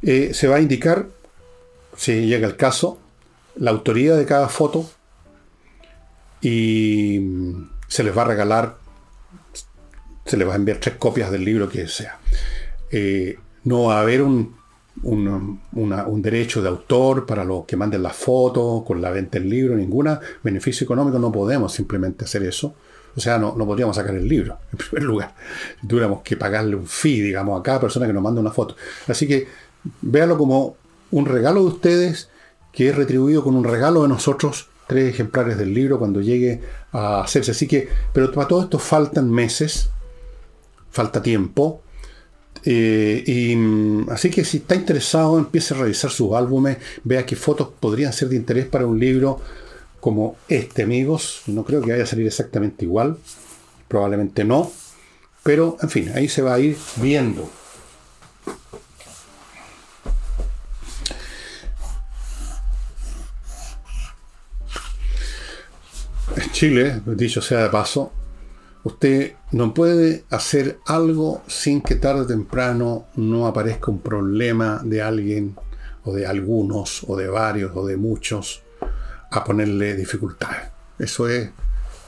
eh, 0.03 0.33
se 0.35 0.49
va 0.49 0.57
a 0.57 0.61
indicar, 0.61 1.07
si 1.97 2.27
llega 2.27 2.47
el 2.47 2.57
caso, 2.57 2.99
la 3.57 3.71
autoría 3.71 4.17
de 4.17 4.25
cada 4.25 4.49
foto 4.49 4.89
y 6.41 7.21
se 7.87 8.03
les 8.03 8.17
va 8.17 8.23
a 8.23 8.27
regalar, 8.27 8.77
se 10.25 10.37
les 10.37 10.47
va 10.47 10.53
a 10.53 10.57
enviar 10.57 10.79
tres 10.79 10.97
copias 10.97 11.31
del 11.31 11.45
libro 11.45 11.69
que 11.69 11.89
sea. 11.89 12.19
Eh, 12.91 13.39
no 13.65 13.85
va 13.85 13.99
a 13.99 14.03
haber 14.03 14.23
un 14.23 14.59
un, 15.03 16.23
derecho 16.23 16.63
de 16.63 16.69
autor 16.69 17.27
para 17.27 17.45
los 17.45 17.65
que 17.65 17.77
manden 17.77 18.03
las 18.03 18.17
fotos, 18.17 18.85
con 18.85 19.01
la 19.01 19.11
venta 19.11 19.39
del 19.39 19.49
libro, 19.49 19.77
ningún 19.77 20.09
beneficio 20.43 20.85
económico, 20.85 21.19
no 21.19 21.31
podemos 21.31 21.73
simplemente 21.73 22.25
hacer 22.25 22.43
eso. 22.43 22.75
O 23.17 23.21
sea, 23.21 23.39
no, 23.39 23.55
no 23.57 23.67
podríamos 23.67 23.97
sacar 23.97 24.15
el 24.15 24.29
libro, 24.29 24.59
en 24.73 24.79
primer 24.79 25.03
lugar. 25.03 25.35
Tuviéramos 25.87 26.23
que 26.23 26.37
pagarle 26.37 26.77
un 26.77 26.87
fee, 26.87 27.21
digamos, 27.21 27.59
a 27.59 27.63
cada 27.63 27.81
persona 27.81 28.07
que 28.07 28.13
nos 28.13 28.23
manda 28.23 28.41
una 28.41 28.51
foto. 28.51 28.77
Así 29.07 29.27
que 29.27 29.47
véalo 30.03 30.37
como 30.37 30.77
un 31.11 31.27
regalo 31.27 31.63
de 31.63 31.69
ustedes 31.69 32.29
que 32.73 32.89
es 32.89 32.95
retribuido 32.95 33.43
con 33.43 33.57
un 33.57 33.65
regalo 33.65 34.03
de 34.03 34.09
nosotros, 34.09 34.69
tres 34.87 35.13
ejemplares 35.13 35.59
del 35.59 35.75
libro 35.75 35.99
cuando 35.99 36.21
llegue 36.21 36.61
a 36.93 37.23
hacerse. 37.23 37.53
Así 37.53 37.67
que, 37.67 37.89
pero 38.13 38.31
para 38.31 38.47
todo 38.47 38.63
esto 38.63 38.79
faltan 38.79 39.31
meses, 39.31 39.91
falta 40.91 41.23
tiempo. 41.23 41.83
Eh, 42.65 43.23
y, 43.27 43.57
mm, 43.57 44.11
así 44.11 44.31
que 44.31 44.45
si 44.45 44.59
está 44.59 44.75
interesado, 44.75 45.39
empiece 45.39 45.75
a 45.75 45.79
revisar 45.79 46.11
sus 46.11 46.35
álbumes, 46.35 46.79
vea 47.05 47.25
qué 47.27 47.37
fotos 47.37 47.69
podrían 47.81 48.13
ser 48.13 48.29
de 48.29 48.37
interés 48.37 48.67
para 48.67 48.87
un 48.87 48.99
libro 48.99 49.41
como 50.01 50.37
este, 50.49 50.83
amigos. 50.83 51.43
No 51.47 51.65
creo 51.65 51.81
que 51.83 51.93
vaya 51.93 52.05
a 52.05 52.07
salir 52.07 52.27
exactamente 52.27 52.85
igual, 52.85 53.19
probablemente 53.89 54.45
no, 54.45 54.71
pero 55.43 55.77
en 55.83 55.91
fin, 55.91 56.13
ahí 56.15 56.29
se 56.29 56.43
va 56.43 56.55
a 56.55 56.61
ir 56.61 56.77
viendo. 56.97 57.51
En 66.37 66.53
Chile, 66.53 67.01
dicho 67.07 67.41
sea 67.41 67.63
de 67.63 67.71
paso, 67.71 68.13
Usted 68.85 69.35
no 69.53 69.75
puede 69.75 70.25
hacer 70.31 70.79
algo 70.87 71.43
sin 71.47 71.81
que 71.81 71.97
tarde 71.97 72.23
o 72.23 72.27
temprano 72.27 73.07
no 73.17 73.47
aparezca 73.47 73.91
un 73.91 74.01
problema 74.01 74.81
de 74.85 75.03
alguien 75.03 75.57
o 76.05 76.13
de 76.13 76.27
algunos 76.27 77.05
o 77.07 77.17
de 77.17 77.29
varios 77.29 77.73
o 77.75 77.87
de 77.87 77.97
muchos 77.97 78.63
a 79.31 79.45
ponerle 79.45 79.97
dificultades. 79.97 80.71
Eso 80.99 81.29
es 81.29 81.51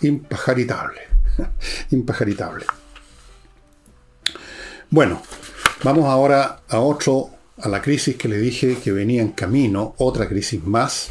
impajaritable. 0.00 1.00
impajaritable. 1.90 2.66
Bueno, 4.90 5.22
vamos 5.84 6.06
ahora 6.06 6.62
a 6.68 6.80
otro, 6.80 7.30
a 7.58 7.68
la 7.68 7.82
crisis 7.82 8.16
que 8.16 8.28
le 8.28 8.38
dije 8.38 8.78
que 8.78 8.92
venía 8.92 9.22
en 9.22 9.30
camino, 9.32 9.94
otra 9.98 10.28
crisis 10.28 10.64
más, 10.64 11.10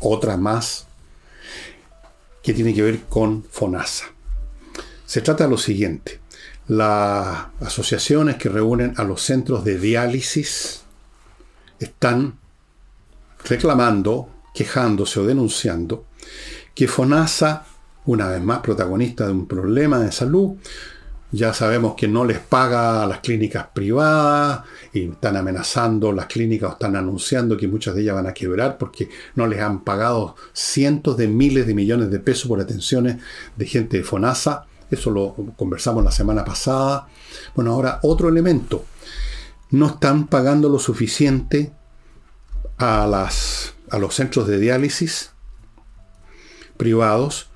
otra 0.00 0.36
más, 0.36 0.86
que 2.42 2.54
tiene 2.54 2.72
que 2.74 2.82
ver 2.82 3.00
con 3.08 3.44
FONASA. 3.44 4.06
Se 5.08 5.22
trata 5.22 5.44
de 5.44 5.50
lo 5.50 5.56
siguiente. 5.56 6.20
Las 6.66 7.46
asociaciones 7.60 8.36
que 8.36 8.50
reúnen 8.50 8.92
a 8.98 9.04
los 9.04 9.22
centros 9.22 9.64
de 9.64 9.78
diálisis 9.78 10.82
están 11.80 12.34
reclamando, 13.48 14.28
quejándose 14.52 15.18
o 15.20 15.24
denunciando 15.24 16.04
que 16.74 16.88
FONASA, 16.88 17.64
una 18.04 18.28
vez 18.28 18.42
más 18.42 18.58
protagonista 18.58 19.24
de 19.24 19.32
un 19.32 19.48
problema 19.48 19.98
de 19.98 20.12
salud, 20.12 20.56
ya 21.32 21.54
sabemos 21.54 21.94
que 21.94 22.06
no 22.06 22.26
les 22.26 22.40
paga 22.40 23.02
a 23.02 23.06
las 23.06 23.20
clínicas 23.20 23.68
privadas 23.72 24.64
y 24.92 25.08
están 25.08 25.38
amenazando 25.38 26.12
las 26.12 26.26
clínicas 26.26 26.68
o 26.68 26.72
están 26.74 26.96
anunciando 26.96 27.56
que 27.56 27.66
muchas 27.66 27.94
de 27.94 28.02
ellas 28.02 28.14
van 28.14 28.26
a 28.26 28.34
quebrar 28.34 28.76
porque 28.76 29.08
no 29.36 29.46
les 29.46 29.60
han 29.60 29.84
pagado 29.84 30.36
cientos 30.52 31.16
de 31.16 31.28
miles 31.28 31.66
de 31.66 31.72
millones 31.72 32.10
de 32.10 32.20
pesos 32.20 32.46
por 32.46 32.60
atenciones 32.60 33.16
de 33.56 33.66
gente 33.66 33.96
de 33.96 34.04
FONASA 34.04 34.67
eso 34.90 35.10
lo 35.10 35.34
conversamos 35.56 36.04
la 36.04 36.10
semana 36.10 36.44
pasada. 36.44 37.08
Bueno, 37.54 37.72
ahora 37.72 38.00
otro 38.02 38.28
elemento. 38.28 38.84
No 39.70 39.86
están 39.86 40.28
pagando 40.28 40.68
lo 40.68 40.78
suficiente 40.78 41.72
a, 42.78 43.06
las, 43.06 43.74
a 43.90 43.98
los 43.98 44.14
centros 44.14 44.46
de 44.46 44.58
diálisis 44.58 45.32
privados 46.76 47.50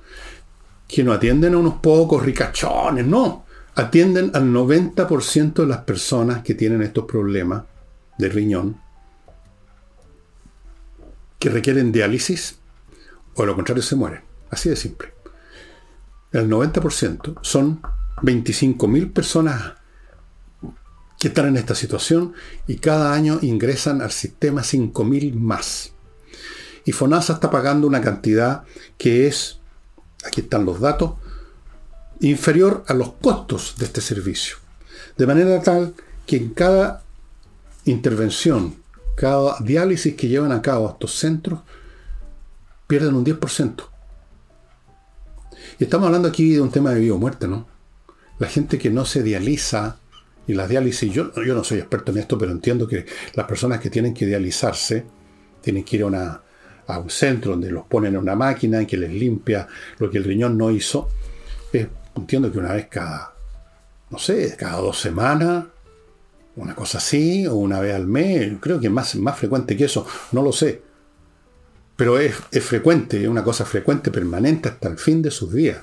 que 0.88 1.04
no 1.04 1.12
atienden 1.12 1.54
a 1.54 1.58
unos 1.58 1.74
pocos 1.74 2.22
ricachones, 2.22 3.06
no. 3.06 3.46
Atienden 3.74 4.30
al 4.34 4.52
90% 4.52 5.54
de 5.54 5.66
las 5.66 5.78
personas 5.78 6.42
que 6.42 6.54
tienen 6.54 6.82
estos 6.82 7.06
problemas 7.06 7.62
de 8.18 8.28
riñón, 8.28 8.78
que 11.38 11.48
requieren 11.48 11.92
diálisis, 11.92 12.58
o 13.34 13.46
lo 13.46 13.54
contrario 13.54 13.82
se 13.82 13.96
mueren. 13.96 14.20
Así 14.50 14.68
de 14.68 14.76
simple 14.76 15.11
el 16.32 16.48
90%, 16.48 17.38
son 17.42 17.82
25.000 18.22 19.12
personas 19.12 19.74
que 21.18 21.28
están 21.28 21.46
en 21.46 21.56
esta 21.56 21.74
situación 21.74 22.34
y 22.66 22.76
cada 22.76 23.12
año 23.14 23.38
ingresan 23.42 24.00
al 24.02 24.10
sistema 24.10 24.62
5.000 24.62 25.34
más. 25.34 25.92
Y 26.84 26.92
FONASA 26.92 27.34
está 27.34 27.50
pagando 27.50 27.86
una 27.86 28.00
cantidad 28.00 28.64
que 28.98 29.28
es, 29.28 29.60
aquí 30.24 30.40
están 30.40 30.64
los 30.64 30.80
datos, 30.80 31.12
inferior 32.20 32.84
a 32.88 32.94
los 32.94 33.12
costos 33.14 33.76
de 33.78 33.84
este 33.84 34.00
servicio. 34.00 34.56
De 35.16 35.26
manera 35.26 35.62
tal 35.62 35.94
que 36.26 36.36
en 36.36 36.54
cada 36.54 37.02
intervención, 37.84 38.76
cada 39.16 39.56
diálisis 39.60 40.14
que 40.14 40.28
llevan 40.28 40.52
a 40.52 40.62
cabo 40.62 40.88
estos 40.90 41.14
centros, 41.14 41.60
pierden 42.86 43.14
un 43.14 43.24
10%. 43.24 43.91
Estamos 45.82 46.06
hablando 46.06 46.28
aquí 46.28 46.54
de 46.54 46.60
un 46.60 46.70
tema 46.70 46.90
de 46.92 47.00
vida 47.00 47.14
o 47.14 47.18
muerte, 47.18 47.48
¿no? 47.48 47.66
La 48.38 48.46
gente 48.46 48.78
que 48.78 48.88
no 48.88 49.04
se 49.04 49.22
dializa, 49.22 49.98
y 50.46 50.54
la 50.54 50.68
diálisis, 50.68 51.12
yo, 51.12 51.32
no 51.34 51.64
soy 51.64 51.78
experto 51.78 52.12
en 52.12 52.18
esto, 52.18 52.38
pero 52.38 52.52
entiendo 52.52 52.86
que 52.86 53.04
las 53.34 53.46
personas 53.46 53.80
que 53.80 53.90
tienen 53.90 54.14
que 54.14 54.24
dializarse, 54.24 55.04
tienen 55.60 55.82
que 55.84 55.96
ir 55.96 56.04
a, 56.04 56.42
a 56.86 56.98
un 56.98 57.10
centro 57.10 57.52
donde 57.52 57.70
los 57.70 57.84
ponen 57.86 58.14
en 58.14 58.20
una 58.20 58.36
máquina 58.36 58.80
y 58.82 58.86
que 58.86 58.96
les 58.96 59.10
limpia 59.12 59.66
lo 59.98 60.08
que 60.08 60.18
el 60.18 60.24
riñón 60.24 60.56
no 60.56 60.70
hizo. 60.70 61.08
entiendo 62.16 62.52
que 62.52 62.58
una 62.58 62.74
vez 62.74 62.86
cada, 62.88 63.34
no 64.10 64.18
sé, 64.18 64.54
cada 64.56 64.78
dos 64.78 65.00
semanas, 65.00 65.64
una 66.56 66.76
cosa 66.76 66.98
así, 66.98 67.46
o 67.46 67.54
una 67.56 67.80
vez 67.80 67.94
al 67.94 68.06
mes, 68.06 68.52
creo 68.60 68.78
que 68.78 68.88
más, 68.88 69.16
más 69.16 69.36
frecuente 69.36 69.76
que 69.76 69.86
eso, 69.86 70.06
no 70.30 70.42
lo 70.42 70.52
sé 70.52 70.91
pero 71.96 72.18
es, 72.18 72.34
frecuente, 72.60 73.22
es 73.22 73.28
una 73.28 73.44
cosa 73.44 73.64
frecuente, 73.64 74.10
permanente 74.10 74.68
hasta 74.68 74.88
el 74.88 74.98
fin 74.98 75.22
de 75.22 75.30
sus 75.30 75.52
días. 75.52 75.78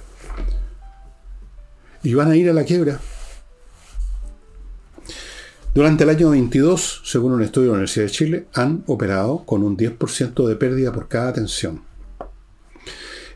Y 2.04 2.14
van 2.14 2.32
a 2.32 2.36
ir 2.36 2.50
a 2.50 2.54
la 2.54 2.64
quiebra. 2.64 3.00
Durante 5.74 6.04
el 6.04 6.10
año 6.10 6.32
22, 6.32 7.04
según 7.06 7.34
un 7.34 7.44
estudio 7.44 7.68
de 7.68 7.72
la 7.72 7.74
Universidad 7.74 8.06
de 8.06 8.12
Chile, 8.12 8.48
han 8.54 8.84
operado 8.88 9.46
con 9.46 9.64
un 9.64 9.78
10% 9.78 10.48
de 10.48 10.56
pérdida 10.56 10.92
por 10.92 11.08
cada 11.08 11.30
atención. 11.30 11.84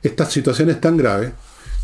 Esta 0.02 0.26
situación 0.26 0.70
es 0.70 0.82
tan 0.82 0.98
grave 0.98 1.34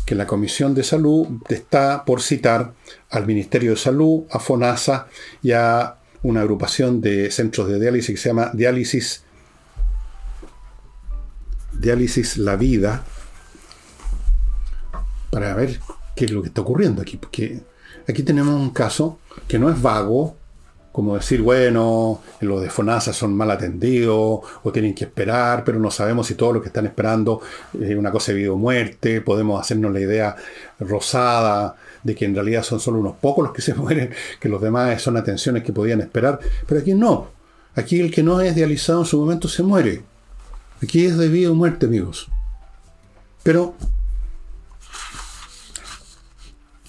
que 0.04 0.14
la 0.14 0.26
Comisión 0.26 0.74
de 0.74 0.82
Salud 0.82 1.28
está 1.48 2.04
por 2.04 2.20
citar 2.20 2.74
al 3.10 3.26
Ministerio 3.26 3.70
de 3.70 3.76
Salud, 3.76 4.24
a 4.30 4.40
FONASA 4.40 5.06
y 5.40 5.52
a 5.52 5.96
una 6.22 6.40
agrupación 6.40 7.00
de 7.00 7.30
centros 7.30 7.68
de 7.68 7.78
diálisis 7.78 8.16
que 8.16 8.20
se 8.20 8.28
llama 8.30 8.50
Diálisis, 8.52 9.22
Diálisis 11.80 12.36
La 12.36 12.56
Vida, 12.56 13.04
para 15.30 15.54
ver 15.54 15.80
qué 16.14 16.26
es 16.26 16.30
lo 16.30 16.42
que 16.42 16.48
está 16.48 16.60
ocurriendo 16.60 17.00
aquí. 17.00 17.16
Porque 17.16 17.60
aquí 18.06 18.22
tenemos 18.22 18.54
un 18.54 18.70
caso 18.70 19.18
que 19.48 19.58
no 19.58 19.70
es 19.70 19.80
vago, 19.80 20.36
como 20.92 21.14
decir, 21.14 21.40
bueno, 21.40 22.20
los 22.40 22.60
de 22.60 22.68
FONASA 22.68 23.12
son 23.12 23.34
mal 23.34 23.50
atendidos 23.50 24.40
o 24.62 24.72
tienen 24.72 24.94
que 24.94 25.04
esperar, 25.04 25.62
pero 25.64 25.78
no 25.78 25.90
sabemos 25.90 26.26
si 26.26 26.34
todo 26.34 26.52
lo 26.52 26.60
que 26.60 26.66
están 26.66 26.84
esperando 26.84 27.40
es 27.80 27.96
una 27.96 28.10
cosa 28.10 28.32
de 28.32 28.38
vida 28.38 28.52
o 28.52 28.56
muerte, 28.56 29.20
podemos 29.20 29.60
hacernos 29.60 29.92
la 29.92 30.00
idea 30.00 30.36
rosada 30.80 31.76
de 32.02 32.14
que 32.14 32.24
en 32.24 32.34
realidad 32.34 32.64
son 32.64 32.80
solo 32.80 32.98
unos 32.98 33.16
pocos 33.16 33.44
los 33.44 33.54
que 33.54 33.62
se 33.62 33.72
mueren, 33.76 34.10
que 34.40 34.48
los 34.48 34.60
demás 34.60 35.00
son 35.00 35.16
atenciones 35.16 35.62
que 35.62 35.72
podían 35.72 36.00
esperar, 36.00 36.40
pero 36.66 36.80
aquí 36.80 36.92
no, 36.92 37.28
aquí 37.76 38.00
el 38.00 38.10
que 38.10 38.24
no 38.24 38.40
es 38.40 38.54
dializado 38.56 39.00
en 39.00 39.06
su 39.06 39.18
momento 39.18 39.46
se 39.46 39.62
muere, 39.62 40.02
aquí 40.82 41.06
es 41.06 41.16
de 41.16 41.28
vida 41.28 41.50
o 41.50 41.54
muerte, 41.54 41.86
amigos. 41.86 42.28
Pero, 43.42 43.74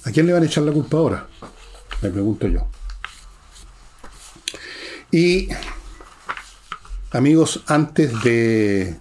¿a 0.04 0.12
quién 0.12 0.26
le 0.26 0.34
van 0.34 0.44
a 0.44 0.46
echar 0.46 0.64
la 0.64 0.72
culpa 0.72 0.98
ahora? 0.98 1.28
Me 2.02 2.10
pregunto 2.10 2.48
yo. 2.48 2.68
Y 5.12 5.50
amigos, 7.12 7.64
antes 7.68 8.24
de 8.24 8.96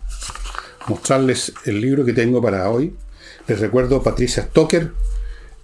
mostrarles 0.88 1.52
el 1.64 1.80
libro 1.80 2.04
que 2.04 2.12
tengo 2.12 2.42
para 2.42 2.68
hoy, 2.68 2.96
les 3.46 3.60
recuerdo 3.60 4.02
Patricia 4.02 4.44
Stoker, 4.44 4.92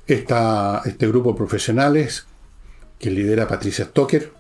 este 0.07 1.07
grupo 1.09 1.33
de 1.33 1.37
profesionales 1.37 2.27
que 2.99 3.11
lidera 3.11 3.49
Patricia 3.49 3.87
Stoker. 3.87 4.33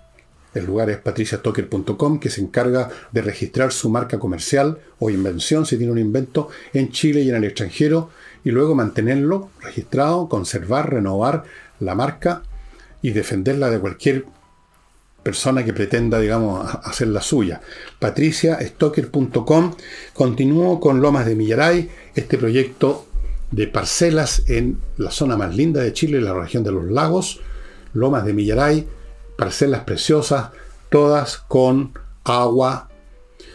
El 0.56 0.64
lugar 0.64 0.88
es 0.88 0.96
patriciastocker.com, 0.96 2.18
que 2.18 2.30
se 2.30 2.40
encarga 2.40 2.88
de 3.12 3.20
registrar 3.20 3.72
su 3.72 3.90
marca 3.90 4.18
comercial 4.18 4.78
o 4.98 5.10
invención, 5.10 5.66
si 5.66 5.76
tiene 5.76 5.92
un 5.92 5.98
invento, 5.98 6.48
en 6.72 6.90
Chile 6.90 7.20
y 7.20 7.28
en 7.28 7.36
el 7.36 7.44
extranjero, 7.44 8.08
y 8.42 8.50
luego 8.50 8.74
mantenerlo 8.74 9.50
registrado, 9.60 10.28
conservar, 10.28 10.94
renovar 10.94 11.44
la 11.78 11.94
marca 11.94 12.42
y 13.02 13.10
defenderla 13.10 13.68
de 13.68 13.78
cualquier 13.78 14.24
persona 15.22 15.62
que 15.62 15.74
pretenda, 15.74 16.20
digamos, 16.20 16.66
hacer 16.84 17.08
la 17.08 17.20
suya. 17.20 17.60
patriciastocker.com. 17.98 19.74
Continúo 20.14 20.80
con 20.80 21.02
Lomas 21.02 21.26
de 21.26 21.34
Millaray, 21.34 21.90
este 22.14 22.38
proyecto 22.38 23.06
de 23.50 23.66
parcelas 23.66 24.44
en 24.46 24.78
la 24.96 25.10
zona 25.10 25.36
más 25.36 25.54
linda 25.54 25.82
de 25.82 25.92
Chile, 25.92 26.20
la 26.20 26.32
región 26.32 26.64
de 26.64 26.72
los 26.72 26.86
lagos. 26.86 27.40
Lomas 27.92 28.24
de 28.24 28.32
Millaray, 28.32 28.86
parcelas 29.36 29.84
preciosas, 29.84 30.50
todas 30.90 31.38
con 31.38 31.92
agua, 32.24 32.88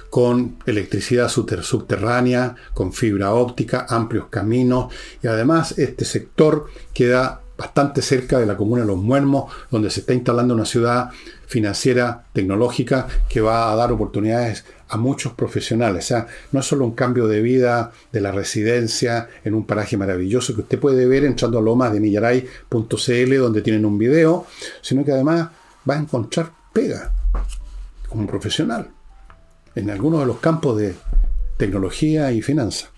con 0.10 0.58
electricidad 0.66 1.30
subterránea, 1.30 2.56
con 2.74 2.92
fibra 2.92 3.34
óptica, 3.34 3.86
amplios 3.90 4.26
caminos 4.30 4.94
y 5.24 5.28
además 5.28 5.78
este 5.78 6.06
sector 6.06 6.68
queda 6.94 7.42
bastante 7.58 8.02
cerca 8.02 8.40
de 8.40 8.48
la 8.48 8.58
comuna 8.58 8.82
de 8.82 8.88
Los 8.88 8.98
Muermos, 8.98 9.54
donde 9.70 9.92
se 9.92 10.00
está 10.00 10.14
instalando 10.14 10.56
una 10.56 10.66
ciudad 10.66 11.12
financiera, 11.46 12.26
tecnológica, 12.34 13.08
que 13.30 13.40
va 13.40 13.72
a 13.72 13.76
dar 13.76 13.92
oportunidades 13.92 14.66
a 14.90 14.98
muchos 14.98 15.34
profesionales. 15.34 16.06
O 16.06 16.08
sea, 16.08 16.28
no 16.52 16.60
es 16.60 16.66
solo 16.66 16.86
un 16.86 16.94
cambio 16.94 17.28
de 17.28 17.42
vida 17.42 17.92
de 18.12 18.20
la 18.20 18.32
residencia 18.32 19.30
en 19.44 19.54
un 19.54 19.66
paraje 19.66 19.96
maravilloso 19.96 20.56
que 20.56 20.62
usted 20.62 20.80
puede 20.80 21.06
ver 21.06 21.24
entrando 21.24 21.60
a 21.60 21.62
lomas 21.62 21.94
de 21.94 22.00
millaray.cl 22.00 23.38
donde 23.38 23.62
tienen 23.62 23.86
un 23.86 23.98
video, 23.98 24.48
sino 24.82 25.06
que 25.06 25.12
además 25.12 25.50
va 25.90 25.96
a 25.96 26.00
encontrar 26.00 26.52
pega 26.74 27.14
como 28.08 28.28
profesional 28.28 28.90
en 29.76 29.90
algunos 29.90 30.22
de 30.22 30.26
los 30.26 30.38
campos 30.38 30.78
de 30.78 30.96
tecnología 31.58 32.32
y 32.32 32.42
finanzas. 32.42 32.90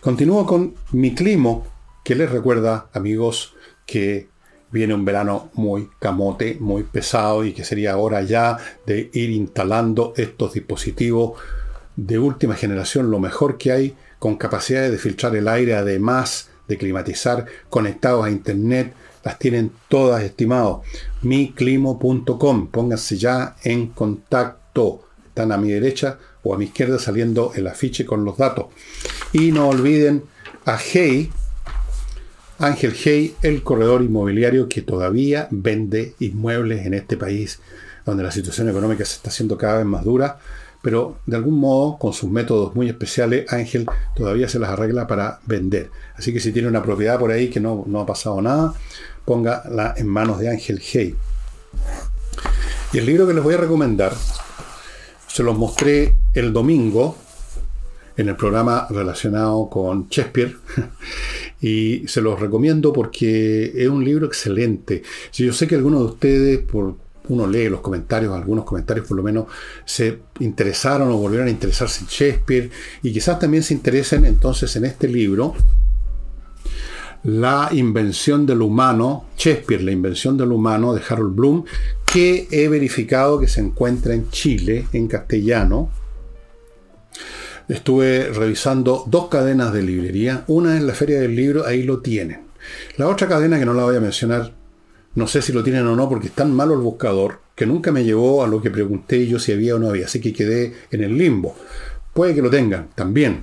Continúo 0.00 0.46
con 0.46 0.74
mi 0.92 1.14
climo, 1.14 1.66
que 2.04 2.14
les 2.14 2.30
recuerda, 2.30 2.88
amigos, 2.92 3.54
que 3.86 4.28
viene 4.70 4.94
un 4.94 5.04
verano 5.04 5.50
muy 5.54 5.88
camote, 5.98 6.58
muy 6.60 6.82
pesado 6.82 7.44
y 7.44 7.52
que 7.52 7.64
sería 7.64 7.96
hora 7.96 8.22
ya 8.22 8.58
de 8.84 9.10
ir 9.12 9.30
instalando 9.30 10.12
estos 10.16 10.52
dispositivos 10.52 11.40
de 11.96 12.18
última 12.18 12.54
generación, 12.54 13.10
lo 13.10 13.18
mejor 13.18 13.56
que 13.56 13.72
hay, 13.72 13.96
con 14.18 14.36
capacidad 14.36 14.90
de 14.90 14.98
filtrar 14.98 15.34
el 15.34 15.48
aire, 15.48 15.74
además 15.74 16.50
de 16.68 16.76
climatizar, 16.76 17.46
conectados 17.70 18.26
a 18.26 18.30
internet, 18.30 18.92
las 19.26 19.40
tienen 19.40 19.72
todas 19.88 20.22
estimados. 20.22 20.86
miclimo.com, 21.22 22.68
pónganse 22.68 23.16
ya 23.16 23.56
en 23.64 23.88
contacto. 23.88 25.00
Están 25.26 25.50
a 25.50 25.56
mi 25.56 25.68
derecha 25.72 26.16
o 26.44 26.54
a 26.54 26.58
mi 26.58 26.66
izquierda 26.66 27.00
saliendo 27.00 27.50
el 27.56 27.66
afiche 27.66 28.06
con 28.06 28.24
los 28.24 28.38
datos. 28.38 28.66
Y 29.32 29.50
no 29.50 29.68
olviden 29.68 30.22
a 30.64 30.78
Hey, 30.78 31.32
Ángel 32.60 32.94
Hey, 32.94 33.34
el 33.42 33.64
corredor 33.64 34.02
inmobiliario 34.02 34.68
que 34.68 34.82
todavía 34.82 35.48
vende 35.50 36.14
inmuebles 36.20 36.86
en 36.86 36.94
este 36.94 37.16
país, 37.16 37.58
donde 38.04 38.22
la 38.22 38.30
situación 38.30 38.68
económica 38.68 39.04
se 39.04 39.16
está 39.16 39.30
haciendo 39.30 39.58
cada 39.58 39.78
vez 39.78 39.86
más 39.86 40.04
dura, 40.04 40.38
pero 40.82 41.18
de 41.26 41.34
algún 41.34 41.58
modo, 41.58 41.98
con 41.98 42.12
sus 42.12 42.30
métodos 42.30 42.76
muy 42.76 42.88
especiales, 42.88 43.52
Ángel 43.52 43.86
todavía 44.14 44.48
se 44.48 44.60
las 44.60 44.70
arregla 44.70 45.08
para 45.08 45.40
vender. 45.44 45.90
Así 46.14 46.32
que 46.32 46.38
si 46.38 46.52
tiene 46.52 46.68
una 46.68 46.84
propiedad 46.84 47.18
por 47.18 47.32
ahí 47.32 47.50
que 47.50 47.58
no, 47.58 47.82
no 47.88 48.02
ha 48.02 48.06
pasado 48.06 48.40
nada, 48.40 48.72
póngala 49.26 49.94
en 49.98 50.08
manos 50.08 50.38
de 50.38 50.48
Ángel 50.48 50.80
Hey. 50.80 51.14
Y 52.92 52.98
el 52.98 53.04
libro 53.04 53.26
que 53.26 53.34
les 53.34 53.44
voy 53.44 53.54
a 53.54 53.58
recomendar, 53.58 54.14
se 55.26 55.42
los 55.42 55.58
mostré 55.58 56.14
el 56.32 56.52
domingo 56.52 57.16
en 58.16 58.28
el 58.28 58.36
programa 58.36 58.86
relacionado 58.88 59.68
con 59.68 60.08
Shakespeare 60.08 60.56
y 61.60 62.08
se 62.08 62.22
los 62.22 62.40
recomiendo 62.40 62.92
porque 62.92 63.72
es 63.74 63.88
un 63.88 64.04
libro 64.04 64.26
excelente. 64.26 65.02
Si 65.30 65.44
yo 65.44 65.52
sé 65.52 65.66
que 65.66 65.74
algunos 65.74 66.00
de 66.00 66.06
ustedes, 66.06 66.58
por 66.60 66.94
uno 67.28 67.46
lee 67.46 67.68
los 67.68 67.80
comentarios, 67.80 68.32
algunos 68.32 68.64
comentarios 68.64 69.06
por 69.06 69.16
lo 69.16 69.22
menos, 69.22 69.46
se 69.84 70.20
interesaron 70.40 71.10
o 71.10 71.16
volvieron 71.18 71.48
a 71.48 71.50
interesarse 71.50 72.02
en 72.02 72.06
Shakespeare 72.06 72.70
y 73.02 73.12
quizás 73.12 73.38
también 73.38 73.62
se 73.62 73.74
interesen 73.74 74.24
entonces 74.24 74.74
en 74.76 74.84
este 74.84 75.08
libro, 75.08 75.54
La 77.24 77.68
invención 77.72 78.46
del 78.46 78.62
humano, 78.62 79.26
Shakespeare, 79.36 79.82
la 79.82 79.92
invención 79.92 80.36
del 80.36 80.52
humano 80.52 80.94
de 80.94 81.02
Harold 81.08 81.34
Bloom, 81.34 81.64
que 82.04 82.48
he 82.50 82.68
verificado 82.68 83.38
que 83.38 83.48
se 83.48 83.60
encuentra 83.60 84.14
en 84.14 84.30
Chile, 84.30 84.86
en 84.92 85.08
castellano, 85.08 85.90
estuve 87.68 88.30
revisando 88.32 89.04
dos 89.06 89.28
cadenas 89.28 89.72
de 89.72 89.82
librería. 89.82 90.44
Una 90.46 90.76
es 90.76 90.82
la 90.82 90.94
Feria 90.94 91.20
del 91.20 91.34
Libro, 91.34 91.66
ahí 91.66 91.82
lo 91.82 92.00
tienen. 92.00 92.40
La 92.96 93.08
otra 93.08 93.28
cadena 93.28 93.58
que 93.58 93.66
no 93.66 93.74
la 93.74 93.84
voy 93.84 93.96
a 93.96 94.00
mencionar, 94.00 94.52
no 95.14 95.26
sé 95.26 95.42
si 95.42 95.52
lo 95.52 95.62
tienen 95.62 95.86
o 95.86 95.96
no, 95.96 96.08
porque 96.08 96.28
es 96.28 96.32
tan 96.32 96.52
malo 96.52 96.74
el 96.74 96.80
buscador 96.80 97.40
que 97.54 97.66
nunca 97.66 97.90
me 97.90 98.04
llevó 98.04 98.44
a 98.44 98.48
lo 98.48 98.60
que 98.60 98.70
pregunté 98.70 99.26
yo 99.26 99.38
si 99.38 99.52
había 99.52 99.76
o 99.76 99.78
no 99.78 99.88
había. 99.88 100.06
Así 100.06 100.20
que 100.20 100.32
quedé 100.32 100.74
en 100.90 101.02
el 101.02 101.16
limbo. 101.16 101.56
Puede 102.12 102.34
que 102.34 102.42
lo 102.42 102.50
tengan 102.50 102.88
también. 102.94 103.42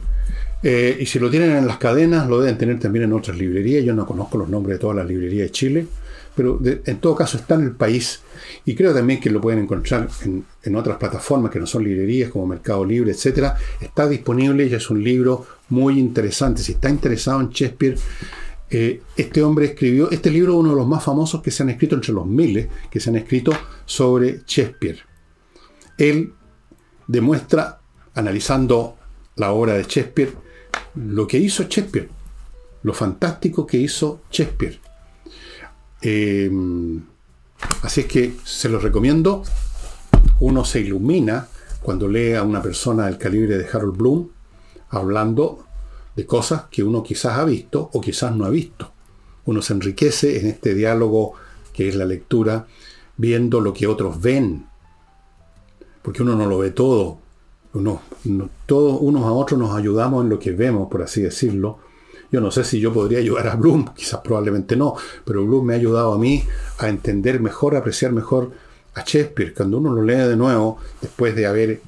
Eh, 0.64 0.98
y 1.00 1.06
si 1.06 1.20
lo 1.20 1.30
tienen 1.30 1.52
en 1.52 1.68
las 1.68 1.78
cadenas, 1.78 2.28
lo 2.28 2.40
deben 2.40 2.58
tener 2.58 2.80
también 2.80 3.06
en 3.06 3.14
otras 3.14 3.38
librerías. 3.38 3.84
Yo 3.84 3.94
no 3.94 4.06
conozco 4.06 4.38
los 4.38 4.50
nombres 4.50 4.78
de 4.78 4.80
todas 4.80 4.96
las 4.96 5.06
librerías 5.06 5.48
de 5.48 5.52
Chile 5.52 5.88
pero 6.36 6.60
en 6.64 6.98
todo 6.98 7.16
caso 7.16 7.38
está 7.38 7.56
en 7.56 7.64
el 7.64 7.72
país 7.76 8.22
y 8.66 8.74
creo 8.76 8.94
también 8.94 9.20
que 9.20 9.30
lo 9.30 9.40
pueden 9.40 9.60
encontrar 9.60 10.08
en, 10.64 10.76
otras 10.76 10.98
plataformas 10.98 11.52
que 11.52 11.60
no 11.60 11.68
son 11.68 11.84
librerías 11.84 12.32
como 12.32 12.48
Mercado 12.48 12.84
Libre, 12.84 13.12
etcétera. 13.12 13.56
Está 13.80 14.08
disponible 14.08 14.66
y 14.66 14.74
es 14.74 14.90
un 14.90 15.04
libro 15.04 15.46
muy 15.70 16.00
interesante. 16.00 16.62
Si 16.62 16.74
está 16.74 16.90
interesado 16.90 17.40
en 17.42 17.50
Shakespeare, 17.50 17.98
eh, 18.72 19.02
este 19.16 19.44
hombre 19.44 19.66
escribió, 19.66 20.10
este 20.10 20.32
libro 20.32 20.54
es 20.54 20.60
uno 20.60 20.72
de 20.72 20.76
los 20.78 20.88
más 20.88 21.04
famosos 21.04 21.42
que 21.42 21.52
se 21.52 21.62
han 21.62 21.70
escrito 21.70 21.96
entre 21.96 22.14
los 22.14 22.26
miles 22.26 22.68
que 22.90 23.00
se 23.00 23.12
han 23.12 23.16
escrito 23.18 23.52
sobre 23.86 24.42
Shakespeare. 24.48 25.00
Él 26.00 26.34
demuestra, 27.08 27.80
analizando 28.16 28.98
la 29.36 29.52
obra 29.52 29.74
de 29.74 29.84
Shakespeare, 29.84 30.32
lo 30.96 31.28
que 31.28 31.38
hizo 31.38 31.64
Shakespeare, 31.64 32.10
lo 32.84 32.94
fantástico 32.94 33.66
que 33.66 33.78
hizo 33.78 34.22
Shakespeare 34.32 34.80
Em, 36.06 37.02
así 37.82 38.02
es 38.02 38.08
que 38.08 38.34
se 38.44 38.68
los 38.68 38.84
recomiendo. 38.84 39.44
Uno 40.42 40.66
se 40.66 40.82
ilumina 40.82 41.48
cuando 41.82 42.10
lee 42.10 42.34
a 42.34 42.44
una 42.44 42.62
persona 42.62 43.06
del 43.06 43.18
calibre 43.18 43.58
de 43.58 43.68
Harold 43.72 43.98
Bloom 43.98 44.30
hablando 44.90 45.66
de 46.16 46.26
cosas 46.26 46.66
que 46.70 46.84
uno 46.84 47.02
quizás 47.04 47.40
ha 47.40 47.46
visto 47.46 47.90
o 47.94 48.02
quizás 48.02 48.36
no 48.36 48.46
ha 48.46 48.50
visto. 48.50 48.92
Uno 49.46 49.62
se 49.62 49.74
enriquece 49.74 50.42
en 50.42 50.48
este 50.48 50.76
diálogo 50.76 51.34
que 51.72 51.88
es 51.88 51.96
la 51.96 52.06
lectura, 52.06 52.68
viendo 53.16 53.62
lo 53.62 53.74
que 53.74 53.88
otros 53.88 54.22
ven. 54.22 54.68
Porque 56.02 56.22
uno 56.22 56.36
no 56.36 56.46
lo 56.48 56.58
ve 56.58 56.72
todo. 56.72 57.20
Uno, 57.74 58.02
todos 58.66 59.00
unos 59.02 59.24
a 59.24 59.32
otros 59.32 59.60
nos 59.60 59.76
ayudamos 59.76 60.24
en 60.24 60.30
lo 60.30 60.40
que 60.40 60.52
vemos, 60.52 60.90
por 60.90 61.02
así 61.02 61.22
decirlo. 61.22 61.80
Yo 62.32 62.42
no 62.42 62.50
sé 62.52 62.64
si 62.64 62.80
yo 62.80 62.92
podría 62.94 63.20
ayudar 63.20 63.48
a 63.48 63.56
Bloom, 63.56 63.94
quizás 63.96 64.22
probablemente 64.22 64.76
no, 64.76 64.96
pero 65.26 65.46
Bloom 65.46 65.66
me 65.66 65.74
ha 65.74 65.78
ayudado 65.78 66.14
a 66.14 66.18
mí 66.18 66.44
a 66.80 66.90
entender 66.90 67.40
mejor, 67.40 67.76
a 67.76 67.80
apreciar 67.80 68.12
mejor 68.12 68.52
a 68.96 69.02
Shakespeare. 69.02 69.54
Cuando 69.54 69.78
uno 69.78 69.94
lo 69.94 70.04
lee 70.04 70.28
de 70.28 70.36
nuevo, 70.36 70.78
después 71.02 71.36
de 71.36 71.46
haber 71.46 71.82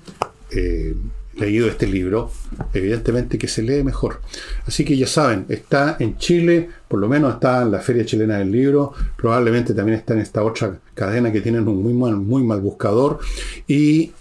eh, 0.52 0.96
leído 1.36 1.68
este 1.68 1.88
libro, 1.88 2.32
evidentemente 2.74 3.38
que 3.38 3.48
se 3.48 3.62
lee 3.62 3.84
mejor. 3.84 4.22
Así 4.66 4.86
que 4.86 4.98
ya 4.98 5.08
saben, 5.08 5.46
está 5.50 5.98
en 6.00 6.18
Chile, 6.18 6.70
por 6.88 7.00
lo 7.00 7.08
menos 7.08 7.34
está 7.34 7.62
en 7.62 7.72
la 7.72 7.80
Feria 7.80 8.06
Chilena 8.06 8.38
del 8.38 8.52
Libro, 8.52 8.94
probablemente 9.18 9.74
también 9.74 9.98
está 9.98 10.14
en 10.14 10.22
esta 10.22 10.44
otra 10.44 10.80
cadena 10.94 11.32
que 11.32 11.42
tienen 11.42 11.68
un 11.68 11.84
muy 11.84 11.94
mal, 11.94 12.16
muy 12.16 12.44
mal 12.44 12.62
buscador 12.62 13.20
y 13.68 14.12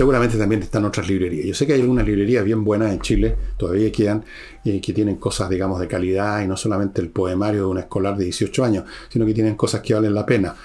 seguramente 0.00 0.38
también 0.38 0.62
están 0.62 0.86
otras 0.86 1.06
librerías. 1.08 1.44
Yo 1.44 1.54
sé 1.54 1.66
que 1.66 1.74
hay 1.74 1.82
algunas 1.82 2.06
librerías 2.06 2.42
bien 2.42 2.64
buenas 2.64 2.90
en 2.90 3.02
Chile, 3.02 3.36
todavía 3.58 3.92
quedan, 3.92 4.24
eh, 4.64 4.80
que 4.80 4.94
tienen 4.94 5.16
cosas, 5.16 5.50
digamos, 5.50 5.78
de 5.78 5.88
calidad 5.88 6.40
y 6.40 6.46
no 6.46 6.56
solamente 6.56 7.02
el 7.02 7.10
poemario 7.10 7.60
de 7.60 7.66
una 7.66 7.80
escolar 7.80 8.16
de 8.16 8.24
18 8.24 8.64
años, 8.64 8.84
sino 9.10 9.26
que 9.26 9.34
tienen 9.34 9.56
cosas 9.56 9.82
que 9.82 9.92
valen 9.92 10.14
la 10.14 10.24
pena. 10.24 10.56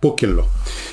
Búsquenlo. 0.00 0.46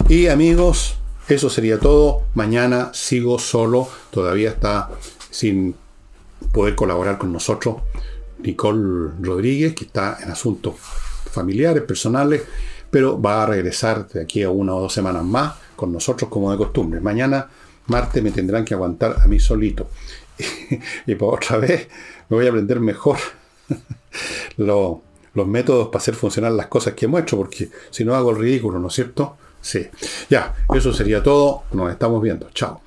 Y 0.09 0.25
amigos, 0.25 0.95
eso 1.29 1.51
sería 1.51 1.77
todo. 1.77 2.23
Mañana 2.33 2.89
sigo 2.95 3.37
solo. 3.37 3.87
Todavía 4.09 4.49
está 4.49 4.89
sin 5.29 5.75
poder 6.51 6.73
colaborar 6.73 7.19
con 7.19 7.31
nosotros 7.31 7.75
Nicole 8.39 9.11
Rodríguez, 9.21 9.75
que 9.75 9.85
está 9.85 10.17
en 10.23 10.31
asuntos 10.31 10.73
familiares, 11.31 11.83
personales, 11.83 12.41
pero 12.89 13.21
va 13.21 13.43
a 13.43 13.45
regresar 13.45 14.07
de 14.07 14.23
aquí 14.23 14.41
a 14.41 14.49
una 14.49 14.73
o 14.73 14.81
dos 14.81 14.93
semanas 14.93 15.23
más 15.23 15.66
con 15.77 15.93
nosotros 15.93 16.29
como 16.29 16.51
de 16.51 16.57
costumbre. 16.57 16.99
Mañana, 16.99 17.47
martes, 17.85 18.21
me 18.21 18.31
tendrán 18.31 18.65
que 18.65 18.73
aguantar 18.73 19.15
a 19.23 19.27
mí 19.27 19.39
solito. 19.39 19.89
y 21.07 21.15
por 21.15 21.35
otra 21.35 21.57
vez 21.57 21.87
me 22.27 22.35
voy 22.35 22.45
a 22.45 22.49
aprender 22.49 22.81
mejor 22.81 23.17
los, 24.57 24.97
los 25.33 25.47
métodos 25.47 25.87
para 25.87 25.99
hacer 25.99 26.15
funcionar 26.15 26.51
las 26.51 26.67
cosas 26.67 26.93
que 26.93 27.07
muestro, 27.07 27.37
porque 27.37 27.69
si 27.89 28.03
no 28.03 28.13
hago 28.13 28.31
el 28.31 28.37
ridículo, 28.37 28.79
¿no 28.79 28.89
es 28.89 28.93
cierto? 28.93 29.37
Sí. 29.61 29.87
Ya, 30.29 30.55
eso 30.73 30.93
sería 30.93 31.21
todo. 31.23 31.63
Nos 31.71 31.91
estamos 31.91 32.21
viendo. 32.21 32.49
Chao. 32.51 32.81